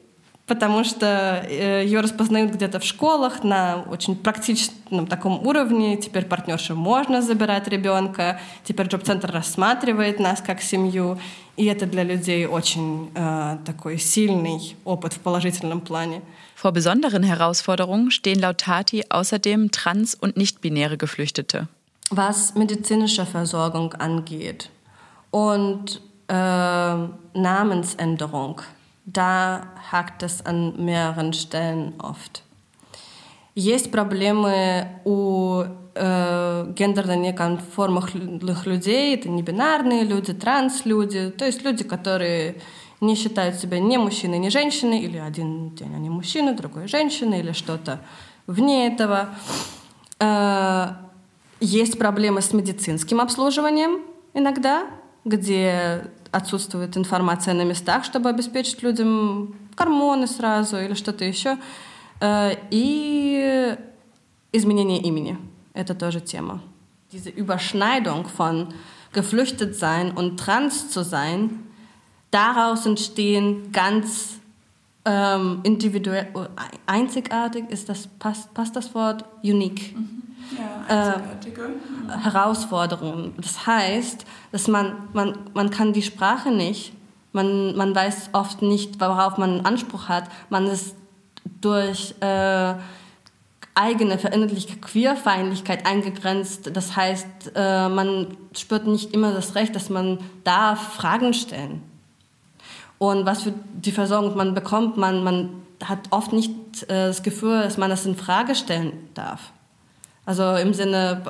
потому 0.48 0.82
что 0.82 1.44
э, 1.46 1.84
ее 1.84 2.00
распознают 2.00 2.52
где-то 2.52 2.80
в 2.80 2.84
школах 2.84 3.44
на 3.44 3.84
очень 3.90 4.16
практичном 4.16 5.06
таком 5.06 5.46
уровне. 5.46 5.96
Теперь 5.98 6.24
партнерши 6.24 6.74
можно 6.74 7.20
забирать 7.22 7.68
ребенка, 7.68 8.40
теперь 8.64 8.86
джоб-центр 8.86 9.30
рассматривает 9.30 10.18
нас 10.18 10.40
как 10.40 10.62
семью, 10.62 11.18
и 11.56 11.66
это 11.66 11.86
для 11.86 12.02
людей 12.02 12.46
очень 12.46 13.10
äh, 13.14 13.58
такой 13.64 13.98
сильный 13.98 14.76
опыт 14.84 15.12
в 15.12 15.18
положительном 15.20 15.80
плане. 15.82 16.22
Vor 16.56 16.72
besonderen 16.72 17.22
Herausforderungen 17.22 18.10
stehen 18.10 18.40
laut 18.40 18.58
Tati 18.58 19.04
außerdem 19.10 19.70
trans- 19.70 20.16
und 20.16 20.36
nicht-binäre 20.36 20.96
Geflüchtete. 20.96 21.68
Was 22.10 22.54
medizinische 22.54 23.26
Versorgung 23.26 23.92
angeht 23.92 24.70
und 25.30 26.00
äh, 26.33 27.07
Namensänderung, 27.35 28.61
da 29.05 29.67
hakt 29.91 30.23
es 30.23 30.43
an 30.45 30.83
mehreren 30.83 31.33
Stellen 31.33 31.93
oft. 31.99 32.41
Есть 33.55 33.91
проблемы 33.91 34.87
у 35.05 35.63
э, 35.93 36.73
гендерно 36.75 37.15
неконформных 37.15 38.65
людей, 38.65 39.15
это 39.15 39.29
не 39.29 39.43
бинарные 39.43 40.03
люди, 40.03 40.33
транслюди, 40.33 41.29
то 41.29 41.45
есть 41.45 41.61
люди, 41.61 41.83
которые 41.83 42.55
не 42.99 43.15
считают 43.15 43.57
себя 43.57 43.79
ни 43.79 43.97
мужчиной, 43.97 44.39
ни 44.39 44.49
женщиной, 44.49 45.01
или 45.01 45.17
один 45.17 45.75
день 45.75 45.93
они 45.93 46.09
мужчины, 46.09 46.55
другой 46.55 46.87
женщина, 46.87 47.35
или 47.35 47.51
что-то 47.51 47.99
вне 48.47 48.87
этого. 48.87 49.29
Э, 50.19 50.93
есть 51.59 51.99
проблемы 51.99 52.41
с 52.41 52.53
медицинским 52.53 53.21
обслуживанием 53.21 54.01
иногда, 54.33 54.87
где 55.24 56.10
отсутствует 56.30 56.96
информация 56.96 57.54
на 57.54 57.64
местах, 57.64 58.04
чтобы 58.04 58.28
обеспечить 58.28 58.82
людям 58.82 59.54
гормоны 59.76 60.26
сразу 60.26 60.78
или 60.78 60.94
что-то 60.94 61.24
еще. 61.24 61.58
Э, 62.20 62.54
и 62.70 63.76
изменение 64.52 65.00
имени. 65.00 65.38
Это 65.74 65.94
тоже 65.94 66.20
тема. 66.20 66.60
Diese 67.12 67.30
Überschneidung 67.30 68.26
von 68.26 68.74
geflüchtet 69.12 69.76
sein 69.76 70.12
und 70.12 70.38
trans 70.38 70.90
zu 70.90 71.02
sein, 71.02 71.62
daraus 72.30 72.84
entstehen 72.84 73.72
ganz 73.72 74.38
ähm, 75.04 75.60
individuell, 75.62 76.28
einzigartig 76.86 77.70
ist 77.70 77.88
das, 77.88 78.06
passt, 78.18 78.52
passt 78.52 78.76
das 78.76 78.94
Wort? 78.94 79.24
Unique. 79.42 79.96
Mhm. 79.96 80.22
Ja, 80.51 81.15
äh, 81.15 82.19
Herausforderungen. 82.23 83.33
Das 83.37 83.65
heißt, 83.65 84.25
dass 84.51 84.67
man, 84.67 84.93
man, 85.13 85.37
man 85.53 85.69
kann 85.69 85.93
die 85.93 86.01
Sprache 86.01 86.51
nicht, 86.51 86.93
man, 87.31 87.75
man 87.75 87.95
weiß 87.95 88.29
oft 88.33 88.61
nicht, 88.61 88.99
worauf 89.01 89.37
man 89.37 89.61
Anspruch 89.61 90.07
hat. 90.07 90.25
Man 90.49 90.67
ist 90.67 90.95
durch 91.61 92.13
äh, 92.19 92.75
eigene 93.75 94.17
verinnerlichte 94.17 94.77
Queerfeindlichkeit 94.77 95.85
eingegrenzt. 95.85 96.69
Das 96.73 96.95
heißt, 96.95 97.53
äh, 97.55 97.89
man 97.89 98.37
spürt 98.55 98.85
nicht 98.85 99.13
immer 99.13 99.33
das 99.33 99.55
Recht, 99.55 99.75
dass 99.75 99.89
man 99.89 100.19
darf 100.43 100.93
Fragen 100.93 101.33
stellen. 101.33 101.81
Und 102.99 103.25
was 103.25 103.43
für 103.43 103.53
die 103.73 103.91
Versorgung 103.91 104.37
man 104.37 104.53
bekommt, 104.53 104.97
man, 104.97 105.23
man 105.23 105.49
hat 105.83 105.99
oft 106.11 106.33
nicht 106.33 106.51
äh, 106.83 107.07
das 107.07 107.23
Gefühl, 107.23 107.63
dass 107.63 107.77
man 107.77 107.89
das 107.89 108.05
in 108.05 108.15
Frage 108.15 108.55
stellen 108.55 108.93
darf. 109.15 109.52
Also 110.25 110.55
im 110.55 110.73
Sinne, 110.73 111.21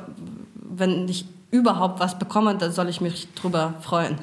wenn 0.54 1.08
ich 1.08 1.26
überhaupt 1.50 2.00
was 2.00 2.18
bekomme, 2.18 2.56
dann 2.56 2.72
soll 2.72 2.88
ich 2.88 3.00
mich 3.00 3.28
drüber 3.34 3.74
freuen. 3.80 4.18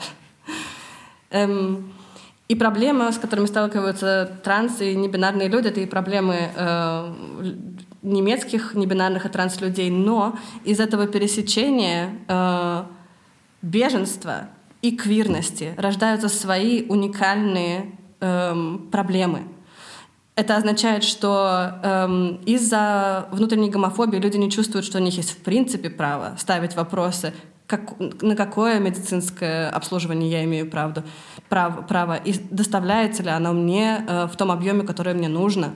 И 2.51 2.55
проблема, 2.55 3.09
с 3.13 3.17
которыми 3.17 3.45
сталкиваются 3.45 4.29
транс 4.43 4.81
и 4.81 4.93
небинарные 4.93 5.47
люди, 5.47 5.69
это 5.69 5.79
и 5.79 5.85
проблемы 5.85 6.51
э, 6.53 7.13
немецких 8.01 8.73
небинарных 8.75 9.25
и 9.25 9.29
транс-людей, 9.29 9.89
но 9.89 10.35
из 10.65 10.81
этого 10.81 11.07
пересечения 11.07 12.13
э, 12.27 12.83
беженства 13.61 14.49
и 14.81 14.97
квирности 14.97 15.73
рождаются 15.77 16.27
свои 16.27 16.85
уникальные 16.89 17.97
э, 18.19 18.77
проблемы. 18.91 19.43
Это 20.35 20.55
означает, 20.55 21.03
что 21.03 21.73
эм, 21.83 22.35
из-за 22.45 23.27
внутренней 23.31 23.69
гомофобии 23.69 24.17
люди 24.17 24.37
не 24.37 24.49
чувствуют, 24.49 24.85
что 24.85 24.97
у 24.97 25.01
них 25.01 25.17
есть 25.17 25.31
в 25.31 25.37
принципе 25.37 25.89
право 25.89 26.35
ставить 26.37 26.75
вопросы, 26.75 27.33
как, 27.67 27.99
на 28.21 28.35
какое 28.35 28.79
медицинское 28.79 29.69
обслуживание 29.69 30.31
я 30.31 30.43
имею 30.45 30.69
правду, 30.69 31.03
прав, 31.49 31.85
право, 31.87 32.15
и 32.15 32.33
доставляется 32.49 33.23
ли 33.23 33.29
оно 33.29 33.53
мне 33.53 34.05
э, 34.07 34.27
в 34.27 34.35
том 34.35 34.51
объеме, 34.51 34.83
который 34.83 35.13
мне 35.13 35.27
нужно. 35.27 35.73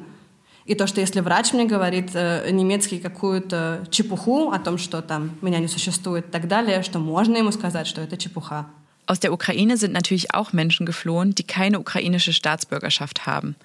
И 0.65 0.73
то, 0.73 0.87
что 0.87 0.99
если 0.99 1.19
врач 1.19 1.53
мне 1.53 1.65
говорит 1.65 2.11
э, 2.13 2.49
немецкий 2.51 2.99
какую-то 2.99 3.85
чепуху 3.91 4.51
о 4.51 4.59
том, 4.59 4.77
что 4.77 5.01
там 5.01 5.31
меня 5.41 5.59
не 5.59 5.67
существует 5.67 6.27
и 6.27 6.31
так 6.31 6.47
далее, 6.47 6.81
что 6.81 6.99
можно 6.99 7.37
ему 7.37 7.51
сказать, 7.51 7.87
что 7.87 8.01
это 8.01 8.17
чепуха. 8.17 8.67
Aus 9.07 9.19
der 9.19 9.31
Ukraine 9.31 9.77
sind 9.77 9.93
natürlich 9.93 10.33
auch 10.33 10.51
Menschen 10.51 10.85
geflohen, 10.85 11.35
die 11.35 11.43
keine 11.43 11.79
ukrainische 11.79 12.33
Staatsbürgerschaft 12.33 13.27
haben. 13.27 13.55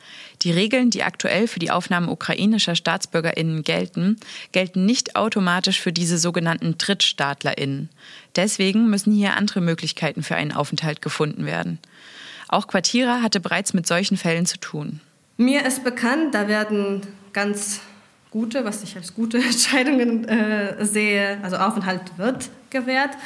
Die 0.42 0.50
Regeln, 0.50 0.90
die 0.90 1.02
aktuell 1.02 1.48
für 1.48 1.58
die 1.58 1.70
Aufnahme 1.70 2.10
ukrainischer 2.10 2.76
Staatsbürgerinnen 2.76 3.62
gelten, 3.62 4.18
gelten 4.52 4.84
nicht 4.84 5.16
automatisch 5.16 5.80
für 5.80 5.92
diese 5.92 6.18
sogenannten 6.18 6.76
Drittstaatlerinnen. 6.76 7.88
Deswegen 8.36 8.90
müssen 8.90 9.14
hier 9.14 9.36
andere 9.36 9.62
Möglichkeiten 9.62 10.22
für 10.22 10.36
einen 10.36 10.52
Aufenthalt 10.52 11.00
gefunden 11.00 11.46
werden. 11.46 11.78
Auch 12.48 12.66
Quartira 12.66 13.22
hatte 13.22 13.40
bereits 13.40 13.72
mit 13.72 13.86
solchen 13.86 14.18
Fällen 14.18 14.44
zu 14.44 14.58
tun. 14.58 15.00
Mir 15.38 15.64
ist 15.64 15.84
bekannt, 15.84 16.34
da 16.34 16.48
werden 16.48 17.00
ganz 17.32 17.80
gute, 18.30 18.64
was 18.64 18.82
ich 18.82 18.94
als 18.96 19.14
gute 19.14 19.38
Entscheidungen 19.42 20.28
äh, 20.28 20.84
sehe, 20.84 21.38
also 21.42 21.56
Aufenthalt 21.56 22.02
wird 22.18 22.50
gewährt. 22.68 23.16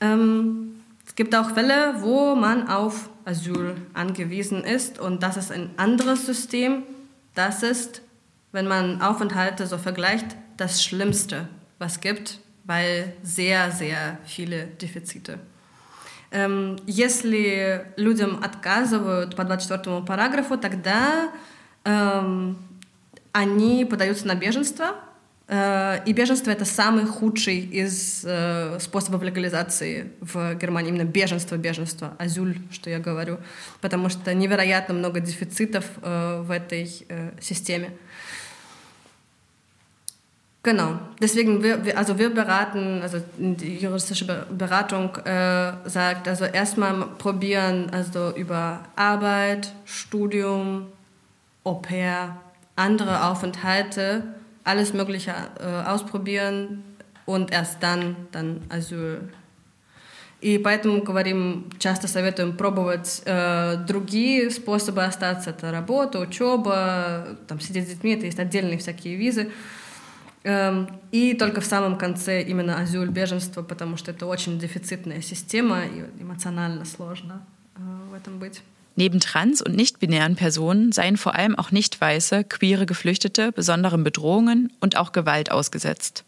Ähm, 0.00 0.73
es 1.13 1.15
gibt 1.15 1.35
auch 1.35 1.51
Fälle, 1.51 1.95
wo 1.99 2.35
man 2.35 2.67
auf 2.67 3.09
Asyl 3.25 3.75
angewiesen 3.93 4.63
ist 4.63 4.99
und 4.99 5.23
das 5.23 5.37
ist 5.37 5.51
ein 5.51 5.71
anderes 5.77 6.25
System. 6.25 6.83
Das 7.35 7.63
ist, 7.63 8.01
wenn 8.51 8.67
man 8.67 9.01
Aufenthalte 9.01 9.65
so 9.67 9.77
vergleicht, 9.77 10.25
das 10.57 10.83
Schlimmste, 10.83 11.47
was 11.77 11.99
gibt, 11.99 12.39
weil 12.65 13.13
sehr, 13.23 13.71
sehr 13.71 14.17
viele 14.25 14.65
Defizite. 14.65 15.39
Если 16.85 17.81
людям 17.95 18.43
отказывают 18.43 19.35
по 19.35 19.43
24 19.43 20.05
параграфу, 20.05 20.57
тогда 20.57 21.29
эм, 21.85 22.55
они 23.33 23.83
подаются 23.83 24.27
на 24.27 24.35
беженство, 24.35 24.93
Э, 24.93 25.12
И 25.51 26.13
беженство 26.13 26.51
это 26.51 26.63
самый 26.63 27.05
худший 27.05 27.57
из 27.57 28.23
э, 28.23 28.77
способов 28.79 29.23
легализации 29.23 30.11
в 30.21 30.53
Германии. 30.53 30.89
Именно 30.89 31.05
беженство, 31.05 31.55
беженство, 31.55 32.13
азюль, 32.19 32.59
что 32.69 32.91
я 32.91 32.99
говорю. 32.99 33.39
Потому 33.81 34.09
что 34.09 34.31
невероятно 34.35 34.93
много 34.93 35.19
дефицитов 35.19 35.85
э, 36.03 36.41
в 36.43 36.51
этой 36.51 37.03
э, 37.09 37.31
системе. 37.41 37.89
Genau. 40.61 40.99
Deswegen, 41.19 41.63
wir, 41.63 41.83
wir, 41.83 41.97
also 41.97 42.19
wir 42.19 42.29
beraten, 42.29 43.01
also 43.01 43.19
die 43.37 43.79
juristische 43.79 44.25
Be- 44.25 44.45
Beratung 44.51 45.15
äh, 45.25 45.73
sagt, 45.85 46.27
also 46.27 46.45
erstmal 46.45 47.07
probieren, 47.17 47.89
also 47.91 48.35
über 48.35 48.81
Arbeit, 48.95 49.73
Studium, 49.85 50.87
Au 51.63 51.75
pair, 51.75 52.35
andere 52.75 53.23
Aufenthalte, 53.23 54.35
alles 54.64 54.92
Mögliche 54.92 55.34
äh, 55.60 55.82
ausprobieren 55.86 56.82
und 57.26 57.52
erst 57.52 57.82
dann, 57.82 58.16
dann 58.32 58.62
Asyl. 58.70 59.30
И 60.40 60.58
поэтому 60.58 61.02
говорим, 61.02 61.70
часто 61.78 62.06
советуем 62.06 62.54
пробовать 62.54 63.22
э, 63.24 63.76
другие 63.88 64.50
способы 64.50 65.02
остаться. 65.02 65.50
Это 65.50 65.72
работа, 65.72 66.18
учеба, 66.18 67.38
там, 67.48 67.60
сидеть 67.60 67.86
с 67.86 67.92
детьми, 67.92 68.12
это 68.12 68.26
есть 68.26 68.38
отдельные 68.38 68.76
всякие 68.76 69.16
визы. 69.16 69.50
Эм, 70.42 71.00
И 71.12 71.32
только 71.32 71.62
в 71.62 71.64
самом 71.64 71.96
конце 71.96 72.42
именно 72.42 72.78
азюль, 72.78 73.08
беженство, 73.08 73.62
потому 73.62 73.96
что 73.96 74.10
это 74.10 74.26
очень 74.26 74.58
дефицитная 74.58 75.22
система 75.22 75.86
и 75.86 76.04
эмоционально 76.20 76.84
сложно 76.84 77.42
э, 77.76 77.80
в 78.10 78.12
этом 78.12 78.38
быть. 78.38 78.60
Neben 78.96 79.20
trans- 79.20 79.62
und 79.62 79.74
nicht-binären 79.74 80.36
Personen 80.36 80.92
seien 80.92 81.16
vor 81.16 81.34
allem 81.34 81.56
auch 81.56 81.70
nicht-weiße, 81.70 82.44
queere 82.44 82.86
Geflüchtete 82.86 83.52
besonderen 83.52 84.04
Bedrohungen 84.04 84.72
und 84.80 84.96
auch 84.96 85.12
Gewalt 85.12 85.50
ausgesetzt. 85.50 86.24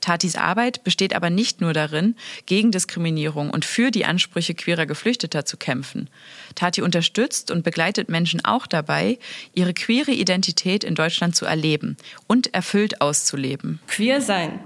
Tatis 0.00 0.36
Arbeit 0.36 0.84
besteht 0.84 1.14
aber 1.14 1.30
nicht 1.30 1.60
nur 1.60 1.72
darin, 1.72 2.16
gegen 2.44 2.70
Diskriminierung 2.70 3.50
und 3.50 3.64
für 3.64 3.90
die 3.90 4.04
Ansprüche 4.04 4.54
queerer 4.54 4.86
Geflüchteter 4.86 5.44
zu 5.44 5.56
kämpfen. 5.56 6.08
Tati 6.54 6.82
unterstützt 6.82 7.50
und 7.50 7.64
begleitet 7.64 8.08
Menschen 8.08 8.44
auch 8.44 8.66
dabei, 8.66 9.18
ihre 9.54 9.74
queere 9.74 10.12
Identität 10.12 10.84
in 10.84 10.94
Deutschland 10.94 11.34
zu 11.34 11.46
erleben 11.46 11.96
und 12.26 12.52
erfüllt 12.54 13.00
auszuleben. 13.00 13.80
Queer 13.88 14.20
sein 14.20 14.60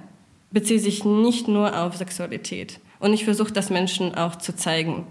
bezieht 0.51 0.83
sich 0.83 1.05
nicht 1.05 1.49
nur 1.49 1.79
auf 1.79 1.97
Sexualität. 1.97 2.81
Und 2.99 3.15
ich 3.15 3.25
versuche 3.25 3.53
das 3.53 3.71
Menschen 3.71 4.15
auch 4.15 4.37
zu 4.37 4.55
zeigen, 4.55 5.07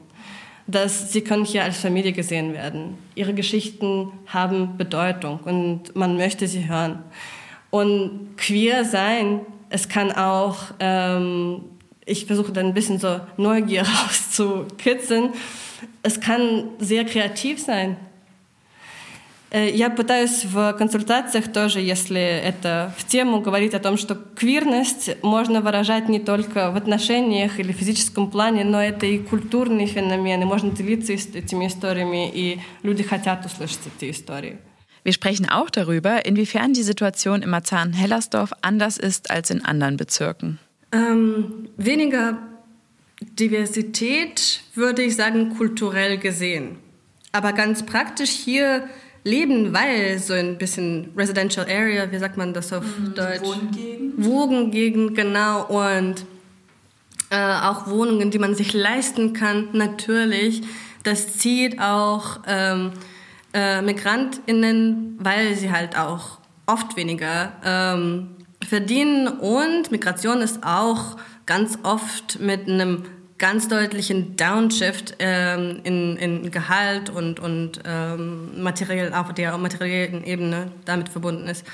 dass 0.70 1.12
sie 1.12 1.22
können 1.22 1.46
hier 1.46 1.64
als 1.64 1.80
Familie 1.80 2.12
gesehen 2.12 2.54
werden. 2.54 2.98
Ihre 3.16 3.34
Geschichten 3.34 4.12
haben 4.28 4.78
Bedeutung 4.78 5.40
und 5.40 5.96
man 5.96 6.16
möchte 6.16 6.48
sie 6.48 6.68
hören. 6.70 7.04
Und 7.72 8.38
queer 8.38 8.86
sein, 8.86 9.42
es 9.70 9.90
kann 9.90 10.12
auch, 10.12 10.58
ähm, 10.80 11.62
ich 12.06 12.26
versuche 12.26 12.52
dann 12.52 12.68
ein 12.68 12.74
bisschen 12.74 13.00
so 13.00 13.20
Neugier 13.38 13.84
rauszukitzeln, 14.06 15.30
es 16.04 16.20
kann 16.20 16.66
sehr 16.80 17.06
kreativ 17.06 17.60
sein. 17.60 17.98
Э, 19.51 19.71
Я 19.71 19.89
пытаюсь 19.91 20.45
в 20.45 20.73
консультациях 20.73 21.53
тоже, 21.53 21.81
если 21.81 22.21
это 22.21 22.93
в 22.99 23.05
тему, 23.05 23.41
говорить 23.41 23.75
о 23.75 23.79
том, 23.79 23.97
что 23.97 24.15
квирность 24.17 25.11
можно 25.23 25.61
выражать 25.61 26.09
не 26.09 26.19
только 26.19 26.71
в 26.73 26.77
отношениях 26.77 27.61
или 27.61 27.73
физическом 27.73 28.31
плане, 28.31 28.65
но 28.65 28.83
это 28.83 29.07
и 29.07 29.19
культурный 29.19 29.87
феномен, 29.87 30.43
и 30.43 30.45
можно 30.45 30.71
делиться 30.71 31.13
ис- 31.13 31.37
этими 31.37 31.67
историями, 31.69 32.31
и 32.35 32.59
люди 32.83 33.03
хотят 33.03 33.47
услышать 33.47 33.81
эти 33.97 34.11
истории. 34.11 34.57
Wir 35.05 35.13
sprechen 35.13 35.47
auch 35.51 35.69
darüber, 35.71 36.25
inwiefern 36.25 36.73
die 36.73 36.83
Situation 36.83 37.43
im 37.43 37.51
Marzahn-Hellersdorf 37.51 38.53
anders 38.63 38.97
ist 38.97 39.31
als 39.31 39.51
in 39.51 39.63
anderen 39.63 39.99
Bezirken. 39.99 40.59
Ähm, 40.93 41.69
weniger 41.77 42.39
Diversität, 43.39 44.63
würde 44.75 45.03
ich 45.03 45.17
sagen, 45.17 45.51
kulturell 45.57 46.19
gesehen. 46.19 46.77
Aber 47.33 47.53
ganz 47.53 47.83
praktisch 47.85 48.31
hier 48.31 48.89
leben, 49.24 49.74
weil 49.74 50.20
so 50.20 50.34
ein 50.34 50.58
bisschen 50.58 51.12
Residential 51.16 51.66
Area, 51.70 52.12
wie 52.12 52.18
sagt 52.18 52.38
man 52.38 52.54
das 52.54 52.72
auf 52.74 52.84
Deutsch? 53.16 53.42
Wohngegend. 53.42 54.26
Wohngegend, 54.26 55.16
genau. 55.16 55.66
Und 55.68 56.26
äh, 57.30 57.36
auch 57.38 57.88
Wohnungen, 57.88 58.32
die 58.32 58.40
man 58.40 58.56
sich 58.56 58.74
leisten 58.74 59.34
kann, 59.34 59.70
natürlich. 59.74 60.62
Das 61.04 61.38
zieht 61.38 61.80
auch 61.80 62.40
ähm, 62.48 62.92
äh, 63.54 63.82
MigrantInnen, 63.82 65.18
weil 65.20 65.56
sie 65.56 65.72
halt 65.72 65.98
auch 65.98 66.40
oft 66.66 66.96
weniger 66.98 67.54
ähm, 67.64 68.36
verdienen. 68.68 69.28
Und 69.28 69.92
Migration 69.92 70.42
ist 70.42 70.64
auch 70.64 71.18
ganz 71.46 71.80
oft 71.84 72.40
mit 72.40 72.68
einem 72.68 73.04
ganz 73.39 73.69
deutlichen 73.69 74.37
Downshift 74.37 75.17
ähm, 75.19 75.81
in, 75.85 76.17
in 76.17 76.51
Gehalt 76.51 77.11
und, 77.11 77.41
und 77.41 77.81
ähm, 77.85 78.63
materiell, 78.63 79.13
auf 79.13 79.33
der 79.35 79.59
materiellen 79.59 80.25
Ebene 80.25 80.71
damit 80.85 81.09
verbunden 81.09 81.49
ist. 81.49 81.65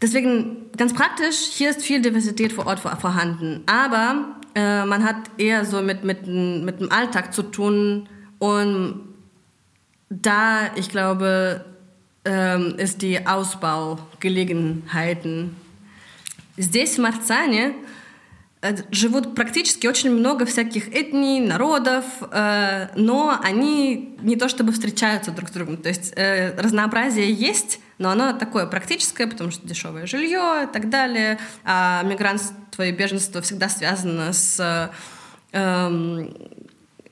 Deswegen 0.00 0.70
ganz 0.76 0.94
praktisch, 0.94 1.36
hier 1.52 1.70
ist 1.70 1.82
viel 1.82 2.00
Diversität 2.02 2.52
vor 2.52 2.66
Ort 2.66 2.80
vor- 2.80 2.96
vorhanden. 2.96 3.62
Aber 3.66 4.36
äh, 4.54 4.84
man 4.84 5.04
hat 5.04 5.16
eher 5.38 5.64
so 5.64 5.80
mit, 5.82 6.04
mit, 6.04 6.26
mit 6.26 6.80
dem 6.80 6.92
Alltag 6.92 7.32
zu 7.32 7.42
tun. 7.42 8.08
Und 8.38 9.00
da, 10.10 10.70
ich 10.76 10.90
glaube, 10.90 11.64
ähm, 12.24 12.74
ist 12.76 13.02
die 13.02 13.26
Ausbaugelegenheiten. 13.26 15.56
Здесь, 16.58 16.96
в 16.96 17.00
Марцане, 17.00 17.68
э, 17.68 17.72
живут 18.91 19.35
практически 19.35 19.87
очень 19.87 20.11
много 20.11 20.45
всяких 20.45 20.87
этний, 20.89 21.39
народов, 21.39 22.05
э, 22.31 22.89
но 22.95 23.39
они 23.41 24.15
не 24.21 24.35
то 24.35 24.49
чтобы 24.49 24.71
встречаются 24.71 25.31
друг 25.31 25.49
с 25.49 25.51
другом. 25.51 25.77
То 25.77 25.89
есть 25.89 26.13
э, 26.15 26.55
разнообразие 26.59 27.31
есть, 27.31 27.79
но 27.97 28.11
оно 28.11 28.33
такое 28.33 28.67
практическое, 28.67 29.25
потому 29.25 29.49
что 29.51 29.67
дешевое 29.67 30.05
жилье 30.05 30.67
и 30.69 30.71
так 30.71 30.89
далее. 30.89 31.39
А 31.63 32.03
мигрантство 32.03 32.83
и 32.83 32.91
беженство 32.91 33.41
всегда 33.41 33.67
связано 33.67 34.31
с 34.31 34.91
эм, 35.51 36.33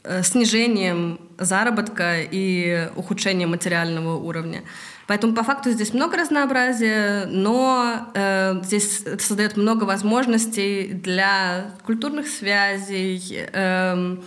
э, 0.03 0.23
снижением 0.23 1.19
заработка 1.39 2.21
и 2.21 2.89
ухудшением 2.95 3.49
материального 3.51 4.17
уровня. 4.17 4.63
Поэтому 5.08 5.34
по 5.34 5.42
факту 5.42 5.70
здесь 5.70 5.92
много 5.92 6.16
разнообразия, 6.16 7.26
но 7.26 8.10
э, 8.14 8.60
здесь 8.64 9.02
это 9.02 9.22
создает 9.22 9.56
много 9.56 9.84
возможностей 9.84 10.92
для 10.92 11.72
культурных 11.84 12.26
связей, 12.26 13.46
эм, 13.52 14.22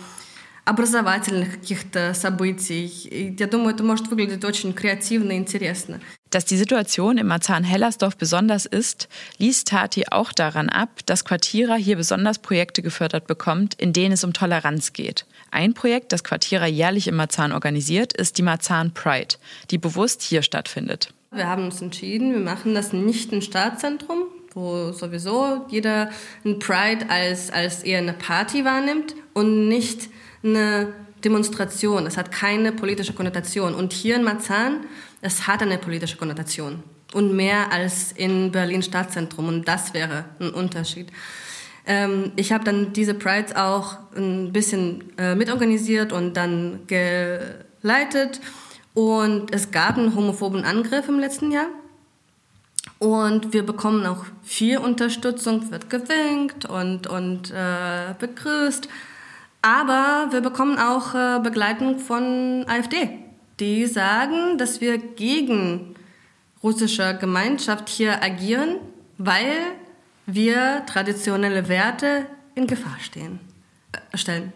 образовательных 0.64 1.52
каких-то 1.52 2.14
событий. 2.14 2.86
И 2.86 3.34
я 3.38 3.46
думаю, 3.46 3.74
это 3.74 3.82
может 3.82 4.08
выглядеть 4.08 4.44
очень 4.44 4.72
креативно 4.72 5.32
и 5.32 5.36
интересно. 5.36 6.00
Dass 6.30 6.44
die 6.44 6.58
Situation 6.58 7.16
im 7.16 7.26
Marzahn-Hellersdorf 7.28 8.18
besonders 8.18 8.66
ist, 8.66 9.08
liest 9.38 9.68
Tati 9.68 10.04
auch 10.10 10.34
daran 10.34 10.68
ab, 10.68 10.90
dass 11.06 11.24
Quartierer 11.24 11.76
hier 11.76 11.96
besonders 11.96 12.38
Projekte 12.38 12.82
gefördert 12.82 13.26
bekommt, 13.26 13.74
in 13.74 13.94
denen 13.94 14.12
es 14.12 14.24
um 14.24 14.34
Toleranz 14.34 14.92
geht. 14.92 15.24
Ein 15.53 15.75
Projekt, 15.75 16.11
das 16.11 16.23
Quartierer 16.23 16.65
jährlich 16.65 17.07
im 17.07 17.15
Marzahn 17.15 17.51
organisiert, 17.51 18.11
ist 18.11 18.39
die 18.39 18.41
Marzahn 18.41 18.91
Pride, 18.91 19.35
die 19.69 19.77
bewusst 19.77 20.23
hier 20.23 20.41
stattfindet. 20.41 21.13
Wir 21.31 21.47
haben 21.47 21.65
uns 21.65 21.79
entschieden, 21.79 22.33
wir 22.33 22.39
machen 22.39 22.73
das 22.73 22.91
nicht 22.91 23.31
im 23.31 23.41
Stadtzentrum, 23.41 24.23
wo 24.55 24.91
sowieso 24.93 25.67
jeder 25.69 26.09
ein 26.43 26.57
Pride 26.57 27.07
als, 27.07 27.51
als 27.51 27.83
eher 27.83 27.99
eine 27.99 28.13
Party 28.13 28.65
wahrnimmt 28.65 29.13
und 29.33 29.67
nicht 29.67 30.09
eine 30.43 30.91
Demonstration. 31.23 32.07
Es 32.07 32.17
hat 32.17 32.31
keine 32.31 32.71
politische 32.71 33.13
Konnotation. 33.13 33.75
Und 33.75 33.93
hier 33.93 34.15
in 34.15 34.23
Marzahn, 34.23 34.87
es 35.21 35.45
hat 35.45 35.61
eine 35.61 35.77
politische 35.77 36.17
Konnotation. 36.17 36.81
Und 37.13 37.35
mehr 37.35 37.71
als 37.71 38.11
in 38.11 38.51
Berlin 38.51 38.81
Stadtzentrum. 38.81 39.49
Und 39.49 39.67
das 39.67 39.93
wäre 39.93 40.25
ein 40.39 40.49
Unterschied. 40.49 41.11
Ähm, 41.85 42.31
ich 42.35 42.51
habe 42.51 42.63
dann 42.63 42.93
diese 42.93 43.13
Prides 43.13 43.55
auch 43.55 43.97
ein 44.15 44.53
bisschen 44.53 45.17
äh, 45.17 45.35
mitorganisiert 45.35 46.13
und 46.13 46.35
dann 46.35 46.81
geleitet. 46.87 48.39
Und 48.93 49.53
es 49.53 49.71
gab 49.71 49.97
einen 49.97 50.15
homophoben 50.15 50.63
Angriff 50.63 51.09
im 51.09 51.19
letzten 51.19 51.51
Jahr. 51.51 51.67
Und 52.99 53.53
wir 53.53 53.65
bekommen 53.65 54.05
auch 54.05 54.25
viel 54.43 54.77
Unterstützung, 54.77 55.71
wird 55.71 55.89
gewinkt 55.89 56.65
und, 56.65 57.07
und 57.07 57.51
äh, 57.51 58.13
begrüßt. 58.17 58.87
Aber 59.61 60.27
wir 60.31 60.41
bekommen 60.41 60.77
auch 60.77 61.15
äh, 61.15 61.39
Begleitung 61.41 61.99
von 61.99 62.65
AfD, 62.67 63.09
die 63.59 63.85
sagen, 63.87 64.57
dass 64.57 64.81
wir 64.81 64.97
gegen 64.97 65.95
russische 66.61 67.17
Gemeinschaft 67.19 67.89
hier 67.89 68.21
agieren, 68.23 68.77
weil 69.17 69.51
wir 70.25 70.85
traditionelle 70.85 71.67
Werte 71.67 72.25
in 72.55 72.67
Gefahr 72.67 72.97
stehen, 73.01 73.39
äh, 73.91 74.17
stellen. 74.17 74.53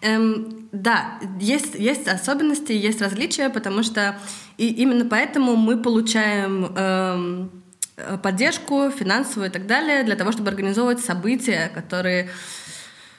Эм, 0.00 0.68
да, 0.72 1.18
есть, 1.40 1.74
есть 1.74 2.08
особенности, 2.08 2.72
есть 2.72 3.00
различия, 3.00 3.48
потому 3.48 3.82
что 3.82 4.18
и 4.56 4.68
именно 4.68 5.04
поэтому 5.04 5.56
мы 5.56 5.78
получаем 5.82 6.72
эм, 6.76 7.50
э, 7.96 8.18
поддержку 8.18 8.90
финансовую 8.90 9.48
и 9.48 9.52
так 9.52 9.66
далее 9.66 10.04
для 10.04 10.16
того, 10.16 10.32
чтобы 10.32 10.50
организовывать 10.50 11.00
события, 11.00 11.70
которые, 11.74 12.30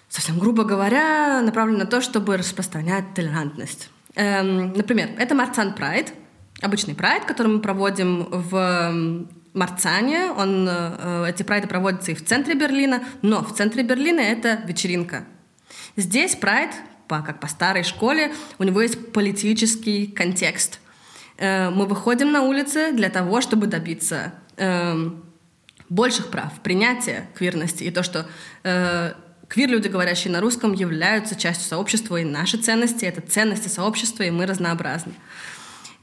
совсем 0.10 0.40
грубо 0.40 0.64
говоря, 0.64 1.42
направлены 1.42 1.80
на 1.80 1.86
то, 1.86 2.02
чтобы 2.02 2.38
распространять 2.38 3.14
толерантность. 3.14 3.90
Эм, 4.16 4.74
например, 4.74 5.10
это 5.18 5.36
Марцан 5.36 5.74
Прайд, 5.74 6.14
обычный 6.62 6.96
прайд, 6.96 7.26
который 7.26 7.48
мы 7.48 7.60
проводим 7.60 8.28
в 8.30 9.28
Марцане. 9.56 10.32
Он, 10.32 10.68
э, 10.70 11.30
эти 11.30 11.44
прайды 11.44 11.68
проводятся 11.68 12.12
и 12.12 12.16
в 12.16 12.24
центре 12.24 12.54
Берлина, 12.54 13.04
но 13.22 13.44
в 13.44 13.56
центре 13.56 13.84
Берлина 13.84 14.20
это 14.20 14.62
вечеринка. 14.66 15.26
Здесь 15.96 16.36
прайд, 16.36 16.72
по, 17.08 17.22
как 17.22 17.40
по 17.40 17.48
старой 17.48 17.84
школе, 17.84 18.34
у 18.60 18.64
него 18.64 18.82
есть 18.82 19.12
политический 19.12 20.08
контекст. 20.08 20.80
Э, 21.38 21.70
мы 21.70 21.86
выходим 21.86 22.32
на 22.32 22.44
улицы 22.44 22.92
для 22.92 23.10
того, 23.10 23.42
чтобы 23.42 23.68
добиться 23.68 24.34
э, 24.58 25.10
больших 25.90 26.32
прав, 26.32 26.52
принятия 26.62 27.30
квирности 27.36 27.84
и 27.84 27.92
то, 27.92 28.04
что 28.04 28.26
э, 28.64 29.14
квир-люди, 29.48 29.88
говорящие 29.88 30.34
на 30.34 30.42
русском, 30.42 30.74
являются 30.74 31.36
частью 31.36 31.68
сообщества, 31.68 32.18
и 32.18 32.24
наши 32.24 32.58
ценности— 32.58 33.06
это 33.06 33.22
ценности 33.22 33.68
сообщества, 33.68 34.24
и 34.24 34.32
мы 34.32 34.46
разнообразны. 34.46 35.14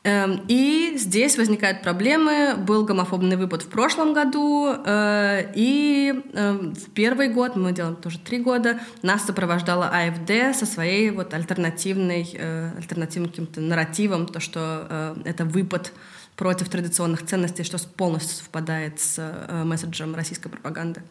Эм, 0.04 0.44
и 0.48 0.94
здесь 0.96 1.38
возникают 1.38 1.82
проблемы. 1.82 2.56
Был 2.56 2.84
гомофобный 2.84 3.36
выпад 3.36 3.62
в 3.62 3.68
прошлом 3.68 4.14
году, 4.14 4.74
э, 4.84 5.52
и 5.54 6.12
эм, 6.32 6.74
в 6.74 6.90
первый 6.90 7.28
год, 7.28 7.54
мы 7.54 7.72
делаем 7.72 7.94
тоже 7.94 8.18
три 8.18 8.38
года, 8.38 8.80
нас 9.02 9.24
сопровождала 9.24 9.86
АФД 9.86 10.58
со 10.58 10.66
своей 10.66 11.10
вот 11.10 11.32
альтернативной, 11.34 12.28
э, 12.34 12.72
альтернативным 12.76 13.30
каким-то 13.30 13.60
нарративом, 13.60 14.26
то, 14.26 14.40
что 14.40 14.88
э, 14.90 15.16
это 15.24 15.44
выпад 15.44 15.92
против 16.34 16.68
традиционных 16.68 17.24
ценностей, 17.24 17.62
что 17.62 17.78
полностью 17.78 18.38
совпадает 18.38 18.98
с 18.98 19.20
месседжем 19.64 20.16
российской 20.16 20.48
пропаганды. 20.48 21.02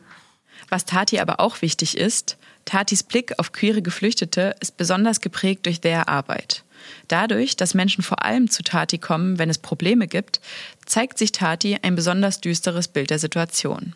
Was 0.70 0.86
Tati 0.86 1.20
aber 1.20 1.40
auch 1.40 1.62
wichtig 1.62 1.98
ist, 1.98 2.38
Tatis 2.66 3.04
Blick 3.04 3.40
auf 3.40 3.52
queere 3.52 3.82
Geflüchtete 3.82 4.56
ist 4.60 4.78
besonders 4.78 5.22
geprägt 5.22 5.66
durch 5.66 5.80
their 5.80 6.10
Arbeit. 6.10 6.64
Dadurch, 7.08 7.56
dass 7.56 7.74
Menschen 7.74 8.04
vor 8.04 8.24
allem 8.24 8.50
zu 8.50 8.64
Tati 8.64 8.98
kommen, 8.98 9.40
wenn 9.40 9.50
es 9.50 9.58
Probleme 9.58 10.08
gibt, 10.08 10.40
zeigt 10.86 11.18
sich 11.18 11.32
Tati 11.32 11.78
ein 11.82 11.96
besonders 11.96 12.42
düsteres 12.42 12.88
Bild 12.88 13.10
der 13.10 13.20
Situation. 13.20 13.96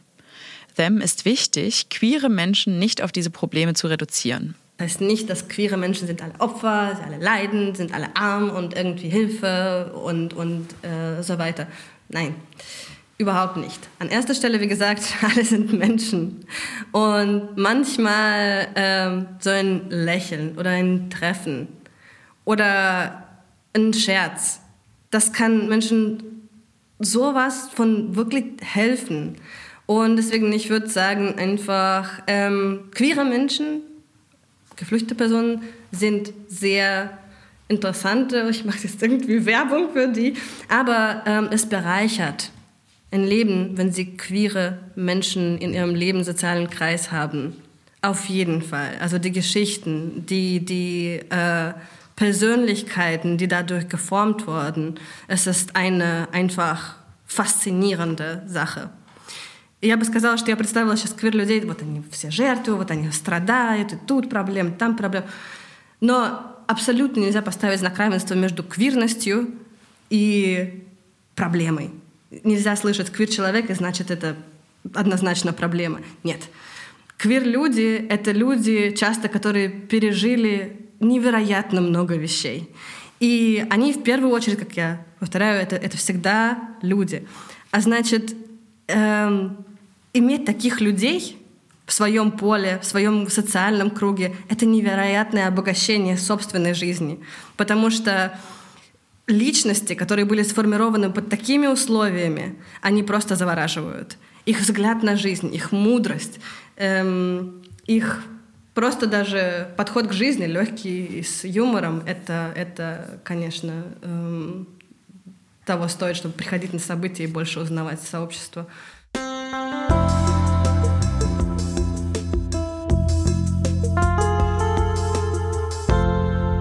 Them 0.76 1.00
ist 1.00 1.26
wichtig, 1.26 1.90
queere 1.90 2.30
Menschen 2.30 2.80
nicht 2.80 3.02
auf 3.02 3.12
diese 3.12 3.30
Probleme 3.30 3.74
zu 3.74 3.88
reduzieren. 3.88 4.56
Das 4.78 4.90
heißt 4.90 5.02
nicht, 5.02 5.30
dass 5.30 5.48
queere 5.48 5.78
Menschen 5.78 6.08
sind 6.08 6.22
alle 6.22 6.34
Opfer, 6.40 6.98
sie 6.98 7.04
alle 7.04 7.24
leiden, 7.24 7.76
sind 7.76 7.94
alle 7.94 8.14
arm 8.16 8.50
und 8.50 8.76
irgendwie 8.76 9.08
Hilfe 9.08 9.94
und, 9.94 10.34
und 10.34 10.68
äh, 10.84 11.24
so 11.24 11.38
weiter. 11.38 11.68
Nein, 12.10 12.36
überhaupt 13.18 13.56
nicht. 13.56 13.80
An 14.00 14.10
erster 14.10 14.36
Stelle, 14.36 14.60
wie 14.60 14.68
gesagt, 14.68 15.02
alle 15.22 15.46
sind 15.46 15.72
Menschen. 15.72 16.46
Und 16.92 17.56
manchmal 17.56 18.68
ähm, 18.76 19.28
so 19.40 19.50
ein 19.50 19.90
Lächeln 19.90 20.58
oder 20.58 20.72
ein 20.72 21.10
Treffen 21.10 21.70
oder 22.46 23.24
ein 23.74 23.94
Scherz. 23.94 24.62
Das 25.12 25.34
kann 25.34 25.68
Menschen 25.68 26.50
sowas 27.00 27.70
von 27.74 28.16
wirklich 28.16 28.46
helfen. 28.62 29.36
Und 29.86 30.16
deswegen, 30.16 30.52
ich 30.54 30.70
würde 30.70 30.88
sagen, 30.88 31.36
einfach 31.38 32.22
ähm, 32.28 32.86
queere 32.92 33.26
Menschen, 33.26 33.82
geflüchtete 34.76 35.16
Personen 35.16 35.62
sind 35.92 36.34
sehr 36.48 37.18
interessante, 37.68 38.48
ich 38.50 38.66
mache 38.66 38.80
jetzt 38.84 39.02
irgendwie 39.02 39.46
Werbung 39.46 39.92
für 39.94 40.08
die, 40.08 40.36
aber 40.70 41.24
ähm, 41.26 41.50
es 41.52 41.68
bereichert 41.68 42.52
ein 43.12 43.24
Leben, 43.24 43.78
wenn 43.78 43.92
sie 43.92 44.18
queere 44.18 44.80
Menschen 44.96 45.58
in 45.58 45.74
ihrem 45.74 45.96
Leben 45.96 46.24
sozialen 46.24 46.70
Kreis 46.70 47.12
haben. 47.12 47.56
Auf 48.02 48.26
jeden 48.26 48.62
Fall. 48.62 48.92
Also 49.00 49.18
die 49.18 49.32
Geschichten, 49.32 50.26
die, 50.28 50.64
die 50.64 51.22
äh, 51.30 51.74
Persönlichkeiten, 52.16 53.38
die 53.38 53.48
dadurch 53.48 53.90
geformt 53.90 54.48
wurden. 54.48 55.00
Es 55.28 55.48
ist 55.48 55.76
eine 55.76 56.28
einfach 56.32 56.96
faszinierende 57.26 58.44
Sache. 58.48 58.90
Я 59.82 59.98
бы 59.98 60.06
сказала, 60.06 60.38
что 60.38 60.50
я 60.50 60.56
представила 60.56 60.96
сейчас 60.96 61.14
квир-людей, 61.14 61.62
вот 61.62 61.82
они 61.82 62.02
все 62.10 62.32
жертвы, 62.32 62.76
вот 62.76 62.90
они 62.90 63.12
страдают, 63.12 63.94
и 63.94 63.98
тут 64.08 64.30
проблем, 64.30 64.74
там 64.74 64.96
проблем. 64.96 65.26
Но 66.00 66.56
абсолютно 66.68 67.20
нельзя 67.20 67.42
поставить 67.42 67.80
знак 67.80 67.98
равенства 67.98 68.34
между 68.34 68.64
квирностью 68.64 69.50
и 70.10 70.84
проблемой. 71.36 71.92
Нельзя 72.44 72.76
слышать 72.76 73.12
квир-человек, 73.12 73.70
и 73.70 73.74
значит, 73.74 74.10
это 74.10 74.36
однозначно 74.94 75.54
проблема. 75.54 76.00
Нет. 76.24 76.42
Квир-люди— 77.18 78.06
это 78.10 78.32
люди, 78.32 78.92
часто, 78.92 79.30
которые 79.30 79.70
пережили 79.70 80.85
невероятно 81.00 81.82
много 81.82 82.16
вещей. 82.16 82.70
И 83.20 83.66
они 83.70 83.94
в 83.94 84.04
первую 84.04 84.32
очередь, 84.32 84.60
как 84.60 84.74
я 84.74 85.06
повторяю, 85.20 85.62
это, 85.62 85.76
это 85.76 85.98
всегда 85.98 86.60
люди. 86.82 87.28
А 87.72 87.82
значит, 87.82 88.36
эм, 88.88 89.58
иметь 90.14 90.46
таких 90.46 90.82
людей 90.82 91.38
в 91.86 91.94
своем 91.94 92.32
поле, 92.32 92.80
в 92.82 92.86
своем 92.86 93.30
социальном 93.30 93.90
круге, 93.90 94.36
это 94.50 94.66
невероятное 94.66 95.48
обогащение 95.48 96.18
собственной 96.18 96.74
жизни. 96.74 97.20
Потому 97.58 97.90
что 97.90 98.38
личности, 99.28 99.94
которые 99.94 100.26
были 100.26 100.44
сформированы 100.44 101.12
под 101.12 101.30
такими 101.30 101.68
условиями, 101.68 102.56
они 102.82 103.04
просто 103.04 103.36
завораживают. 103.36 104.18
Их 104.46 104.60
взгляд 104.60 105.04
на 105.04 105.16
жизнь, 105.16 105.54
их 105.54 105.72
мудрость, 105.72 106.40
эм, 106.76 107.64
их 107.88 108.24
Просто 108.75 109.07
даже 109.07 109.69
подход 109.77 110.07
к 110.07 110.13
жизни, 110.13 110.47
легкий 110.47 111.05
и 111.05 111.23
с 111.23 111.45
юмором, 111.45 112.03
это, 112.07 112.53
это 112.55 113.21
конечно, 113.25 113.85
эм, 114.03 114.69
того 115.67 115.89
стоит, 115.89 116.17
чтобы 116.17 116.35
приходить 116.35 116.73
на 116.73 116.79
события 116.79 117.25
и 117.25 117.27
больше 117.27 117.61
узнавать 117.61 118.01
сообщество. 118.01 118.67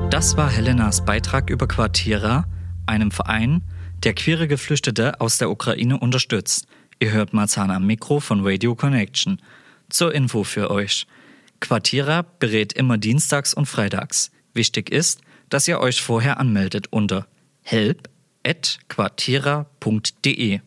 Das 0.10 0.36
war 0.36 0.50
Helenas 0.50 1.06
Beitrag 1.06 1.50
über 1.50 1.68
Quartiera, 1.68 2.46
einem 2.86 3.12
Verein, 3.12 3.62
der 4.04 4.14
queere 4.14 4.48
Geflüchtete 4.48 5.22
aus 5.22 5.38
der 5.38 5.50
Ukraine 5.50 5.98
unterstützt. 5.98 6.68
Ihr 7.00 7.12
hört 7.12 7.32
Marzahn 7.32 7.72
am 7.72 7.86
Mikro 7.86 8.20
von 8.20 8.46
Radio 8.46 8.76
Connection. 8.76 9.40
Zur 9.90 10.14
Info 10.14 10.44
für 10.44 10.70
euch. 10.70 11.08
Quartierer 11.64 12.24
berät 12.40 12.74
immer 12.74 12.98
dienstags 12.98 13.54
und 13.54 13.66
freitags. 13.66 14.32
Wichtig 14.54 14.90
ist, 14.90 15.22
dass 15.50 15.68
ihr 15.68 15.80
euch 15.80 16.02
vorher 16.02 16.40
anmeldet 16.40 16.88
unter 16.92 17.28
help.quartierer.de. 17.62 20.60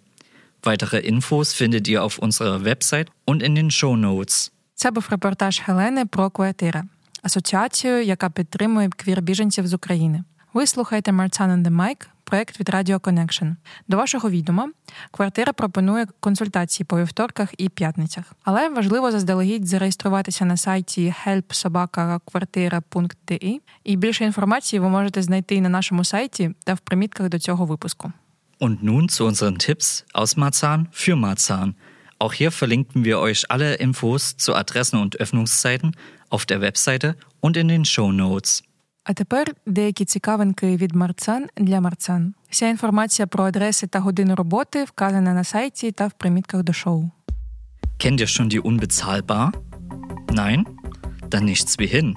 Weitere 0.62 0.98
Infos 0.98 1.53
findet 1.53 1.88
ihr 1.88 2.05
auf 2.05 2.18
unserer 2.18 2.64
Website 2.64 3.11
und 3.24 3.42
in 3.42 3.55
den 3.55 3.70
Show 3.70 3.96
Notes. 3.96 4.50
Це 4.74 4.90
був 4.90 5.07
репортаж 5.11 5.61
Хелени 5.61 6.07
про 6.07 6.30
Квартира, 6.30 6.84
асоціацію, 7.22 8.03
яка 8.03 8.30
підтримує 8.30 8.88
квір-біженців 8.88 9.66
з 9.66 9.74
України. 9.74 10.24
Ви 10.53 10.66
слухаєте 10.66 11.11
Martzan 11.11 11.48
and 11.48 11.62
the 11.62 11.70
Mic, 11.70 12.07
проект 12.28 12.59
від 12.59 12.69
Radio 12.69 12.99
Connection. 12.99 13.55
До 13.88 13.97
вашого 13.97 14.30
відома, 14.30 14.69
квартира 15.11 15.53
пропонує 15.53 16.07
консультації 16.19 16.86
по 16.86 16.99
вівторках 16.99 17.53
і 17.57 17.69
п'ятницях. 17.69 18.34
Але 18.43 18.69
важливо 18.69 19.11
заздалегідь 19.11 19.67
зареєструватися 19.67 20.45
на 20.45 20.57
сайті 20.57 21.13
helpsobaka.kvartira.de 21.25 23.59
і 23.84 23.95
більше 23.95 24.25
інформації 24.25 24.80
ви 24.80 24.89
можете 24.89 25.21
знайти 25.21 25.61
на 25.61 25.69
нашому 25.69 26.03
сайті 26.03 26.51
та 26.63 26.73
в 26.73 26.80
примітках 26.80 27.30
до 27.30 27.39
цього 27.39 27.65
випуску. 27.65 28.11
Und 28.59 28.84
nun 28.84 29.09
zu 29.09 29.25
unseren 29.30 29.57
Tipps 29.67 30.05
aus 30.13 30.38
Marzahn 30.38 30.88
für 30.93 31.15
Marzahn. 31.15 31.75
Auch 32.19 32.34
hier 32.34 32.51
verlinken 32.61 33.05
wir 33.05 33.19
euch 33.19 33.45
alle 33.53 33.75
Infos 33.75 34.36
zu 34.43 34.55
Adressen 34.55 34.99
und 35.03 35.11
Öffnungszeiten 35.23 35.91
auf 36.30 36.45
der 36.51 36.61
Webseite 36.61 37.15
und 37.39 37.57
in 37.57 37.67
den 37.67 37.86
Show 37.86 38.11
Notes. 38.11 38.63
А 39.07 39.12
тепер 39.12 39.55
деякі 39.66 40.05
цікавинки 40.05 40.76
від 40.76 40.94
марцан 40.94 41.46
для 41.57 41.80
марцан. 41.80 42.34
Вся 42.50 42.68
інформація 42.68 43.26
про 43.26 43.44
адреси 43.44 43.86
та 43.86 43.98
години 43.98 44.34
роботи 44.34 44.84
вказана 44.84 45.34
на 45.34 45.44
сайті 45.44 45.92
та 45.92 46.07
в 46.07 46.12
примітках 46.12 46.62
до 46.62 46.72
шоу. 46.72 47.11
Kennt 47.98 48.20
ihr 48.20 48.26
schon 48.26 48.48
die 48.48 48.61
Unbezahlbar? 48.61 49.53
Nein? 50.28 50.64
Dann 51.30 51.44
nichts 51.44 51.78
wie 51.78 51.86
hin. 51.86 52.16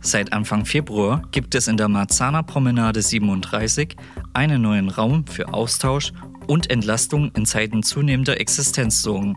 Seit 0.00 0.32
Anfang 0.32 0.66
Februar 0.66 1.22
gibt 1.32 1.54
es 1.54 1.66
in 1.66 1.76
der 1.76 1.88
Marzahner 1.88 2.42
Promenade 2.42 3.00
37 3.00 3.96
einen 4.34 4.60
neuen 4.62 4.90
Raum 4.90 5.26
für 5.26 5.46
Austausch 5.54 6.12
und 6.46 6.70
Entlastung 6.70 7.32
in 7.36 7.46
Zeiten 7.46 7.82
zunehmender 7.82 8.38
Existenzsorgen. 8.38 9.36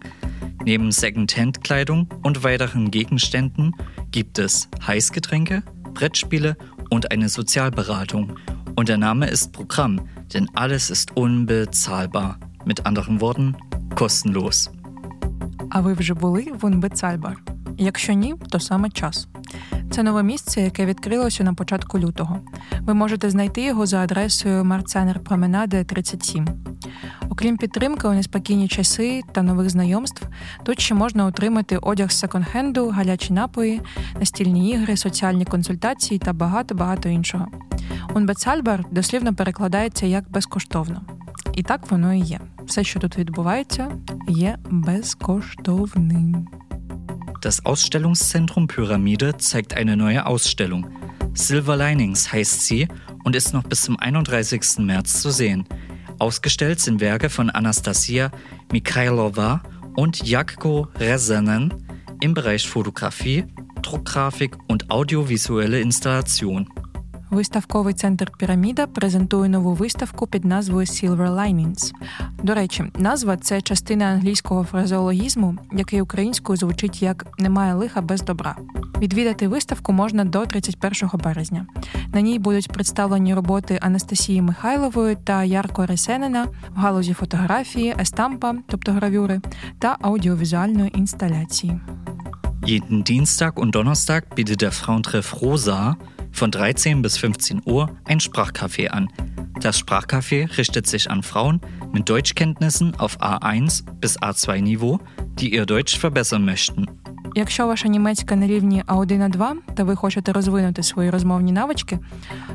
Neben 0.65 0.91
Second-Hand-Kleidung 0.91 2.09
und 2.21 2.43
weiteren 2.43 2.91
Gegenständen 2.91 3.73
gibt 4.11 4.39
es 4.39 4.67
Heißgetränke, 4.85 5.63
Brettspiele 5.93 6.57
und 6.91 7.11
eine 7.11 7.29
Sozialberatung. 7.29 8.25
Und 8.75 8.89
der 8.89 8.97
Name 8.97 9.27
ist 9.27 9.53
Programm, 9.53 10.01
denn 10.33 10.47
alles 10.53 10.89
ist 10.89 11.17
unbezahlbar. 11.17 12.39
Mit 12.65 12.85
anderen 12.85 13.21
Worten, 13.21 13.55
kostenlos. 13.95 14.69
А 15.69 15.81
ви 15.81 15.93
вже 15.93 16.13
були 16.13 16.45
в 16.61 16.65
Унбецальбар? 16.65 17.37
Якщо 17.77 18.13
ні, 18.13 18.35
то 18.49 18.59
саме 18.59 18.89
час. 18.89 19.27
Це 19.92 20.02
нове 20.02 20.22
місце, 20.22 20.60
яке 20.60 20.86
відкрилося 20.86 21.44
на 21.44 21.54
початку 21.54 21.98
лютого. 21.98 22.38
Ви 22.80 22.94
можете 22.94 23.30
знайти 23.30 23.62
його 23.62 23.86
за 23.86 23.98
адресою 23.98 24.64
Марценер 24.64 25.20
Променаде 25.20 25.84
37. 25.84 26.48
Окрім 27.28 27.56
підтримки 27.56 28.08
у 28.08 28.12
неспокійні 28.12 28.68
часи 28.68 29.22
та 29.32 29.42
нових 29.42 29.70
знайомств, 29.70 30.26
тут 30.64 30.80
ще 30.80 30.94
можна 30.94 31.26
отримати 31.26 31.76
одяг 31.76 32.10
з 32.10 32.24
секонд-хенду, 32.24 32.88
гарячі 32.88 33.32
напої, 33.32 33.80
настільні 34.20 34.70
ігри, 34.70 34.96
соціальні 34.96 35.44
консультації 35.44 36.18
та 36.18 36.32
багато-багато 36.32 37.08
іншого. 37.08 37.46
Унбецальбар 38.14 38.84
дослівно 38.90 39.34
перекладається 39.34 40.06
як 40.06 40.30
безкоштовно. 40.30 41.02
І 41.54 41.62
так 41.62 41.90
воно 41.90 42.14
і 42.14 42.20
є. 42.20 42.40
Все, 42.66 42.84
що 42.84 43.00
тут 43.00 43.18
відбувається, 43.18 43.92
є 44.28 44.58
безкоштовним. 44.70 46.46
Das 47.42 47.66
Ausstellungszentrum 47.66 48.68
Pyramide 48.68 49.36
zeigt 49.36 49.74
eine 49.74 49.96
neue 49.96 50.26
Ausstellung. 50.26 50.86
Silver 51.34 51.76
Linings 51.76 52.32
heißt 52.32 52.64
sie 52.64 52.86
und 53.24 53.34
ist 53.34 53.52
noch 53.52 53.64
bis 53.64 53.82
zum 53.82 53.98
31. 53.98 54.78
März 54.78 55.20
zu 55.20 55.30
sehen. 55.32 55.66
Ausgestellt 56.20 56.78
sind 56.78 57.00
Werke 57.00 57.28
von 57.30 57.50
Anastasia 57.50 58.30
Mikhailova 58.70 59.60
und 59.96 60.24
Jakko 60.24 60.86
Rezanen 61.00 61.84
im 62.20 62.32
Bereich 62.32 62.68
Fotografie, 62.68 63.44
Druckgrafik 63.82 64.56
und 64.68 64.92
audiovisuelle 64.92 65.80
Installation. 65.80 66.68
Виставковий 67.32 67.94
центр 67.94 68.30
Піраміда 68.38 68.86
презентує 68.86 69.48
нову 69.48 69.74
виставку 69.74 70.26
під 70.26 70.44
назвою 70.44 70.86
Silver 70.86 71.34
Linings. 71.34 71.92
До 72.42 72.54
речі, 72.54 72.84
назва 72.96 73.36
це 73.36 73.60
частина 73.60 74.04
англійського 74.04 74.64
фразеологізму, 74.64 75.56
який 75.72 76.00
українською 76.00 76.56
звучить 76.56 77.02
як 77.02 77.26
Немає 77.38 77.74
лиха 77.74 78.00
без 78.00 78.22
добра. 78.22 78.56
Відвідати 78.98 79.48
виставку 79.48 79.92
можна 79.92 80.24
до 80.24 80.46
31 80.46 81.10
березня. 81.24 81.66
На 82.14 82.20
ній 82.20 82.38
будуть 82.38 82.72
представлені 82.72 83.34
роботи 83.34 83.78
Анастасії 83.82 84.42
Михайлової 84.42 85.16
та 85.24 85.44
Ярко 85.44 85.86
Ресенена 85.86 86.46
в 86.76 86.78
галузі 86.78 87.12
фотографії, 87.12 87.94
естампа, 88.00 88.54
тобто 88.68 88.92
гравюри, 88.92 89.40
та 89.78 89.96
аудіовізуальної 90.00 90.98
інсталяції. 90.98 91.80
Jeden 92.66 93.02
Dienstag 93.02 93.52
und 93.62 93.72
Donnerstag 93.76 94.22
bietet 94.36 94.60
der 94.62 94.72
Frauentreff 94.80 95.28
Rosa 95.42 95.96
von 96.31 96.51
13 96.51 97.01
bis 97.01 97.17
15 97.17 97.61
Uhr 97.65 97.89
ein 98.05 98.19
Sprachcafé 98.19 98.89
an. 98.89 99.07
Das 99.61 99.77
Sprachcafé 99.79 100.47
richtet 100.57 100.87
sich 100.87 101.09
an 101.09 101.23
Frauen 101.23 101.61
mit 101.91 102.09
Deutschkenntnissen 102.09 102.95
auf 102.99 103.19
A1 103.21 103.83
bis 103.99 104.19
A2-Niveau, 104.19 104.99
die 105.39 105.53
ihr 105.53 105.65
Deutsch 105.65 105.97
verbessern 105.97 106.45
möchten. 106.45 106.85
Якщо 107.35 107.67
ваша 107.67 107.87
німецька 107.87 108.35
на 108.35 108.47
рівні 108.47 108.83
А1 108.87 109.29
А2 109.29 109.53
та 109.75 109.83
ви 109.83 109.95
хочете 109.95 110.33
розвинути 110.33 110.83
свої 110.83 111.09
розмовні 111.09 111.51
навички, 111.51 111.99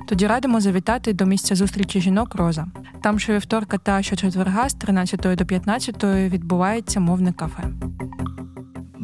тоді 0.09 0.27
радимо 0.27 0.61
завітати 0.61 1.13
до 1.13 1.27
місця 1.27 1.55
зустрічі 1.55 2.01
жінок 2.01 2.35
Роза. 2.35 2.67
Там 3.03 3.19
щовівторка 3.19 3.79
та 3.79 4.03
щочетверга 4.03 4.69
з 4.69 4.75
13 4.75 5.21
до 5.37 5.45
15 5.45 6.05
відбувається 6.05 7.01
мовне 7.01 7.33
кафе. 7.33 7.63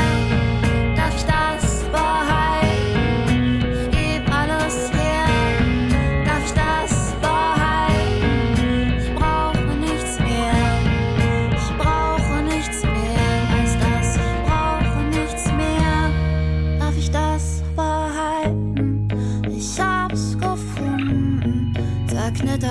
Darf 0.97 1.15
ich 1.17 1.25
das 1.25 1.85
behalten? 1.91 2.52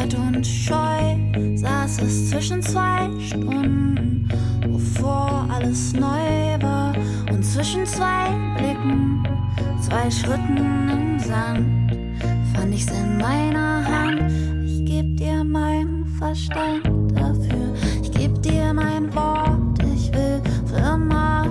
Zerknittert 0.02 0.14
und 0.36 0.48
scheu 0.48 1.56
saß 1.56 2.02
es 2.02 2.30
zwischen 2.30 2.62
zwei 2.62 3.10
Stunden, 3.20 4.28
wovor 4.68 5.48
alles 5.52 5.94
neu 5.94 6.62
war. 6.62 6.94
Und 7.32 7.44
zwischen 7.44 7.86
zwei 7.86 8.28
Blicken, 8.58 9.24
zwei 9.82 10.10
Schritten 10.10 10.90
im 10.90 11.20
Sand, 11.20 11.98
fand 12.54 12.74
ich's 12.74 12.88
in 12.92 13.18
meiner 13.18 13.86
Hand. 13.86 14.32
Ich 14.66 14.86
geb 14.86 15.18
dir 15.18 15.44
meinen 15.44 16.06
Verstand 16.18 16.86
dafür, 17.14 17.76
ich 18.02 18.12
geb 18.12 18.42
dir 18.42 18.74
mein 18.74 19.14
Wort, 19.14 19.84
ich 19.96 20.12
will 20.14 20.42
für 20.66 20.78
immer 20.78 21.51